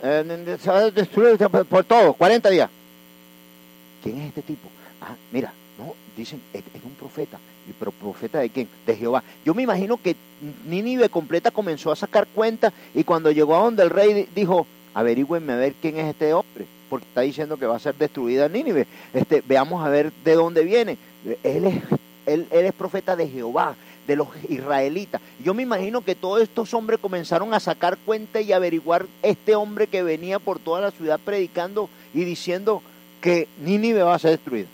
Eh, 0.01 0.57
se 0.61 0.69
va 0.69 0.77
a 0.77 0.91
destruir 0.91 1.37
por, 1.37 1.83
todo, 1.83 2.13
40 2.13 2.49
días. 2.51 2.69
¿Quién 4.01 4.21
es 4.21 4.27
este 4.29 4.43
tipo? 4.43 4.69
Ah, 5.01 5.15
mira, 5.33 5.51
no, 5.77 5.93
dicen, 6.15 6.41
es, 6.53 6.63
un 6.83 6.93
profeta. 6.93 7.39
¿Pero 7.79 7.91
profeta 7.91 8.39
de 8.39 8.49
quién? 8.49 8.67
De 8.85 8.95
Jehová. 8.95 9.23
Yo 9.45 9.53
me 9.53 9.63
imagino 9.63 9.97
que 9.97 10.15
Nínive 10.65 11.09
completa 11.09 11.51
comenzó 11.51 11.91
a 11.91 11.95
sacar 11.95 12.27
cuenta 12.27 12.73
y 12.95 13.03
cuando 13.03 13.31
llegó 13.31 13.55
a 13.55 13.63
donde 13.63 13.83
el 13.83 13.89
rey 13.89 14.27
dijo, 14.33 14.65
averigüenme 14.93 15.53
a 15.53 15.57
ver 15.57 15.73
quién 15.81 15.97
es 15.97 16.07
este 16.07 16.33
hombre, 16.33 16.65
porque 16.89 17.07
está 17.07 17.21
diciendo 17.21 17.57
que 17.57 17.65
va 17.65 17.75
a 17.75 17.79
ser 17.79 17.95
destruida 17.95 18.47
Nínive. 18.47 18.87
Este, 19.13 19.43
veamos 19.45 19.85
a 19.85 19.89
ver 19.89 20.11
de 20.23 20.33
dónde 20.33 20.63
viene. 20.63 20.97
Él 21.43 21.65
es, 21.65 21.83
él, 22.25 22.47
él 22.51 22.65
es 22.65 22.73
profeta 22.73 23.15
de 23.15 23.27
Jehová, 23.27 23.75
de 24.07 24.15
los 24.15 24.29
israelitas. 24.47 25.21
Yo 25.43 25.53
me 25.53 25.63
imagino 25.63 26.01
que 26.01 26.15
todos 26.15 26.41
estos 26.41 26.73
hombres 26.73 26.99
comenzaron 26.99 27.53
a 27.53 27.59
sacar 27.59 27.97
cuenta 27.97 28.39
y 28.39 28.53
averiguar 28.53 29.05
este 29.21 29.55
hombre 29.55 29.87
que 29.87 30.03
venía 30.03 30.39
por 30.39 30.59
toda 30.59 30.81
la 30.81 30.91
ciudad 30.91 31.19
predicando 31.23 31.89
y 32.13 32.23
diciendo 32.23 32.81
que 33.21 33.47
Nínive 33.59 34.03
va 34.03 34.15
a 34.15 34.19
ser 34.19 34.31
destruida. 34.31 34.67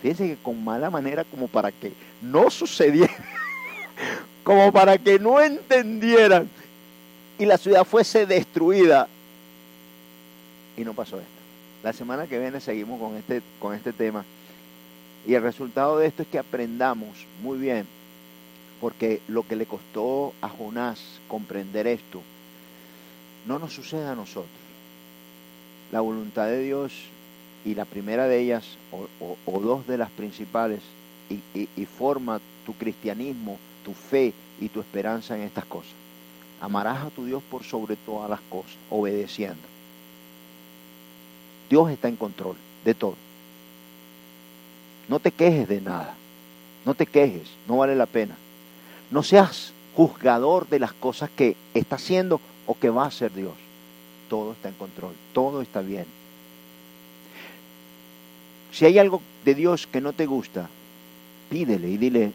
Fíjense 0.00 0.28
que 0.28 0.36
con 0.36 0.62
mala 0.64 0.90
manera 0.90 1.24
como 1.24 1.48
para 1.48 1.70
que 1.70 1.92
no 2.22 2.50
sucediera, 2.50 3.14
como 4.44 4.72
para 4.72 4.96
que 4.96 5.18
no 5.18 5.40
entendieran 5.40 6.48
y 7.38 7.46
la 7.46 7.58
ciudad 7.58 7.84
fuese 7.84 8.26
destruida. 8.26 9.08
Y 10.76 10.84
no 10.84 10.94
pasó 10.94 11.18
esto. 11.18 11.30
La 11.82 11.92
semana 11.92 12.26
que 12.26 12.38
viene 12.38 12.60
seguimos 12.60 13.00
con 13.00 13.16
este, 13.16 13.42
con 13.58 13.74
este 13.74 13.92
tema. 13.92 14.24
Y 15.26 15.34
el 15.34 15.42
resultado 15.42 15.98
de 15.98 16.06
esto 16.06 16.22
es 16.22 16.28
que 16.28 16.38
aprendamos 16.38 17.26
muy 17.42 17.58
bien, 17.58 17.86
porque 18.80 19.20
lo 19.28 19.46
que 19.46 19.56
le 19.56 19.66
costó 19.66 20.34
a 20.40 20.48
Jonás 20.48 21.20
comprender 21.28 21.86
esto, 21.86 22.22
no 23.46 23.58
nos 23.58 23.72
sucede 23.72 24.06
a 24.06 24.14
nosotros. 24.14 24.50
La 25.92 26.00
voluntad 26.00 26.46
de 26.46 26.62
Dios 26.62 26.92
y 27.64 27.74
la 27.74 27.84
primera 27.84 28.26
de 28.26 28.40
ellas, 28.40 28.64
o, 28.90 29.60
dos 29.60 29.86
de 29.86 29.98
las 29.98 30.10
principales, 30.10 30.80
y, 31.28 31.86
forma 31.86 32.40
tu 32.66 32.74
cristianismo, 32.74 33.58
tu 33.84 33.92
fe 33.92 34.32
y 34.60 34.68
tu 34.68 34.80
esperanza 34.80 35.36
en 35.36 35.42
estas 35.42 35.64
cosas. 35.64 35.92
Amarás 36.60 37.06
a 37.06 37.10
tu 37.10 37.24
Dios 37.24 37.42
por 37.50 37.64
sobre 37.64 37.96
todas 37.96 38.28
las 38.28 38.40
cosas, 38.42 38.76
obedeciendo. 38.90 39.62
Dios 41.68 41.90
está 41.90 42.08
en 42.08 42.16
control 42.16 42.56
de 42.84 42.94
todo. 42.94 43.16
No 45.08 45.20
te 45.20 45.30
quejes 45.30 45.68
de 45.68 45.80
nada. 45.80 46.14
No 46.84 46.94
te 46.94 47.06
quejes, 47.06 47.48
no 47.68 47.78
vale 47.78 47.94
la 47.94 48.06
pena. 48.06 48.36
No 49.10 49.22
seas 49.22 49.72
juzgador 49.94 50.68
de 50.68 50.78
las 50.78 50.92
cosas 50.92 51.30
que 51.30 51.56
está 51.74 51.96
haciendo 51.96 52.40
o 52.66 52.78
que 52.78 52.90
va 52.90 53.04
a 53.04 53.08
hacer 53.08 53.32
Dios. 53.32 53.52
Todo 54.28 54.52
está 54.52 54.68
en 54.68 54.74
control, 54.74 55.14
todo 55.32 55.60
está 55.62 55.82
bien. 55.82 56.06
Si 58.72 58.84
hay 58.84 58.98
algo 58.98 59.20
de 59.44 59.54
Dios 59.54 59.86
que 59.86 60.00
no 60.00 60.12
te 60.12 60.26
gusta, 60.26 60.68
pídele 61.48 61.88
y 61.88 61.96
dile, 61.96 62.32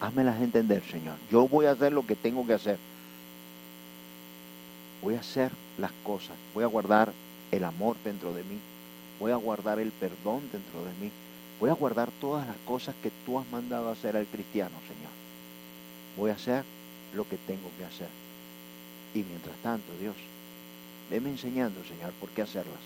házmelas 0.00 0.40
entender, 0.40 0.82
Señor. 0.90 1.16
Yo 1.30 1.48
voy 1.48 1.66
a 1.66 1.72
hacer 1.72 1.92
lo 1.92 2.06
que 2.06 2.16
tengo 2.16 2.46
que 2.46 2.54
hacer. 2.54 2.78
Voy 5.02 5.14
a 5.14 5.20
hacer 5.20 5.50
las 5.78 5.92
cosas. 6.04 6.36
Voy 6.54 6.64
a 6.64 6.68
guardar 6.68 7.12
el 7.50 7.64
amor 7.64 7.96
dentro 8.04 8.34
de 8.34 8.42
mí. 8.44 8.58
Voy 9.18 9.32
a 9.32 9.36
guardar 9.36 9.78
el 9.78 9.90
perdón 9.90 10.42
dentro 10.52 10.84
de 10.84 10.92
mí. 11.00 11.10
Voy 11.58 11.70
a 11.70 11.74
guardar 11.74 12.10
todas 12.20 12.46
las 12.46 12.56
cosas 12.66 12.94
que 13.02 13.10
tú 13.24 13.38
has 13.38 13.50
mandado 13.50 13.90
hacer 13.90 14.16
al 14.16 14.26
cristiano, 14.26 14.76
Señor. 14.86 15.12
Voy 16.16 16.30
a 16.30 16.34
hacer 16.34 16.64
lo 17.14 17.26
que 17.26 17.36
tengo 17.36 17.70
que 17.78 17.84
hacer. 17.84 18.08
Y 19.14 19.22
mientras 19.22 19.56
tanto, 19.62 19.92
Dios, 19.98 20.16
veme 21.10 21.30
enseñando, 21.30 21.82
Señor, 21.84 22.12
por 22.20 22.28
qué 22.30 22.42
hacerlas. 22.42 22.80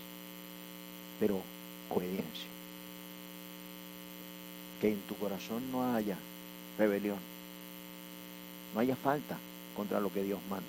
Pero 1.19 1.41
obediencia 1.89 2.54
que 4.81 4.89
en 4.89 5.01
tu 5.01 5.15
corazón 5.15 5.71
no 5.71 5.93
haya 5.95 6.17
rebelión, 6.77 7.17
no 8.73 8.79
haya 8.79 8.95
falta 8.95 9.37
contra 9.75 9.99
lo 9.99 10.11
que 10.11 10.23
Dios 10.23 10.39
manda. 10.49 10.65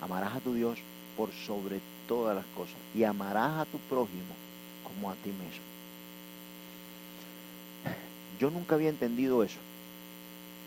Amarás 0.00 0.36
a 0.36 0.40
tu 0.40 0.54
Dios 0.54 0.78
por 1.16 1.30
sobre 1.32 1.80
todas 2.06 2.36
las 2.36 2.46
cosas 2.56 2.76
y 2.94 3.04
amarás 3.04 3.58
a 3.58 3.64
tu 3.64 3.78
prójimo 3.78 4.34
como 4.84 5.10
a 5.10 5.14
ti 5.14 5.30
mismo. 5.30 5.64
Yo 8.40 8.50
nunca 8.50 8.76
había 8.76 8.88
entendido 8.88 9.42
eso. 9.42 9.58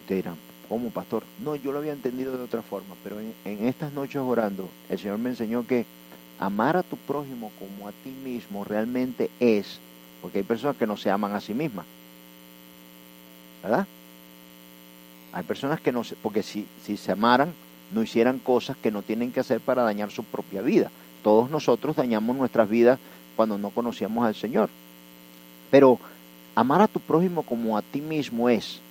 Te 0.08 0.16
dirán, 0.16 0.36
¿cómo 0.68 0.90
pastor? 0.90 1.24
No, 1.40 1.56
yo 1.56 1.72
lo 1.72 1.80
había 1.80 1.94
entendido 1.94 2.38
de 2.38 2.44
otra 2.44 2.62
forma, 2.62 2.96
pero 3.04 3.20
en, 3.20 3.34
en 3.46 3.68
estas 3.68 3.94
noches 3.94 4.18
orando, 4.18 4.68
el 4.90 5.00
Señor 5.00 5.20
me 5.20 5.30
enseñó 5.30 5.66
que 5.66 5.86
amar 6.40 6.76
a 6.76 6.84
tu 6.84 6.98
prójimo 6.98 7.52
como 7.58 7.88
a 7.88 7.92
ti 8.04 8.10
mismo 8.10 8.66
realmente 8.66 9.30
es, 9.40 9.80
porque 10.22 10.40
hay 10.40 10.44
personas 10.44 10.76
que 10.76 10.88
no 10.88 10.98
se 10.98 11.10
aman 11.10 11.34
a 11.34 11.40
sí 11.40 11.54
mismas. 11.54 11.86
¿Verdad? 13.64 13.88
Hay 15.34 15.44
personas 15.44 15.80
que 15.80 15.92
no, 15.92 16.04
porque 16.22 16.44
si, 16.44 16.68
si 16.84 16.98
se 16.98 17.12
amaran, 17.12 17.54
no 17.92 18.04
hicieran 18.04 18.40
cosas 18.40 18.78
que 18.78 18.92
no 18.92 19.02
tienen 19.02 19.32
que 19.32 19.40
hacer 19.40 19.60
para 19.60 19.84
dañar 19.84 20.12
su 20.12 20.24
propia 20.24 20.62
vida. 20.62 20.92
Todos 21.24 21.50
nosotros 21.50 21.96
dañamos 21.96 22.36
nuestras 22.36 22.70
vidas 22.70 23.00
cuando 23.36 23.58
no 23.58 23.70
conocíamos 23.70 24.26
al 24.26 24.36
Señor. 24.36 24.70
Pero 25.70 26.00
amar 26.56 26.82
a 26.82 26.88
tu 26.88 27.00
prójimo 27.00 27.44
como 27.44 27.78
a 27.78 27.82
ti 27.82 28.02
mismo 28.02 28.50
es 28.50 28.82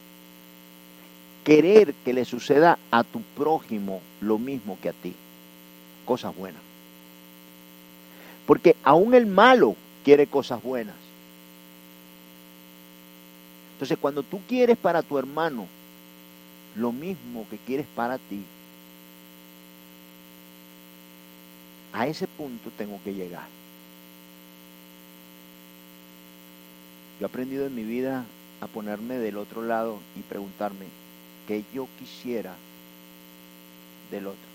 querer 1.45 1.95
que 2.05 2.13
le 2.13 2.25
suceda 2.25 2.79
a 2.91 3.05
tu 3.05 3.21
prójimo 3.37 4.01
lo 4.21 4.39
mismo 4.39 4.79
que 4.83 4.91
a 4.91 4.93
ti. 4.93 5.15
Cosas 6.05 6.35
buenas. 6.37 6.63
Porque 8.47 8.77
aún 8.83 9.15
el 9.15 9.27
malo 9.27 9.77
quiere 10.05 10.27
cosas 10.27 10.63
buenas. 10.63 10.97
Entonces, 13.81 13.97
cuando 13.99 14.23
tú 14.23 14.43
quieres 14.47 14.77
para 14.77 15.01
tu 15.01 15.17
hermano 15.17 15.67
lo 16.77 16.93
mismo 16.93 17.47
que 17.49 17.57
quieres 17.57 17.87
para 17.95 18.19
ti, 18.19 18.45
a 21.95 22.07
ese 22.07 22.27
punto 22.27 22.71
tengo 22.77 23.01
que 23.03 23.15
llegar. 23.15 23.47
Yo 27.19 27.25
he 27.25 27.31
aprendido 27.31 27.67
en 27.67 27.75
mi 27.75 27.83
vida 27.83 28.27
a 28.61 28.67
ponerme 28.67 29.17
del 29.17 29.39
otro 29.39 29.63
lado 29.63 29.99
y 30.15 30.21
preguntarme 30.21 30.85
qué 31.49 31.65
yo 31.73 31.89
quisiera 31.99 32.55
del 34.11 34.27
otro. 34.27 34.51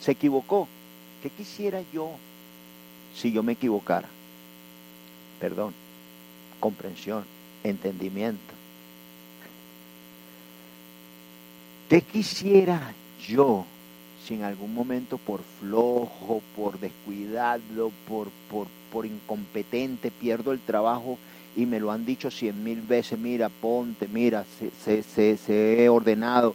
Se 0.00 0.10
equivocó. 0.10 0.66
¿Qué 1.22 1.30
quisiera 1.30 1.80
yo 1.92 2.10
si 3.14 3.30
yo 3.30 3.44
me 3.44 3.52
equivocara? 3.52 4.08
Perdón, 5.38 5.72
comprensión, 6.58 7.24
entendimiento. 7.64 8.54
¿Qué 11.88 12.02
quisiera 12.02 12.92
yo 13.26 13.64
si 14.24 14.34
en 14.34 14.42
algún 14.42 14.74
momento 14.74 15.16
por 15.16 15.40
flojo, 15.60 16.42
por 16.54 16.78
descuidado, 16.78 17.90
por, 18.06 18.28
por, 18.50 18.66
por 18.92 19.06
incompetente 19.06 20.10
pierdo 20.10 20.52
el 20.52 20.60
trabajo 20.60 21.18
y 21.56 21.64
me 21.64 21.80
lo 21.80 21.90
han 21.90 22.04
dicho 22.04 22.30
cien 22.30 22.62
mil 22.62 22.82
veces, 22.82 23.18
mira, 23.18 23.48
ponte, 23.48 24.06
mira, 24.06 24.44
se, 24.58 25.02
se, 25.02 25.36
se 25.36 25.82
he 25.82 25.88
ordenado. 25.88 26.54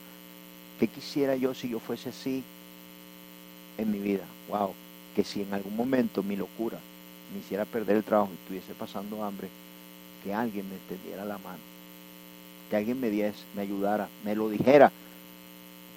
¿Qué 0.80 0.88
quisiera 0.88 1.36
yo 1.36 1.54
si 1.54 1.70
yo 1.70 1.80
fuese 1.80 2.10
así 2.10 2.44
en 3.78 3.92
mi 3.92 4.00
vida? 4.00 4.24
Wow, 4.50 4.74
que 5.16 5.24
si 5.24 5.42
en 5.42 5.54
algún 5.54 5.76
momento 5.76 6.22
mi 6.22 6.36
locura 6.36 6.78
me 7.34 7.40
hiciera 7.40 7.66
perder 7.66 7.98
el 7.98 8.04
trabajo 8.04 8.32
y 8.32 8.36
estuviese 8.36 8.74
pasando 8.76 9.24
hambre, 9.24 9.50
que 10.24 10.34
alguien 10.34 10.68
me 10.70 10.76
extendiera 10.76 11.26
la 11.26 11.38
mano, 11.38 11.60
que 12.70 12.76
alguien 12.76 13.00
me 13.00 13.10
diese, 13.10 13.34
me 13.56 13.62
ayudara, 13.62 14.08
me 14.24 14.36
lo 14.36 14.50
dijera, 14.50 14.92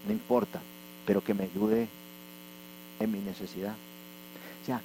no 0.06 0.12
importa, 0.12 0.60
pero 1.06 1.22
que 1.22 1.34
me 1.34 1.44
ayude 1.44 1.88
en 3.00 3.12
mi 3.12 3.18
necesidad. 3.18 3.74
O 4.62 4.66
sea, 4.66 4.80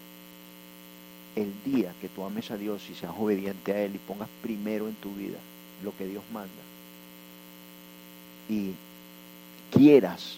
el 1.36 1.54
día 1.64 1.94
que 2.02 2.10
tú 2.10 2.24
ames 2.24 2.52
a 2.52 2.58
Dios 2.58 2.88
y 2.90 2.96
seas 2.96 3.14
obediente 3.18 3.72
a 3.74 3.82
Él 3.84 3.96
y 3.96 4.00
pongas 4.00 4.30
primero 4.42 4.88
en 4.88 4.96
tu 4.96 5.14
vida 5.14 5.38
lo 5.84 5.96
que 5.98 6.06
Dios 6.06 6.24
manda 6.32 6.50
y 8.50 8.74
quieras 9.72 10.38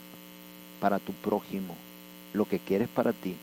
para 0.79 0.99
tu 0.99 1.11
prójimo 1.13 1.75
lo 2.33 2.45
que 2.45 2.59
quieres 2.59 2.89
para 2.89 3.13
ti, 3.13 3.35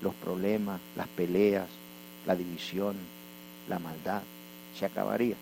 los 0.00 0.14
problemas, 0.14 0.80
las 0.96 1.08
peleas, 1.08 1.68
la 2.26 2.36
división, 2.36 2.96
la 3.68 3.78
maldad, 3.78 4.22
se 4.78 4.86
acabaría. 4.86 5.36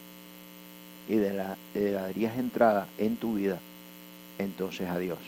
y 1.08 1.14
le, 1.16 1.32
la, 1.32 1.56
le 1.74 1.90
darías 1.92 2.38
entrada 2.38 2.86
en 2.98 3.16
tu 3.16 3.34
vida 3.34 3.58
entonces 4.38 4.88
a 4.88 4.98
Dios, 4.98 5.18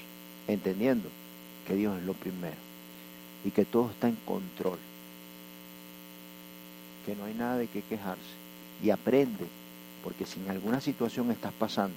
entendiendo 0.48 1.08
que 1.66 1.74
Dios 1.74 1.98
es 1.98 2.04
lo 2.04 2.14
primero 2.14 2.56
y 3.44 3.50
que 3.50 3.64
todo 3.64 3.90
está 3.90 4.08
en 4.08 4.16
control, 4.24 4.78
que 7.04 7.14
no 7.16 7.24
hay 7.24 7.34
nada 7.34 7.58
de 7.58 7.66
qué 7.66 7.82
quejarse 7.82 8.22
y 8.82 8.90
aprende, 8.90 9.46
porque 10.02 10.24
si 10.24 10.40
en 10.40 10.50
alguna 10.50 10.80
situación 10.80 11.30
estás 11.30 11.52
pasando 11.52 11.96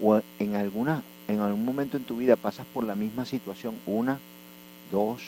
o 0.00 0.20
en 0.38 0.54
alguna 0.56 1.02
en 1.26 1.40
algún 1.40 1.64
momento 1.64 1.96
en 1.96 2.04
tu 2.04 2.18
vida 2.18 2.36
pasas 2.36 2.66
por 2.66 2.84
la 2.84 2.94
misma 2.94 3.24
situación 3.24 3.76
una, 3.86 4.18
dos, 4.92 5.22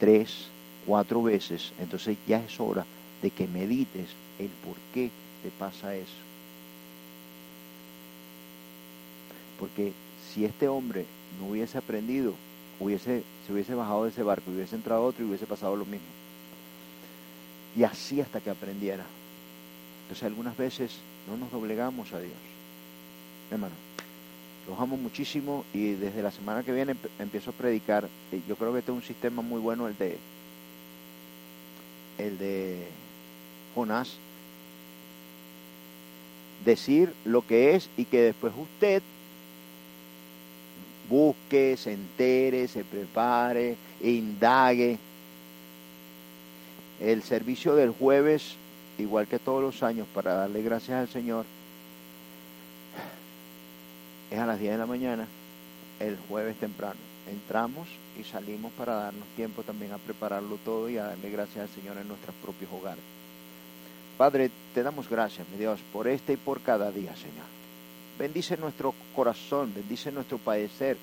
tres, 0.00 0.48
cuatro 0.84 1.22
veces, 1.22 1.72
entonces 1.78 2.16
ya 2.26 2.42
es 2.44 2.58
hora 2.58 2.84
de 3.22 3.30
que 3.30 3.46
medites 3.46 4.08
el 4.40 4.48
por 4.48 4.74
qué 4.92 5.10
te 5.42 5.50
pasa 5.50 5.94
eso. 5.94 6.12
Porque 9.58 9.92
si 10.32 10.44
este 10.44 10.68
hombre 10.68 11.04
no 11.38 11.48
hubiese 11.48 11.78
aprendido, 11.78 12.34
hubiese, 12.78 13.22
se 13.46 13.52
hubiese 13.52 13.74
bajado 13.74 14.04
de 14.04 14.10
ese 14.10 14.22
barco, 14.22 14.50
hubiese 14.50 14.76
entrado 14.76 15.04
otro 15.04 15.24
y 15.24 15.28
hubiese 15.28 15.46
pasado 15.46 15.76
lo 15.76 15.84
mismo. 15.84 16.06
Y 17.76 17.84
así 17.84 18.20
hasta 18.20 18.40
que 18.40 18.50
aprendiera. 18.50 19.04
Entonces 20.02 20.24
algunas 20.24 20.56
veces 20.56 20.96
no 21.28 21.36
nos 21.36 21.52
doblegamos 21.52 22.12
a 22.12 22.20
Dios. 22.20 22.32
Hermano, 23.50 23.74
los 24.68 24.78
amo 24.78 24.96
muchísimo 24.96 25.64
y 25.72 25.92
desde 25.92 26.22
la 26.22 26.30
semana 26.30 26.62
que 26.62 26.72
viene 26.72 26.96
empiezo 27.18 27.50
a 27.50 27.54
predicar. 27.54 28.08
Yo 28.48 28.56
creo 28.56 28.72
que 28.72 28.80
este 28.80 28.92
es 28.92 28.96
un 28.96 29.02
sistema 29.02 29.42
muy 29.42 29.60
bueno 29.60 29.88
el 29.88 29.96
de 29.96 30.18
el 32.18 32.38
de 32.38 32.86
Jonás. 33.74 34.16
Decir 36.64 37.12
lo 37.24 37.46
que 37.46 37.74
es 37.74 37.88
y 37.96 38.04
que 38.04 38.20
después 38.20 38.52
usted 38.56 39.02
busque, 41.10 41.76
se 41.76 41.92
entere, 41.92 42.68
se 42.68 42.84
prepare, 42.84 43.76
indague. 44.00 44.96
El 47.00 47.22
servicio 47.22 47.74
del 47.74 47.90
jueves, 47.90 48.54
igual 48.98 49.26
que 49.26 49.38
todos 49.38 49.62
los 49.62 49.82
años, 49.82 50.06
para 50.14 50.34
darle 50.34 50.62
gracias 50.62 50.98
al 50.98 51.08
Señor, 51.08 51.44
es 54.30 54.38
a 54.38 54.46
las 54.46 54.60
10 54.60 54.72
de 54.72 54.78
la 54.78 54.86
mañana, 54.86 55.26
el 55.98 56.16
jueves 56.28 56.56
temprano. 56.56 57.00
Entramos 57.28 57.88
y 58.18 58.24
salimos 58.24 58.72
para 58.72 58.94
darnos 58.94 59.26
tiempo 59.36 59.62
también 59.62 59.92
a 59.92 59.98
prepararlo 59.98 60.56
todo 60.64 60.88
y 60.88 60.98
a 60.98 61.04
darle 61.04 61.30
gracias 61.30 61.68
al 61.68 61.74
Señor 61.74 61.96
en 61.98 62.08
nuestros 62.08 62.34
propios 62.36 62.70
hogares. 62.72 63.19
Padre, 64.20 64.50
te 64.74 64.82
damos 64.82 65.08
gracias, 65.08 65.48
mi 65.48 65.56
Dios, 65.56 65.80
por 65.94 66.06
este 66.06 66.34
y 66.34 66.36
por 66.36 66.60
cada 66.60 66.90
día, 66.90 67.16
Señor. 67.16 67.46
Bendice 68.18 68.58
nuestro 68.58 68.92
corazón, 69.16 69.72
bendice 69.74 70.12
nuestro 70.12 70.36
padecer, 70.36 70.98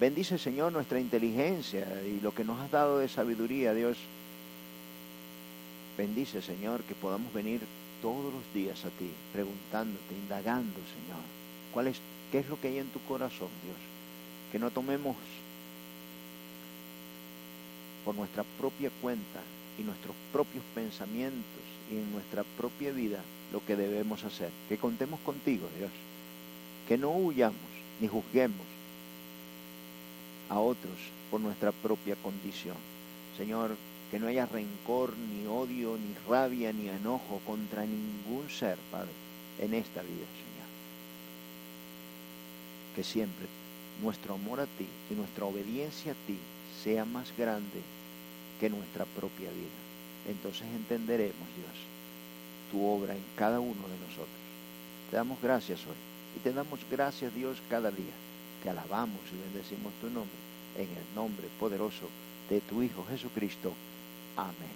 bendice, 0.00 0.38
Señor, 0.38 0.72
nuestra 0.72 0.98
inteligencia 0.98 1.86
y 2.06 2.18
lo 2.22 2.34
que 2.34 2.44
nos 2.44 2.58
has 2.58 2.70
dado 2.70 2.96
de 2.96 3.10
sabiduría, 3.10 3.74
Dios. 3.74 3.98
Bendice, 5.98 6.40
Señor, 6.40 6.80
que 6.84 6.94
podamos 6.94 7.30
venir 7.34 7.60
todos 8.00 8.32
los 8.32 8.54
días 8.54 8.82
a 8.86 8.88
ti, 8.88 9.10
preguntándote, 9.34 10.14
indagando, 10.14 10.80
Señor, 10.80 11.20
cuál 11.74 11.88
es 11.88 12.00
¿Qué 12.32 12.38
es 12.38 12.48
lo 12.48 12.58
que 12.58 12.68
hay 12.68 12.78
en 12.78 12.88
tu 12.88 13.00
corazón, 13.00 13.50
Dios? 13.64 13.76
Que 14.50 14.58
no 14.58 14.70
tomemos 14.70 15.14
por 18.02 18.14
nuestra 18.14 18.44
propia 18.58 18.90
cuenta 19.02 19.42
y 19.78 19.82
nuestros 19.82 20.16
propios 20.32 20.64
pensamientos 20.74 21.65
y 21.90 21.96
en 21.96 22.12
nuestra 22.12 22.44
propia 22.56 22.92
vida 22.92 23.22
lo 23.52 23.64
que 23.64 23.76
debemos 23.76 24.24
hacer. 24.24 24.50
Que 24.68 24.78
contemos 24.78 25.20
contigo, 25.20 25.68
Dios. 25.78 25.90
Que 26.88 26.98
no 26.98 27.10
huyamos 27.10 27.56
ni 28.00 28.08
juzguemos 28.08 28.66
a 30.48 30.58
otros 30.60 30.96
por 31.30 31.40
nuestra 31.40 31.72
propia 31.72 32.16
condición. 32.16 32.76
Señor, 33.36 33.76
que 34.10 34.18
no 34.18 34.28
haya 34.28 34.46
rencor, 34.46 35.14
ni 35.16 35.46
odio, 35.46 35.96
ni 35.96 36.14
rabia, 36.28 36.72
ni 36.72 36.88
enojo 36.88 37.40
contra 37.44 37.84
ningún 37.84 38.48
ser, 38.48 38.78
Padre, 38.90 39.10
en 39.60 39.74
esta 39.74 40.02
vida, 40.02 40.26
Señor 40.36 40.56
que 42.96 43.04
siempre 43.04 43.46
nuestro 44.02 44.34
amor 44.34 44.58
a 44.58 44.64
ti 44.64 44.86
y 45.10 45.14
nuestra 45.14 45.44
obediencia 45.44 46.12
a 46.12 46.26
ti 46.26 46.38
sea 46.82 47.04
más 47.04 47.30
grande 47.36 47.82
que 48.58 48.70
nuestra 48.70 49.04
propia 49.04 49.50
vida. 49.50 49.85
Entonces 50.26 50.66
entenderemos, 50.74 51.48
Dios, 51.56 51.76
tu 52.70 52.84
obra 52.84 53.14
en 53.14 53.22
cada 53.36 53.60
uno 53.60 53.74
de 53.88 53.98
nosotros. 54.06 54.28
Te 55.10 55.16
damos 55.16 55.40
gracias 55.40 55.80
hoy 55.86 55.94
y 56.36 56.40
te 56.40 56.52
damos 56.52 56.80
gracias, 56.90 57.34
Dios, 57.34 57.58
cada 57.70 57.90
día. 57.90 58.14
que 58.62 58.70
alabamos 58.70 59.20
y 59.32 59.52
bendecimos 59.52 59.92
tu 60.00 60.08
nombre 60.10 60.34
en 60.76 60.88
el 60.88 61.14
nombre 61.14 61.46
poderoso 61.60 62.08
de 62.50 62.60
tu 62.60 62.82
Hijo 62.82 63.04
Jesucristo. 63.08 63.72
Amén. 64.36 64.74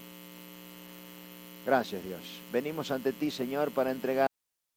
Gracias, 1.67 2.03
Dios. 2.05 2.21
Venimos 2.53 2.91
ante 2.91 3.13
ti, 3.13 3.31
Señor, 3.31 3.71
para 3.71 3.91
entregar. 3.91 4.30